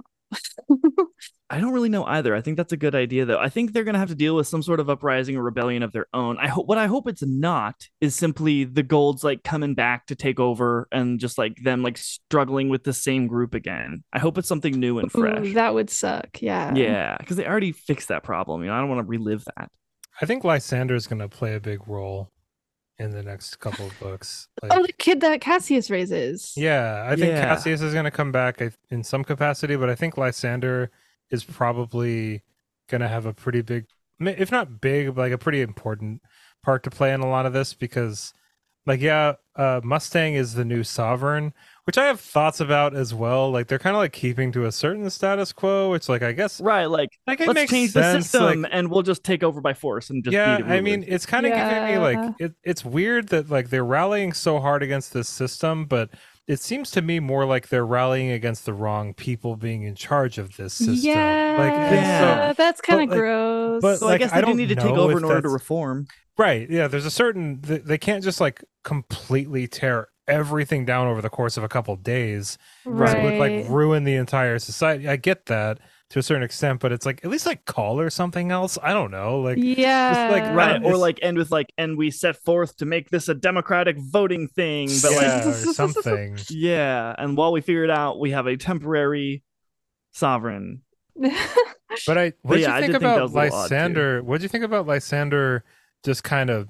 [1.51, 2.35] I don't really know either.
[2.35, 3.39] I think that's a good idea, though.
[3.39, 5.83] I think they're going to have to deal with some sort of uprising or rebellion
[5.83, 6.39] of their own.
[6.39, 10.15] I hope what I hope it's not is simply the Golds like coming back to
[10.15, 14.03] take over and just like them like struggling with the same group again.
[14.13, 15.47] I hope it's something new and fresh.
[15.47, 16.41] Ooh, that would suck.
[16.41, 16.75] Yeah.
[16.75, 18.63] yeah, because they already fixed that problem.
[18.63, 19.71] You know, I don't want to relive that.
[20.21, 22.31] I think Lysander is going to play a big role
[22.99, 24.49] in the next couple of books.
[24.63, 26.53] Like, Oh, the kid that Cassius raises.
[26.57, 27.45] yeah, I think Yeah.
[27.45, 30.91] Cassius is going to come back in some capacity, but I think Lysander
[31.31, 32.43] is probably
[32.89, 33.87] going to have a pretty big,
[34.21, 36.23] if not big, but like a pretty important
[36.63, 38.33] part to play in a lot of this because,
[38.87, 41.53] like, yeah, uh, Mustang is the new sovereign,
[41.85, 43.51] which I have thoughts about as well.
[43.51, 46.61] Like, they're kind of like keeping to a certain status quo, which, like, I guess,
[46.61, 48.31] Right, like like, it let's change sense.
[48.31, 50.75] the system like, and we'll just take over by force and just yeah be the
[50.75, 54.33] i mean it's kind of giving me like it, it's weird that like they're rallying
[54.33, 56.11] so hard against this system but
[56.47, 60.37] it seems to me more like they're rallying against the wrong people being in charge
[60.39, 62.53] of this system Yeah, like and Yeah.
[62.55, 63.83] that's kind of like- gross.
[63.83, 65.49] but, so like, I guess they do don't need to take over in order to
[65.49, 66.07] reform.
[66.39, 71.21] right yeah there's a certain they, they can't just like completely tear everything down over
[71.21, 73.23] the course of a couple days right.
[73.23, 75.79] which would like ruin the entire society i get that
[76.11, 78.93] to a certain extent but it's like at least like call or something else i
[78.93, 80.29] don't know like yeah.
[80.31, 83.35] like, Right, or like end with like, and we set forth to make this a
[83.35, 88.21] democratic voting thing, but like yeah, or something Yeah, and while we figure it out,
[88.21, 89.43] we have a temporary
[90.13, 90.83] sovereign.
[92.09, 93.75] But I, what did yeah, you think did think about was a little odd, too.
[93.75, 94.23] Lysander?
[94.25, 95.63] What did you think about Lysander?
[96.03, 96.69] Just kind of,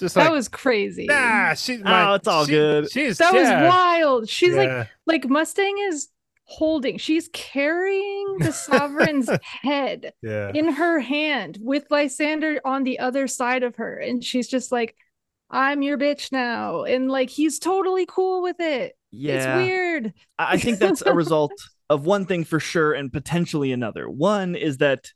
[0.00, 1.06] just that like, was crazy.
[1.06, 2.90] nah, she's Oh, it's all she- good.
[2.90, 4.28] She's that was wild.
[4.28, 4.86] She's like yeah.
[5.06, 6.08] like Mustang is
[6.44, 9.30] holding, she's carrying the sovereign's
[9.62, 10.50] head yeah.
[10.52, 13.96] in her hand with Lysander on the other side of her.
[13.96, 14.96] And she's just like,
[15.48, 16.82] I'm your bitch now.
[16.84, 18.96] And like he's totally cool with it.
[19.12, 20.12] Yeah, It's weird.
[20.38, 21.52] I I think that's a result
[21.88, 24.08] of one thing for sure, and potentially another.
[24.08, 25.10] One is that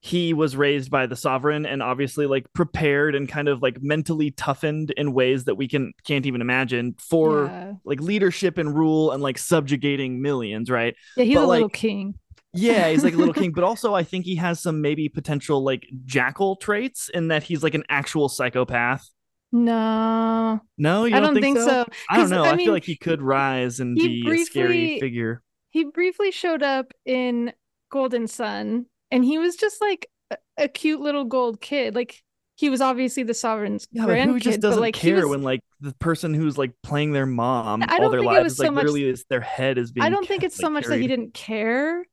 [0.00, 4.30] he was raised by the sovereign and obviously like prepared and kind of like mentally
[4.30, 7.72] toughened in ways that we can can't even imagine for yeah.
[7.84, 10.94] like leadership and rule and like subjugating millions, right?
[11.16, 12.14] yeah, he's but, a little king.
[12.54, 15.64] Yeah, he's like a little king, but also I think he has some maybe potential
[15.64, 19.08] like jackal traits in that he's like an actual psychopath.
[19.50, 21.86] No, No, you I don't think, so.
[22.10, 22.44] I don't know.
[22.44, 25.42] I I, mean, feel like he could rise and be a scary figure.
[25.70, 27.52] He briefly showed up in
[27.90, 31.94] Golden Son and he was just like a, a cute little gold kid.
[31.94, 32.22] Like
[32.56, 35.60] he was obviously the sovereign's Yeah, but who just doesn't like care was, when like
[35.80, 38.72] the person who's like playing their mom I all don't their lives is so like
[38.72, 40.04] much- literally is their head is being.
[40.04, 42.04] I don't think it's so like, much that he didn't care.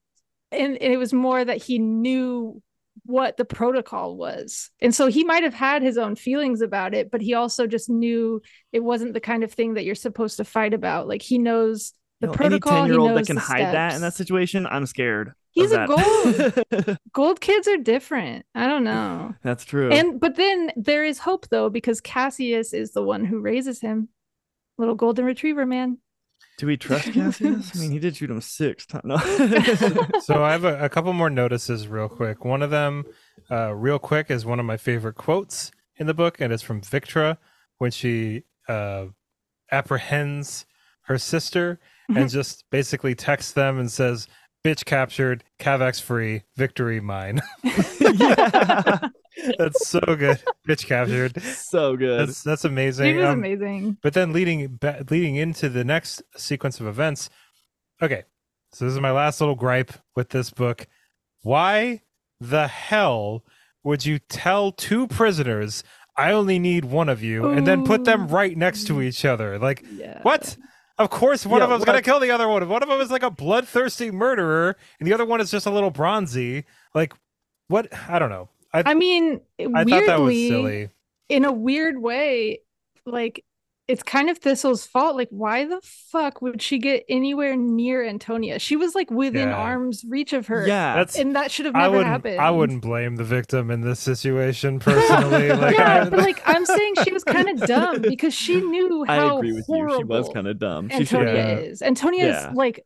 [0.51, 2.61] And, and it was more that he knew
[3.03, 4.69] what the protocol was.
[4.80, 7.89] And so he might have had his own feelings about it, but he also just
[7.89, 8.41] knew
[8.72, 11.07] it wasn't the kind of thing that you're supposed to fight about.
[11.07, 11.91] Like he knows
[12.22, 12.73] the You know, protocol.
[12.73, 15.34] Any he ten-year-old that can hide that in that situation, I'm scared.
[15.57, 18.45] Of He's a gold Gold kids are different.
[18.53, 19.36] I don't know.
[19.44, 19.91] That's true.
[19.91, 24.10] And but then there is hope though, because Cassius is the one who raises him.
[24.77, 25.99] Little golden retriever man.
[26.57, 27.76] Do we trust Cassius?
[27.76, 29.03] I mean, he did shoot him six times.
[29.06, 29.18] No.
[30.22, 32.45] so I have a, a couple more notices real quick.
[32.45, 33.06] One of them,
[33.49, 36.82] uh, real quick, is one of my favorite quotes in the book, and it's from
[36.82, 37.38] Victra
[37.77, 39.06] when she uh,
[39.72, 40.65] apprehends
[41.03, 41.80] her sister
[42.10, 44.27] and just basically texts them and says,
[44.65, 48.99] "Bitch captured, Kavax free, victory mine." yeah.
[49.57, 50.41] that's so good.
[50.67, 51.39] Bitch captured.
[51.41, 52.27] so good.
[52.27, 53.05] That's that's amazing.
[53.05, 53.97] He was Um, amazing.
[54.01, 57.29] But then leading ba- leading into the next sequence of events.
[58.01, 58.23] Okay,
[58.71, 60.87] so this is my last little gripe with this book.
[61.43, 62.01] Why
[62.39, 63.43] the hell
[63.83, 65.83] would you tell two prisoners
[66.17, 69.59] I only need one of you and then put them right next to each other?
[69.59, 70.21] Like Yeah.
[70.23, 70.57] what?
[70.97, 72.05] Of course, one Yeah, of them's gonna what?
[72.05, 72.67] kill the other one.
[72.69, 75.69] One of them is like a bloodthirsty murderer, and the other one is just a
[75.72, 76.65] little bronzy.
[76.93, 77.13] Like,
[77.67, 77.88] what?
[78.09, 78.49] I don't know.
[78.73, 79.41] I I mean,
[79.73, 80.89] I weirdly, thought that was silly.
[81.30, 82.59] in a weird way,
[83.05, 83.43] like
[83.88, 85.16] it's kind of Thistle's fault.
[85.16, 88.57] Like, why the fuck would she get anywhere near Antonia?
[88.57, 89.56] She was like within Yeah.
[89.56, 90.68] arm's reach of her.
[90.68, 90.95] Yeah.
[90.95, 92.40] That's And that should have I never wouldn't happened.
[92.41, 95.49] I wouldn't blame the victim in this situation personally.
[95.53, 99.06] like yeah, I, but like I'm saying she was kind of dumb because she knew
[99.07, 99.95] I how agree with you.
[99.98, 100.90] She was kind of dumb.
[100.90, 101.57] She should Antonia Yeah.
[101.60, 101.82] is.
[101.84, 102.49] Antonia Yeah.
[102.52, 102.86] is like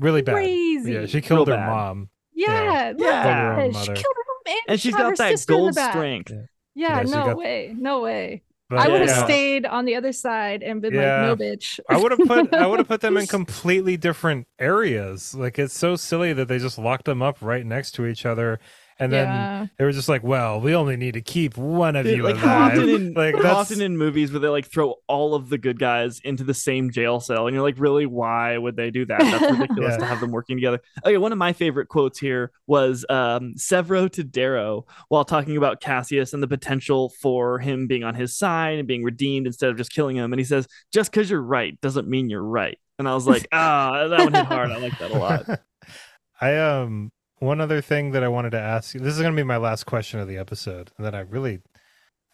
[0.00, 0.34] really bad.
[0.34, 0.92] crazy.
[0.92, 1.70] Yeah, she killed Real her bad.
[1.70, 2.10] mom.
[2.32, 2.92] Yeah, Yeah.
[2.96, 3.74] look her at own it.
[3.76, 5.74] She killed her mom and, and she's shot her got that sister in the gold
[5.90, 6.30] strength.
[6.30, 6.36] Yeah.
[6.76, 8.42] Yeah, Yeah, no got- way, no way.
[8.70, 9.24] But I would have yeah.
[9.24, 11.28] stayed on the other side and been Yeah.
[11.30, 11.80] like, no, bitch.
[11.88, 15.34] I would have put I would have put them in completely different areas.
[15.34, 18.60] Like it's so silly that they just locked them up right next to each other,
[18.98, 19.66] and then yeah.
[19.78, 22.36] they were just like, "Well, we only need to keep one of Dude, you like
[22.36, 25.34] how alive." often in like how that's often in movies where they like throw all
[25.34, 28.76] of the good guys into the same jail cell, and you're like, really, why would
[28.76, 29.20] they do that?
[29.20, 29.98] That's ridiculous Yeah.
[29.98, 30.80] to have them working together.
[31.04, 35.80] Okay, one of my favorite quotes here was um, Sevro to Darrow while talking about
[35.80, 39.76] Cassius and the potential for him being on his side and being redeemed instead of
[39.76, 40.32] just killing him.
[40.32, 43.46] And he says, "Just because you're right doesn't mean you're right." And I was like,
[43.52, 44.70] ah, that one hit hard.
[44.70, 45.60] I like that a lot.
[46.40, 47.10] I um
[47.40, 49.00] one other thing that I wanted to ask you.
[49.00, 51.60] This is going to be my last question of the episode, and then I really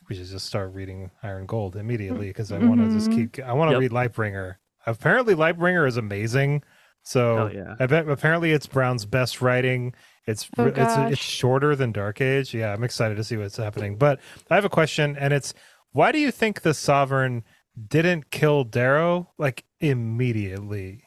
[0.08, 3.26] we should just start reading Iron Gold immediately mm, because I want to just mm-hmm.
[3.32, 3.44] keep.
[3.44, 3.80] I want to Yep.
[3.80, 4.56] read Lightbringer.
[4.86, 6.62] Apparently, Lightbringer is amazing.
[7.02, 7.76] So Hell yeah.
[7.78, 9.94] I bet apparently it's Brown's best writing.
[10.26, 12.54] It's Oh, it's it's shorter than Dark Age.
[12.54, 13.96] Yeah, I'm excited to see what's happening.
[13.96, 14.20] But
[14.50, 15.54] I have a question, and it's
[15.92, 17.44] why do you think the Sovereign
[17.88, 21.03] didn't kill Darrow like immediately?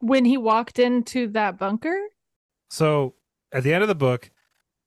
[0.00, 1.98] When he walked into that bunker,
[2.68, 3.14] So
[3.52, 4.30] at the end of the book,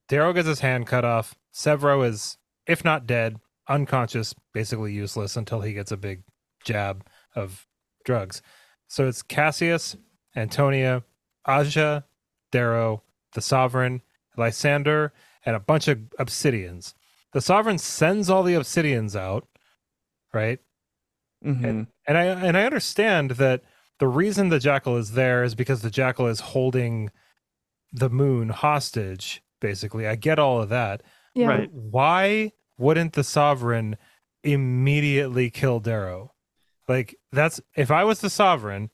[0.08, 1.34] Darrow gets his hand cut off.
[1.52, 3.38] Sevro is, if not dead,
[3.68, 6.22] unconscious, basically useless until he gets a big
[6.64, 7.66] jab of
[8.04, 8.42] drugs.
[8.86, 9.96] So it's Cassius,
[10.36, 11.04] Antonia,
[11.46, 12.04] Aja,
[12.50, 13.02] Darrow,
[13.34, 14.02] the Sovereign,
[14.36, 15.12] Lysander,
[15.46, 16.94] and a bunch of obsidians.
[17.32, 19.46] The Sovereign sends all the obsidians out,
[20.32, 20.60] right?
[21.44, 21.86] Mhm.
[22.06, 23.62] And I and I understand that
[24.00, 27.10] the reason the jackal is there is because the jackal is holding
[27.92, 29.42] the moon hostage.
[29.60, 31.02] Basically, I get all of that.
[31.34, 31.46] yeah.
[31.46, 31.70] Right.
[31.72, 33.96] Why wouldn't the sovereign
[34.42, 36.32] immediately kill Darrow?
[36.88, 38.90] Like that's if I was the sovereign,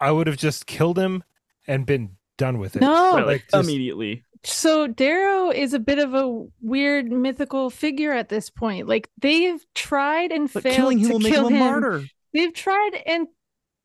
[0.00, 1.22] I would have just killed him
[1.66, 2.82] and been done with it.
[2.82, 4.24] No, Right, like like, just- immediately.
[4.44, 8.88] So Darrow is a bit of a weird mythical figure at this point.
[8.88, 11.60] Like they've tried and But failed killing him to will make kill him a him.
[11.64, 12.04] martyr.
[12.34, 13.28] They've tried and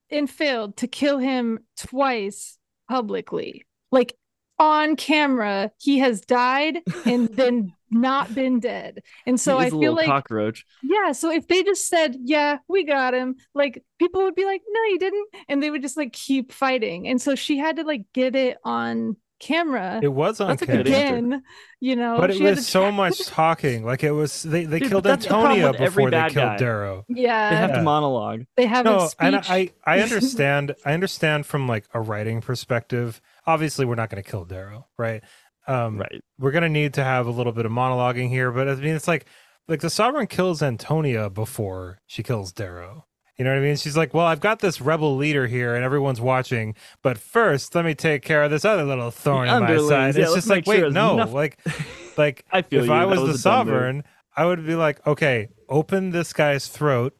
[0.09, 2.57] and failed to kill him twice
[2.89, 3.65] publicly.
[3.91, 4.15] Like
[4.59, 9.01] on camera, he has died and then not been dead.
[9.25, 10.65] And so I feel like cockroach.
[10.83, 14.61] yeah, so if they just said, "Yeah, we got him," like people would be like,
[14.67, 17.07] "No, you didn't," and they would just like keep fighting.
[17.07, 20.65] And so she had to like get it on camera It was on That's a
[20.65, 20.83] camera.
[20.83, 21.43] good again.
[21.79, 23.85] You know, But it was so much talking.
[23.85, 26.57] Like it was they, they Dude, killed but the Antonia before they killed guy.
[26.57, 27.05] Darrow.
[27.07, 27.75] Yeah, They have Yeah.
[27.77, 28.43] to monologue.
[28.55, 29.17] they have a no, speech.
[29.19, 33.21] and I I understand I understand from like a writing perspective.
[33.45, 35.23] Obviously, we're not going to kill Darrow, right?
[35.67, 36.21] Um, Right.
[36.39, 38.95] We're going to need to have a little bit of monologuing here, but I mean,
[38.95, 39.25] it's like
[39.67, 43.05] like the Sovereign kills Antonia before she kills Darrow.
[43.37, 43.75] You know what I mean?
[43.75, 46.73] She's like, "Well, I've got this rebel leader here, and everyone's watching,
[47.03, 50.23] but first, let me take care of this other little thorn in my side." yeah,
[50.23, 51.59] it's just like, sure wait, no, enough- like,
[52.17, 52.93] like I feel if you.
[52.93, 53.39] I That was, the a dumb move.
[53.41, 54.03] sovereign,
[54.35, 57.13] I would be like, okay, open this guy's throat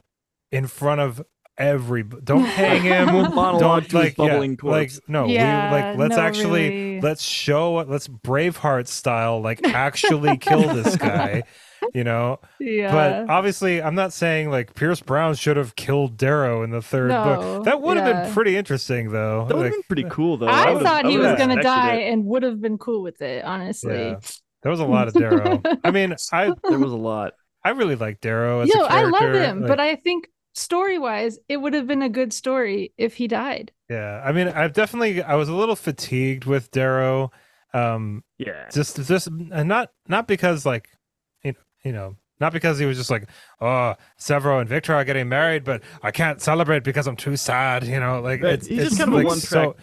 [0.52, 1.22] in front of
[1.57, 2.02] every.
[2.03, 3.07] Don't hang him.
[3.07, 5.27] Don't like, yeah, bubbling like no.
[5.27, 7.02] Yeah, we like let's no, actually really.
[7.02, 11.44] let's show what let's Braveheart style like actually kill this guy.
[11.93, 16.63] You know, yeah, but obviously, I'm not saying like Pierce Brown should have killed Darrow
[16.63, 17.65] in the third No, book.
[17.65, 18.23] That would have yeah.
[18.23, 19.45] been pretty interesting, though.
[19.47, 20.47] That would have Like, been pretty cool, though.
[20.47, 22.13] I would've- thought he would've was gonna die it.
[22.13, 23.43] and would have been cool with it.
[23.45, 24.19] Honestly, Yeah.
[24.63, 25.61] there was a lot of Darrow.
[25.83, 27.33] I mean, I There was a lot.
[27.63, 30.97] I really like Darrow as yo, a I love him, like- but I think story
[30.97, 33.71] wise, it would have been a good story if he died.
[33.89, 37.31] Yeah, I mean, I've definitely I was a little fatigued with Darrow.
[37.73, 38.67] Um, Yeah.
[38.73, 40.89] just just and not not because like
[41.88, 43.27] you know, not because he was just like
[43.61, 47.84] oh Sevro and Victra are getting married, but I can't celebrate because I'm too sad.
[47.85, 49.76] You know, like Right, it's, he's just it's kind of like one-track- so.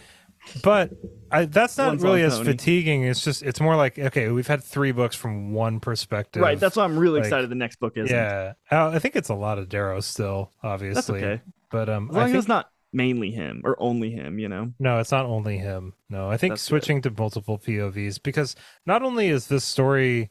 [0.63, 0.91] But
[1.31, 2.53] I, that's not One really as pony.
[2.53, 3.05] fatiguing.
[3.05, 6.43] It's just it's more like okay, we've had three books from one perspective.
[6.43, 6.61] Right.
[6.61, 8.11] That's why I'm really like, excited the next book is.
[8.11, 8.53] yeah.
[8.71, 11.21] Uh, I think it's a lot of Darrow still, obviously.
[11.21, 11.43] That's okay.
[11.71, 14.73] But um, As I long as it's not mainly him or only him, you know?
[14.79, 15.95] no, it's not only him.
[16.11, 16.69] No, I think That's good.
[16.69, 18.55] switching to multiple POVs because
[18.87, 20.31] not only is this story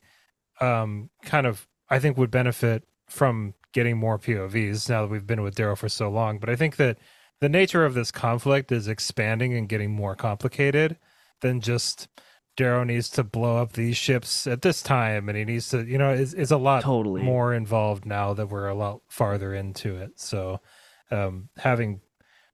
[0.63, 5.41] um kind of I think would benefit from getting more POVs now that we've been
[5.41, 6.97] with Darrow for so long, but I think that
[7.41, 10.97] the nature of this conflict is expanding and getting more complicated
[11.41, 12.07] than just
[12.55, 15.97] Darrow needs to blow up these ships at this time, and he needs to, you
[15.97, 17.21] know, is is a lot Totally.
[17.23, 20.19] more involved now that we're a lot farther into it.
[20.19, 20.61] So,
[21.09, 22.01] um, having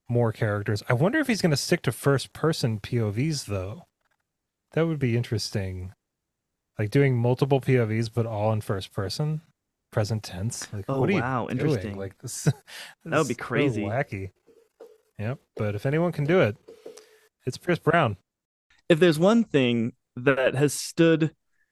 [0.10, 3.88] more characters, I wonder if he's going to stick to first person POVs though.
[4.72, 5.94] That would be interesting,
[6.80, 9.42] like doing multiple POVs but all in first person,
[9.92, 10.68] present tense.
[10.74, 11.60] Like, Oh, what are you wow, doing?
[11.60, 11.98] interesting.
[11.98, 12.44] Like this,
[13.06, 13.84] That would be this so crazy.
[13.84, 14.32] wacky.
[15.20, 15.40] Yep.
[15.58, 16.56] But if anyone can do it,
[17.46, 18.18] it's Pierce Brown.
[18.88, 21.32] if there's one thing that has stood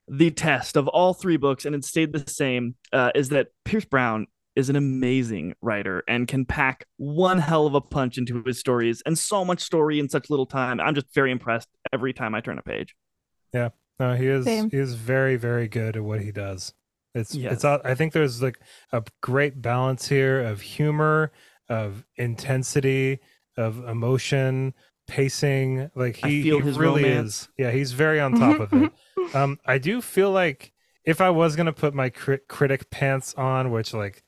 [0.10, 3.86] the test of all three books and it stayed the same, uh, is that Pierce
[3.86, 8.60] Brown is an amazing writer and can pack one hell of a punch into his
[8.60, 10.80] stories and so much story in such little time.
[10.80, 12.96] I'm just very impressed every time I turn a page.
[14.00, 14.70] No, he is Same.
[14.70, 16.74] he is very very good at what he does.
[17.16, 17.54] It's Yes.
[17.54, 18.60] it's I think there's like
[18.92, 21.32] a great balance here of humor,
[21.68, 23.20] of intensity,
[23.58, 24.74] of emotion,
[25.08, 25.90] pacing.
[25.96, 27.42] Like I he, feel he his really romance.
[27.44, 27.50] is.
[27.58, 28.92] Yeah, he's very on top of it.
[29.34, 30.72] Um, I do feel like
[31.04, 34.24] if I was gonna put my cri- critic pants on, which like,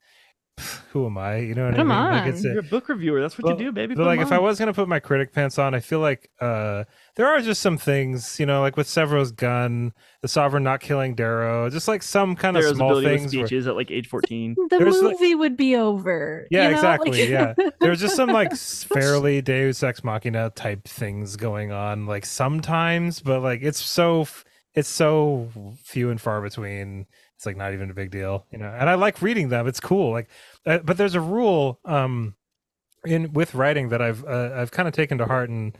[0.92, 1.38] who am I?
[1.38, 2.12] You know what Put 'em I mean?
[2.20, 2.52] Like it's on.
[2.52, 3.22] a- You're a book reviewer.
[3.22, 3.96] That's what Well, you do, baby.
[3.96, 6.00] but Put like 'em if I was gonna put my critic pants on, I feel
[6.00, 6.84] like uh
[7.16, 11.16] there are just some things, you know, like with Sevro's gun, the Sovereign not killing
[11.16, 13.36] Darrow, just like some kind of Darrow's small ability with things.
[13.36, 14.56] where- speeches at like age 14.
[14.70, 16.48] the There's, like- movie would be over.
[16.52, 16.76] yeah, you know?
[16.76, 17.12] exactly.
[17.12, 22.26] Like- yeah, there's just some like fairly Deus Ex Machina type things going on, like
[22.26, 24.28] sometimes, but like it's so
[24.76, 25.50] it's so
[25.84, 27.06] few and far between.
[27.40, 28.68] It's like not even a big deal, you know.
[28.68, 30.12] And I like reading them; it's cool.
[30.12, 30.28] Like,
[30.66, 32.36] uh, but there's a rule um
[33.06, 35.78] in with writing that I've uh, I've kind of taken to heart and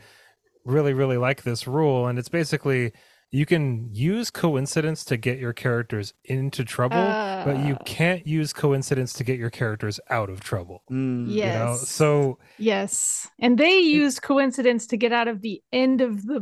[0.64, 2.92] really really like this rule, and it's basically
[3.30, 6.96] you can use coincidence to get your characters into trouble,
[7.44, 7.78] but you Uh.
[7.84, 10.82] can't use coincidence to get your characters out of trouble.
[10.90, 11.26] Mm.
[11.28, 11.34] Yeah.
[11.34, 11.88] You know, Yes.
[11.90, 13.28] so Yes.
[13.38, 16.40] And they use coincidence to get out of the end of the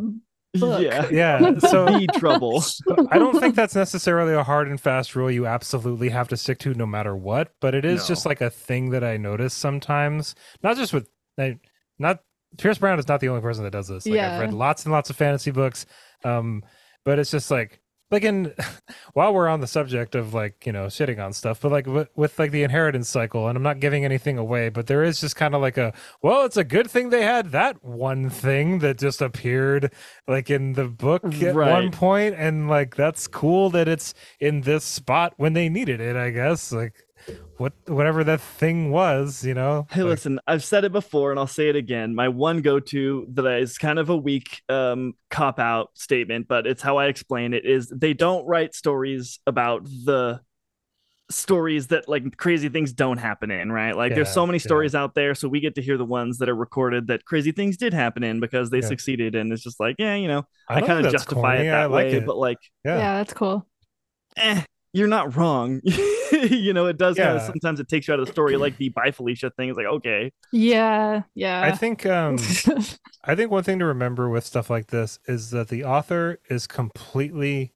[0.55, 0.83] book.
[0.83, 1.09] Yeah.
[1.13, 2.63] yeah, so Be trouble.
[3.11, 6.59] I don't think that's necessarily a hard and fast rule you absolutely have to stick
[6.61, 8.07] to no matter what, but it is No.
[8.09, 10.35] just like a thing that I notice sometimes.
[10.63, 11.09] Not just with
[11.39, 11.59] I-
[11.99, 12.21] not
[12.57, 14.07] Pierce Brown is not the only person that does this.
[14.07, 15.87] Like I've read lots and lots of fantasy books.
[16.25, 16.63] Um
[17.05, 17.81] but it's just like
[18.11, 18.55] like in
[19.13, 22.09] while we're on the subject of like you know shitting on stuff but like with,
[22.17, 25.37] with like the inheritance cycle and i'm not giving anything away but there is just
[25.37, 28.99] kind of like a well it's a good thing they had that one thing that
[28.99, 29.93] just appeared
[30.27, 34.63] like in the book mm, at one point and like that's cool that it's in
[34.63, 36.95] this spot when they needed it i guess like
[37.57, 41.41] what whatever that thing was you know Hey, Like, listen, I've said it before and
[41.41, 42.15] I'll say it again.
[42.15, 46.67] My one go to that is kind of a weak um, cop out statement, but
[46.67, 50.41] it's how I explain it is they don't write stories about the
[51.31, 53.95] stories that like crazy things don't happen in, right?
[53.97, 54.63] Like there's so many yeah.
[54.63, 55.35] stories out there.
[55.35, 58.23] So we get to hear the ones that are recorded that crazy things did happen
[58.23, 58.89] in because they Yeah.
[58.89, 59.35] succeeded.
[59.35, 61.61] And it's just like, yeah, you know, I, don't kind of justify corny.
[61.69, 62.27] it that I like way, it.
[62.27, 63.67] but like, Yeah, yeah that's cool.
[64.37, 64.63] eh,
[64.99, 65.81] you're not wrong.
[66.33, 68.77] you know, it does kind of sometimes it takes you out of the story, like
[68.77, 69.69] the by Felicia thing.
[69.71, 70.33] It's like, okay.
[70.53, 71.63] Yeah, yeah.
[71.63, 72.37] i think um
[73.25, 76.67] I think one thing to remember with stuff like this is that the author is
[76.67, 77.73] completely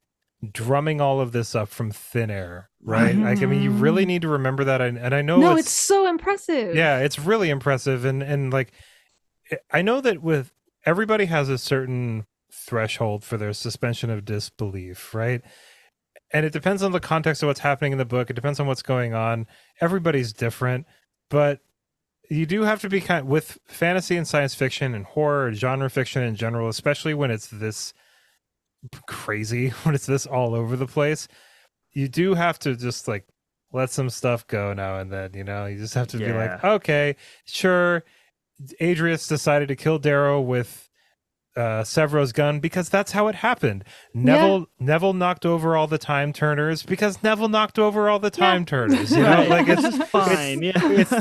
[0.51, 3.15] drumming all of this up from thin air, right?
[3.17, 4.09] Like, I mean, you really Mhm.
[4.09, 4.81] need to remember that.
[4.81, 6.75] And, and I know no, it's, it's so impressive.
[6.75, 8.05] yeah, it's really impressive.
[8.05, 8.73] And, and like,
[9.71, 10.53] I know that with
[10.87, 15.43] everybody has a certain threshold for their suspension of disbelief, right?
[16.33, 18.31] And it depends on the context of what's happening in the book.
[18.31, 19.47] It depends on what's going on.
[19.81, 20.87] Everybody's different,
[21.29, 21.61] but
[22.31, 26.23] you do have to be kind with fantasy and science fiction and horror genre fiction
[26.23, 27.93] in general, especially when it's this
[29.07, 31.29] crazy, when it's this all over the place.
[31.93, 33.27] You do have to just like
[33.73, 35.67] let some stuff go now and then, you know.
[35.67, 38.05] You just have to be like, okay, sure.
[38.81, 40.82] Adrius decided to kill Darrow with
[41.57, 43.85] uh Sevro's gun because that's how it happened.
[44.15, 48.65] Neville Neville knocked over all the time turners because Neville knocked over all the time
[48.65, 49.11] turners.
[49.11, 49.49] You know, Right.
[49.49, 50.63] like it's It's fine.
[50.63, 50.73] Yeah.
[50.77, 51.13] it's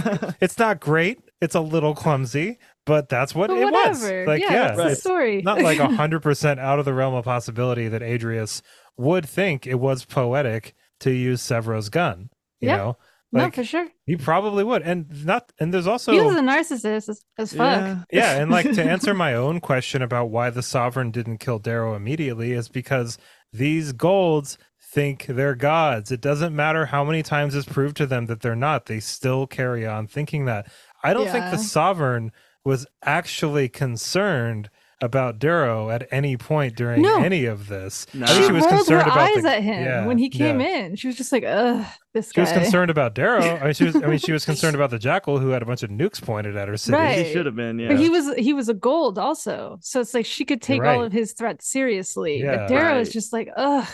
[0.41, 1.19] it's not great.
[1.41, 3.89] It's a little clumsy, but that's what But it whatever.
[3.89, 4.27] was.
[4.27, 4.91] Like, yeah, yeah, that's the Right.
[4.93, 5.41] it's story.
[5.41, 8.61] not like a hundred percent out of the realm of possibility that Adrius
[8.97, 12.29] would think it was poetic to use Sevro's gun.
[12.59, 12.77] You Yeah.
[12.77, 12.97] know,
[13.31, 13.87] no, like for sure.
[14.05, 15.51] he probably would, and not.
[15.59, 17.81] And there's also he was a narcissist as, as fuck.
[17.81, 18.03] Yeah.
[18.11, 21.95] yeah, and like to answer my own question about why the sovereign didn't kill Darrow
[21.95, 23.17] immediately is because
[23.53, 24.57] these golds
[24.91, 26.11] think they're gods.
[26.11, 29.47] It doesn't matter how many times it's proved to them that they're not, they still
[29.47, 30.69] carry on thinking that.
[31.03, 32.31] I don't think the sovereign
[32.65, 34.69] was actually concerned
[35.01, 37.21] about Darrow at any point during No.
[37.21, 38.05] any of this.
[38.13, 38.25] No.
[38.25, 40.17] I think she, she was rolled concerned her about eyes the- at him yeah, when
[40.17, 40.67] he came yeah.
[40.85, 40.95] in.
[40.95, 43.41] She was just like, "Ugh, this She guy." was concerned about Darrow.
[43.41, 43.95] I mean, she was.
[43.95, 46.55] I mean, she was concerned about the jackal who had a bunch of nukes pointed
[46.55, 46.97] at her city.
[46.97, 47.25] Right.
[47.25, 47.89] He should have been, yeah.
[47.89, 51.03] But he was he was a gold also, so it's like she could take all
[51.03, 52.41] of his threats seriously.
[52.41, 52.57] Yeah.
[52.57, 53.87] but Darrow is just like, ugh,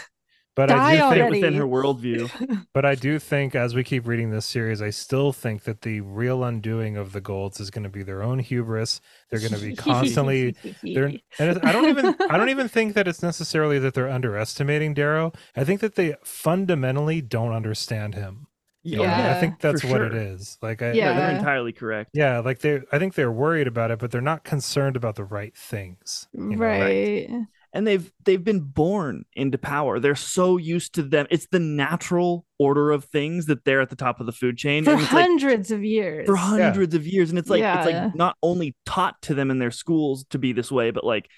[0.57, 2.65] But Die I do Fit think, within her worldview.
[2.73, 6.01] but I do think as we keep reading this series, I still think that the
[6.01, 8.99] real undoing of the Golds is going to be their own hubris.
[9.29, 10.55] They're going to be constantly.
[10.83, 12.15] They're, and it's- I don't even.
[12.29, 15.31] I don't even think that it's necessarily that they're underestimating Darrow.
[15.55, 18.47] I think that they fundamentally don't understand him.
[18.83, 20.19] You know, Yeah, I think that's what it sure.
[20.33, 20.57] is.
[20.61, 21.13] Like, I, Yeah.
[21.13, 22.11] They're entirely correct.
[22.13, 25.25] Yeah, like they I think they're worried about it, but they're not concerned about the
[25.25, 26.27] right things.
[26.33, 26.57] you know?
[26.65, 27.29] right.
[27.77, 29.99] And they've they've been born into power.
[29.99, 31.27] They're so used to them.
[31.29, 34.83] It's the natural order of things that they're at the top of the food chain.
[34.83, 36.25] For and it's like- hundreds of years.
[36.25, 39.59] for hundreds of years, and it's like it's like not only taught to them in
[39.59, 41.29] their schools to be this way, but like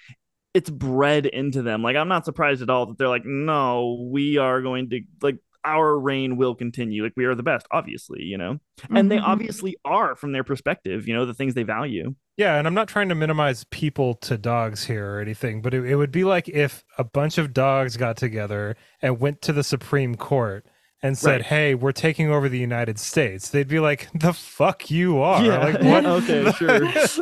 [0.53, 1.83] it's bred into them.
[1.83, 5.39] Like I'm not surprised at all that they're like, no, we are going to like
[5.65, 7.03] our reign will continue.
[7.03, 8.59] Like we are the best, obviously, you know,
[8.89, 9.23] and they Mhm.
[9.23, 11.07] obviously are from their perspective.
[11.07, 12.15] You know, the things they value.
[12.37, 15.83] Yeah, and I'm not trying to minimize people to dogs here or anything, but it,
[15.85, 19.63] it would be like if a bunch of dogs got together and went to the
[19.63, 20.65] Supreme Court
[21.03, 21.41] and said, Right.
[21.43, 25.57] "Hey, we're taking over the United States." They'd be like, "The fuck you are!" Yeah.
[25.59, 26.05] Like what?
[26.05, 26.79] Okay, sure.
[26.79, 27.17] this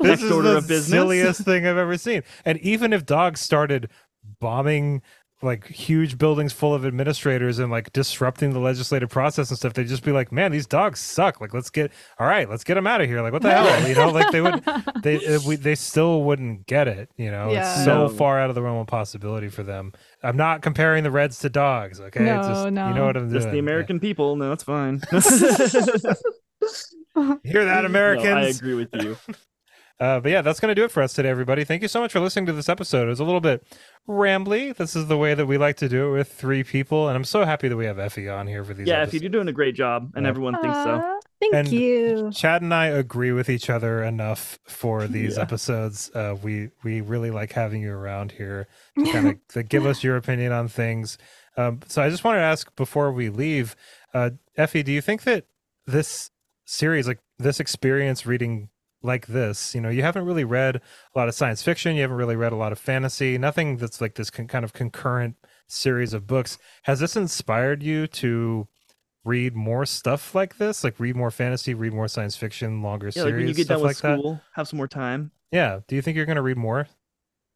[0.00, 0.86] Next is order the of business.
[0.88, 2.22] silliest thing I've ever seen.
[2.44, 3.88] And even if dogs started
[4.38, 5.02] bombing
[5.42, 9.86] like huge buildings full of administrators and like disrupting the legislative process and stuff, they'd
[9.88, 11.40] just be like, "Man, these dogs suck.
[11.40, 13.22] Like, let's get all right, let's get them out of here.
[13.22, 13.88] Like, what the hell?
[13.88, 14.62] You know, like they would,
[15.02, 17.10] they we, they still wouldn't get it.
[17.16, 17.60] You know, Yeah.
[17.74, 18.08] it's so No.
[18.10, 19.92] far out of the realm of possibility for them.
[20.22, 22.00] I'm not comparing the Reds to dogs.
[22.00, 23.52] Okay, No, it's just, you know what I'm Just doing.
[23.54, 24.36] the American people.
[24.36, 25.00] No, it's fine.
[27.42, 28.26] Hear that, No, Americans?
[28.26, 29.16] I agree with you.
[30.00, 31.62] Uh, but yeah, that's going to do it for us today, everybody.
[31.62, 33.04] Thank you so much for listening to this episode.
[33.04, 33.62] It was a little bit
[34.08, 34.74] rambly.
[34.74, 37.24] This is the way that we like to do it with three people, and I'm
[37.24, 38.88] so happy that we have Effy on here for these.
[38.88, 39.22] yeah, if episodes.
[39.22, 40.30] you're doing a great job, and Yeah.
[40.30, 41.20] everyone thinks so.
[41.40, 42.30] Thank And- you.
[42.32, 45.42] Chad and I agree with each other enough for these Yeah.
[45.42, 46.10] episodes.
[46.14, 48.68] Uh, we we really like having you around here
[48.98, 51.18] to kind of to give us your opinion on things.
[51.58, 53.76] Um, so I just wanted to ask before we leave,
[54.14, 55.44] uh, Effy, do you think that
[55.86, 56.30] this
[56.64, 58.69] series, like this experience reading
[59.02, 62.16] like this, you know, you haven't really read a lot of science fiction, you haven't
[62.16, 65.36] really read a lot of fantasy, nothing that's like this con- kind of concurrent
[65.66, 66.58] series of books.
[66.84, 68.68] Has this inspired you to
[69.24, 73.22] read more stuff like this, like read more fantasy, read more science fiction, longer Yeah,
[73.22, 74.22] series, like when you get stuff done like with that?
[74.22, 75.32] school, have some more time.
[75.52, 75.80] Yeah.
[75.88, 76.88] Do you think you're going to read more?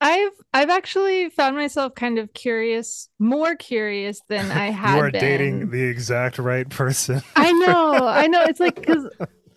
[0.01, 5.11] I've I've actually found myself kind of curious, more curious than I had you are
[5.11, 5.11] been.
[5.11, 7.23] dating the exact right person.
[7.37, 8.45] I know, I know.
[8.45, 9.09] It's like because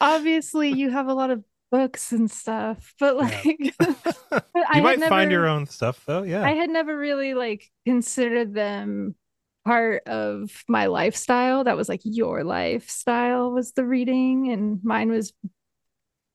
[0.02, 3.22] obviously you have a lot of books and stuff, but Yeah.
[3.22, 3.76] like
[4.30, 6.24] but I you might find your own stuff though.
[6.24, 6.44] Yeah.
[6.44, 9.16] I had never really like considered them
[9.66, 11.64] part of my lifestyle.
[11.66, 15.34] That was like your lifestyle was the reading, and mine was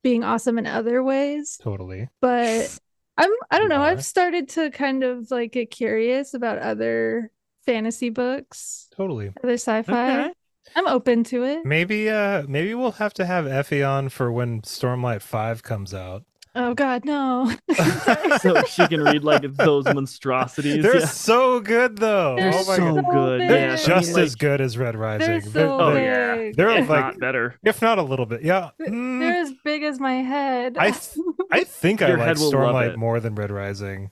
[0.03, 1.59] being awesome in other ways.
[1.63, 2.09] totally.
[2.21, 2.79] But
[3.17, 3.83] I'm I don't know.
[3.83, 7.31] I've started to kind of like get curious about other
[7.65, 9.33] fantasy books, Totally.
[9.43, 10.21] other sci-fi.
[10.25, 10.33] Okay.
[10.77, 11.65] I'm open to it.
[11.65, 16.25] Maybe uh maybe we'll have to have Effy on for when Stormlight 5 comes out.
[16.55, 17.51] Oh God, no!
[18.43, 20.83] so she can read like those monstrosities.
[20.83, 21.07] They're yeah.
[21.07, 22.37] so good though.
[22.37, 23.05] They're oh my so god.
[23.11, 23.39] good.
[23.41, 23.49] big.
[23.49, 25.27] They're Yeah, I mean, just like, as good as Red Rising.
[25.29, 26.05] They're so Oh, big.
[26.05, 26.51] yeah.
[26.55, 27.55] They're if like not better.
[27.65, 28.43] if not a little bit.
[28.43, 28.71] Yeah.
[28.79, 30.77] mm, They're as big as my head.
[30.79, 31.17] I th-
[31.51, 34.11] I think I like head will love Stormlight more than Red Rising.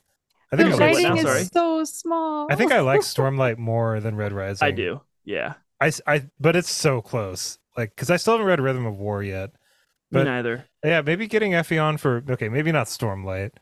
[0.51, 1.41] I the think I Sorry, like what Sorry.
[1.43, 2.47] is so small.
[2.51, 4.67] I think I like Stormlight more than Red Rising.
[4.67, 5.03] I do.
[5.27, 5.55] Yeah.
[5.81, 7.59] I, s- I- but it's so close.
[7.77, 9.51] Like, because I still haven't read Rhythm of War yet.
[10.11, 10.67] Me But- neither.
[10.85, 13.53] Yeah, maybe getting Effy on for okay, maybe not Stormlight.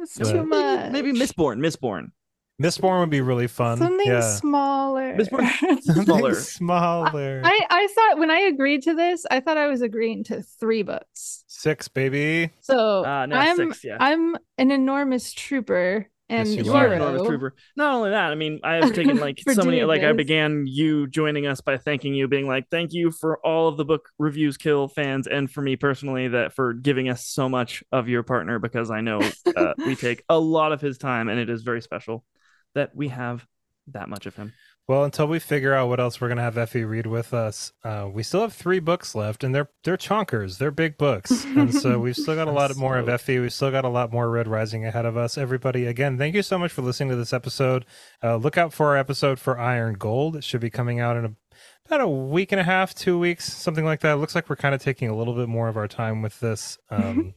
[0.00, 0.92] It's But- too much.
[0.92, 1.58] Maybe Mistborn.
[1.58, 2.12] Mistborn.
[2.60, 3.78] Mistborn would be really fun.
[3.78, 5.14] something yeah, smaller.
[5.16, 5.48] Mistborn-
[5.82, 6.34] Something Smaller.
[6.34, 7.40] smaller.
[7.44, 10.82] I I thought when I agreed to this, I thought I was agreeing to three
[10.82, 11.44] books.
[11.46, 12.50] Six, baby.
[12.60, 13.84] So Uh, no, I'm six.
[13.84, 13.98] Yeah.
[14.00, 16.86] I'm an enormous trooper and Yes, you You are.
[16.88, 17.24] are hero.
[17.24, 17.54] trooper.
[17.76, 19.78] Not only that, I mean, I have taken like so many.
[19.78, 23.38] doing Like I began you joining us by thanking you, being like, "Thank you for
[23.46, 27.26] all of the book reviews, kill fans, and for me personally, that for giving us
[27.26, 29.20] so much of your partner because I know
[29.56, 32.24] uh, we take a lot of his time, and it is very special
[32.74, 33.46] that we have
[33.88, 34.52] that much of him."
[34.88, 38.08] Well, until we figure out what else we're gonna have Effy read with us, uh,
[38.10, 40.56] we still have three books left, and they're they're chonkers.
[40.56, 43.38] They're big books, and so we've still got a lot more of Effy.
[43.38, 45.36] We've still got a lot more Red Rising ahead of us.
[45.36, 47.84] Everybody, again, thank you so much for listening to this episode.
[48.24, 50.36] Uh, look out for our episode for Iron Gold.
[50.36, 51.34] It should be coming out in a,
[51.84, 54.14] about a week and a half, two weeks, something like that.
[54.14, 56.40] It looks like we're kind of taking a little bit more of our time with
[56.40, 56.78] this.
[56.90, 57.34] Um,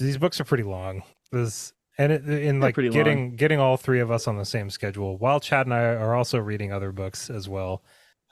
[0.00, 1.02] these books are pretty long.
[1.30, 4.44] This and it, in They're like pretty getting getting all three of us on the
[4.44, 7.82] same schedule while chad and i are also reading other books as well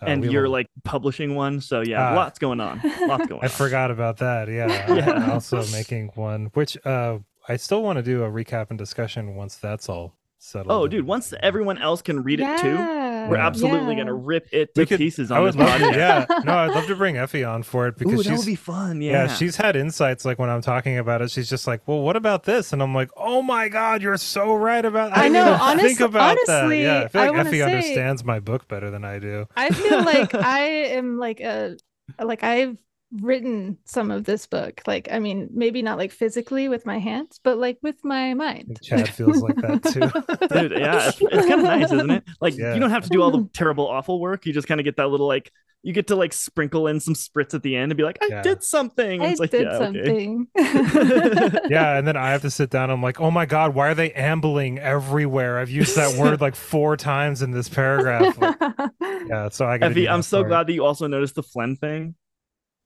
[0.02, 2.14] Uh, and we you're a- like publishing one, so yeah, Ah.
[2.14, 2.80] lots going on.
[3.06, 3.44] Lots going on.
[3.44, 4.66] i forgot about that yeah,
[4.98, 5.10] Yeah.
[5.12, 7.18] I'm also making one which uh
[7.48, 11.06] i still want to do a recap and discussion once that's all settled Oh, dude,
[11.06, 14.00] once everyone else can read it too, Yeah, we're absolutely yeah.
[14.00, 16.86] gonna rip it to could- pieces on would this love to yeah no i'd love
[16.86, 19.02] to bring effy on for it because Ooh, that she's would be fun.
[19.02, 19.26] yeah.
[19.26, 19.34] Yeah.
[19.34, 22.44] she's had insights like when i'm talking about it she's just like well what about
[22.44, 25.60] this and i'm like oh my god you're so right about I didn't know, even
[25.60, 28.68] honest- think about that honestly, yeah i feel like wanna effy say- understands my book
[28.68, 31.76] better than i do I feel like I am like a
[32.22, 32.76] like I've
[33.12, 34.82] written some of this book.
[34.86, 38.78] Like I mean, maybe not like physically with my hands, but like with my mind.
[38.82, 40.48] Chad feels like that too.
[40.48, 42.24] Dude, yeah, it's, it's kind of nice, isn't it?
[42.40, 42.74] Like Yeah.
[42.74, 44.46] you don't have to do all the terrible, awful work.
[44.46, 45.50] You just kind of get that little like
[45.82, 48.26] you get to like sprinkle in some spritz at the end and be like, I
[48.28, 48.42] Yeah.
[48.42, 49.22] did something.
[49.22, 49.84] I like, did yeah, okay.
[49.84, 50.46] something.
[51.70, 52.90] yeah, and then I have to sit down.
[52.90, 55.58] I'm like, oh my god, why are they ambling everywhere?
[55.58, 58.36] I've used that word like four times in this paragraph.
[58.38, 58.56] Like,
[59.26, 59.92] yeah, so I got.
[59.92, 62.14] Effy, I'm so glad that you also noticed the phlegm thing.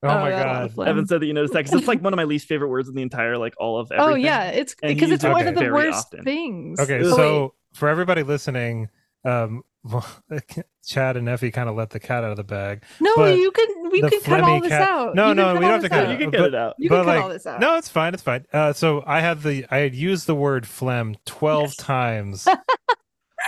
[0.05, 0.87] Oh, Oh, my yeah, god.
[0.89, 2.89] Evan said that you noticed that because it's like one of my least favorite words
[2.89, 4.13] in the entire like all of everything.
[4.13, 6.25] oh yeah, it's because it's one it of the worst often.
[6.25, 6.79] things.
[6.81, 7.07] Okay, Ugh.
[7.17, 8.89] so for everybody listening,
[9.25, 9.63] um,
[10.87, 12.83] Chad and Effy kind of let the cat out of the bag.
[13.01, 15.15] no, but you can we can cut all this cat- out.
[15.15, 16.11] No, You no, we don't have to cut Yeah, out.
[16.13, 16.75] you can get but- it out.
[16.79, 17.61] You but can cut all this out.
[17.61, 18.13] No, it's fine.
[18.15, 18.45] It's fine.
[18.53, 21.77] Uh, so I had the I had used the word phlegm twelve Yes.
[21.77, 22.49] times.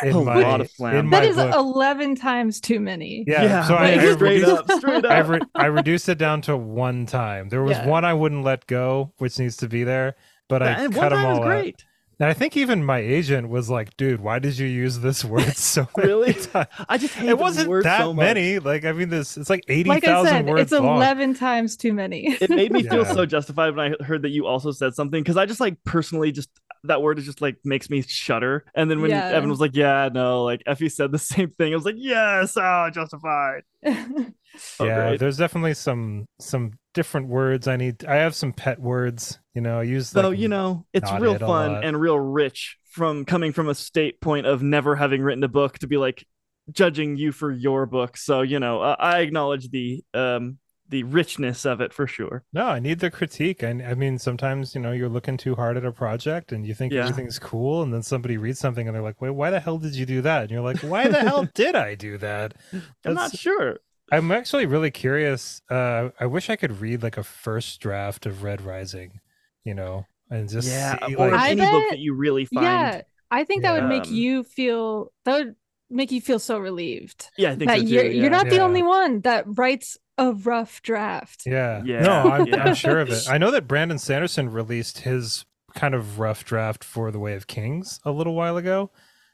[0.02, 0.94] In A my, lot of phlegm.
[0.96, 1.54] In my that is book.
[1.54, 3.24] eleven times too many.
[3.26, 5.10] Yeah, so I, like, I straight reduced, up, straight up.
[5.10, 7.48] I, re- I reduced it down to one time.
[7.48, 7.86] There was Yeah.
[7.86, 10.16] one I wouldn't let go, which needs to be there,
[10.48, 11.44] but I and cut one them time all is out.
[11.46, 11.84] great.
[12.18, 15.54] And I think even my agent was like, "Dude, why did you use this word
[15.54, 16.32] so many Really?
[16.32, 18.58] times?" I just hate It wasn't word that so many.
[18.58, 20.96] Like, I mean, this it's like eighty Like I thousand said, words it's long.
[20.96, 22.28] eleven times too many.
[22.40, 23.12] It made me feel Yeah.
[23.12, 26.32] so justified when I heard that you also said something because I just like personally
[26.32, 26.48] just
[26.88, 28.64] that word is just like makes me shudder.
[28.74, 29.28] And then when Yeah.
[29.28, 31.72] Evan was like, "Yeah, no," like Effy said the same thing.
[31.72, 33.62] I was like, "Yes, oh, justified."
[34.80, 35.20] Oh, yeah, great.
[35.20, 38.06] there's definitely some some different words I need.
[38.06, 39.38] I have some pet words.
[39.54, 40.08] You know, I use.
[40.08, 43.74] So like, you know, it's real it fun and real rich from coming from a
[43.74, 46.26] state point of never having written a book to be like
[46.72, 48.16] judging you for your book.
[48.16, 50.56] So you know, uh, I acknowledge the um
[50.88, 52.44] the richness of it for sure.
[52.52, 53.62] No, I need the critique.
[53.64, 56.74] I, I mean, sometimes you know you're looking too hard at a project and you
[56.74, 57.02] think Yeah.
[57.02, 59.94] everything's cool, and then somebody reads something and they're like, "Wait, why the hell did
[59.94, 62.54] you do that?" And you're like, "Why the hell did I do that?"
[63.04, 63.78] I'm not sure.
[64.12, 65.60] I'm actually really curious.
[65.68, 69.18] Uh, I wish I could read like a first draft of Red Rising,
[69.64, 72.64] you know, and just yeah, see or like I any book that you really find.
[72.64, 73.00] yeah,
[73.32, 75.56] I think that would make you feel that would
[75.90, 77.88] make you feel so relieved Yeah, I think that so too.
[77.94, 78.20] you're yeah.
[78.22, 81.42] you're not the only one that writes a rough draft.
[81.46, 81.82] Yeah.
[81.84, 82.64] Yeah, No, I'm, yeah.
[82.64, 83.26] I'm sure of it.
[83.30, 85.44] I know that Brandon Sanderson released his
[85.74, 88.90] kind of rough draft for The Way of Kings a little while ago.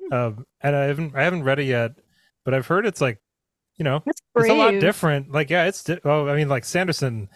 [0.09, 0.13] Hmm.
[0.15, 1.93] Um, and I haven't I haven't read it yet,
[2.45, 3.19] but I've heard it's like,
[3.77, 5.31] you know, It's it's a lot different.
[5.31, 7.29] Like, yeah, it's di- oh, I mean, like Sanderson.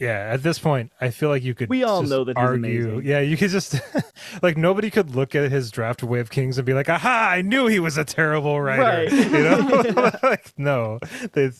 [0.00, 1.68] Yeah, at this point, I feel like you could.
[1.70, 2.84] We all just know that he's argue.
[2.88, 3.06] amazing.
[3.06, 3.76] Yeah, you could just
[4.42, 7.30] like nobody could look at his draft of Way of Kings and be like, "Aha!
[7.30, 9.12] I knew he was a terrible writer." Right.
[9.12, 10.98] You know, like no,
[11.32, 11.50] they,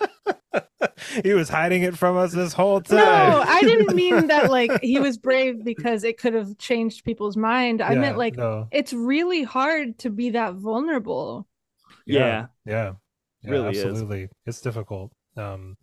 [1.24, 2.98] he was hiding it from us this whole time.
[2.98, 7.36] No, I didn't mean that like he was brave because it could have changed people's
[7.36, 7.80] mind.
[7.82, 8.68] I Yeah, meant like no.
[8.70, 11.46] it's really hard to be that vulnerable.
[12.06, 12.46] Yeah.
[12.64, 12.92] yeah,
[13.42, 13.84] yeah, Really is.
[13.84, 14.28] absolutely.
[14.44, 15.12] It's difficult.
[15.36, 15.76] Um,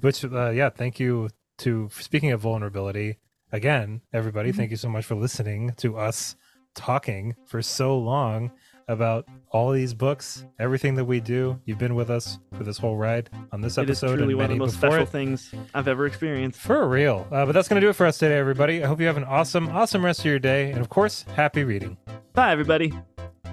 [0.00, 1.88] which, uh, yeah, thank you to.
[1.92, 3.18] Speaking of vulnerability,
[3.50, 4.56] again, everybody, Mhm.
[4.56, 6.36] thank you so much for listening to us
[6.74, 8.52] talking for so long
[8.90, 11.58] about all these books, everything that we do.
[11.64, 14.36] You've been with us for this whole ride on this It is episode truly and
[14.38, 15.08] one of the most special it.
[15.08, 16.60] things I've ever experienced.
[16.60, 17.26] For real.
[17.30, 18.82] Uh, but that's going to do it for us today, everybody.
[18.82, 20.70] I hope you have an awesome, awesome rest of your day.
[20.70, 21.96] And of course, happy reading.
[22.32, 22.92] Bye, everybody.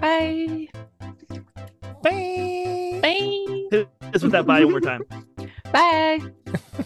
[0.00, 0.68] Bye.
[2.02, 2.98] Bye.
[3.02, 3.66] Bye.
[3.70, 5.02] Hit us with that bye one more time.
[5.72, 6.20] Bye.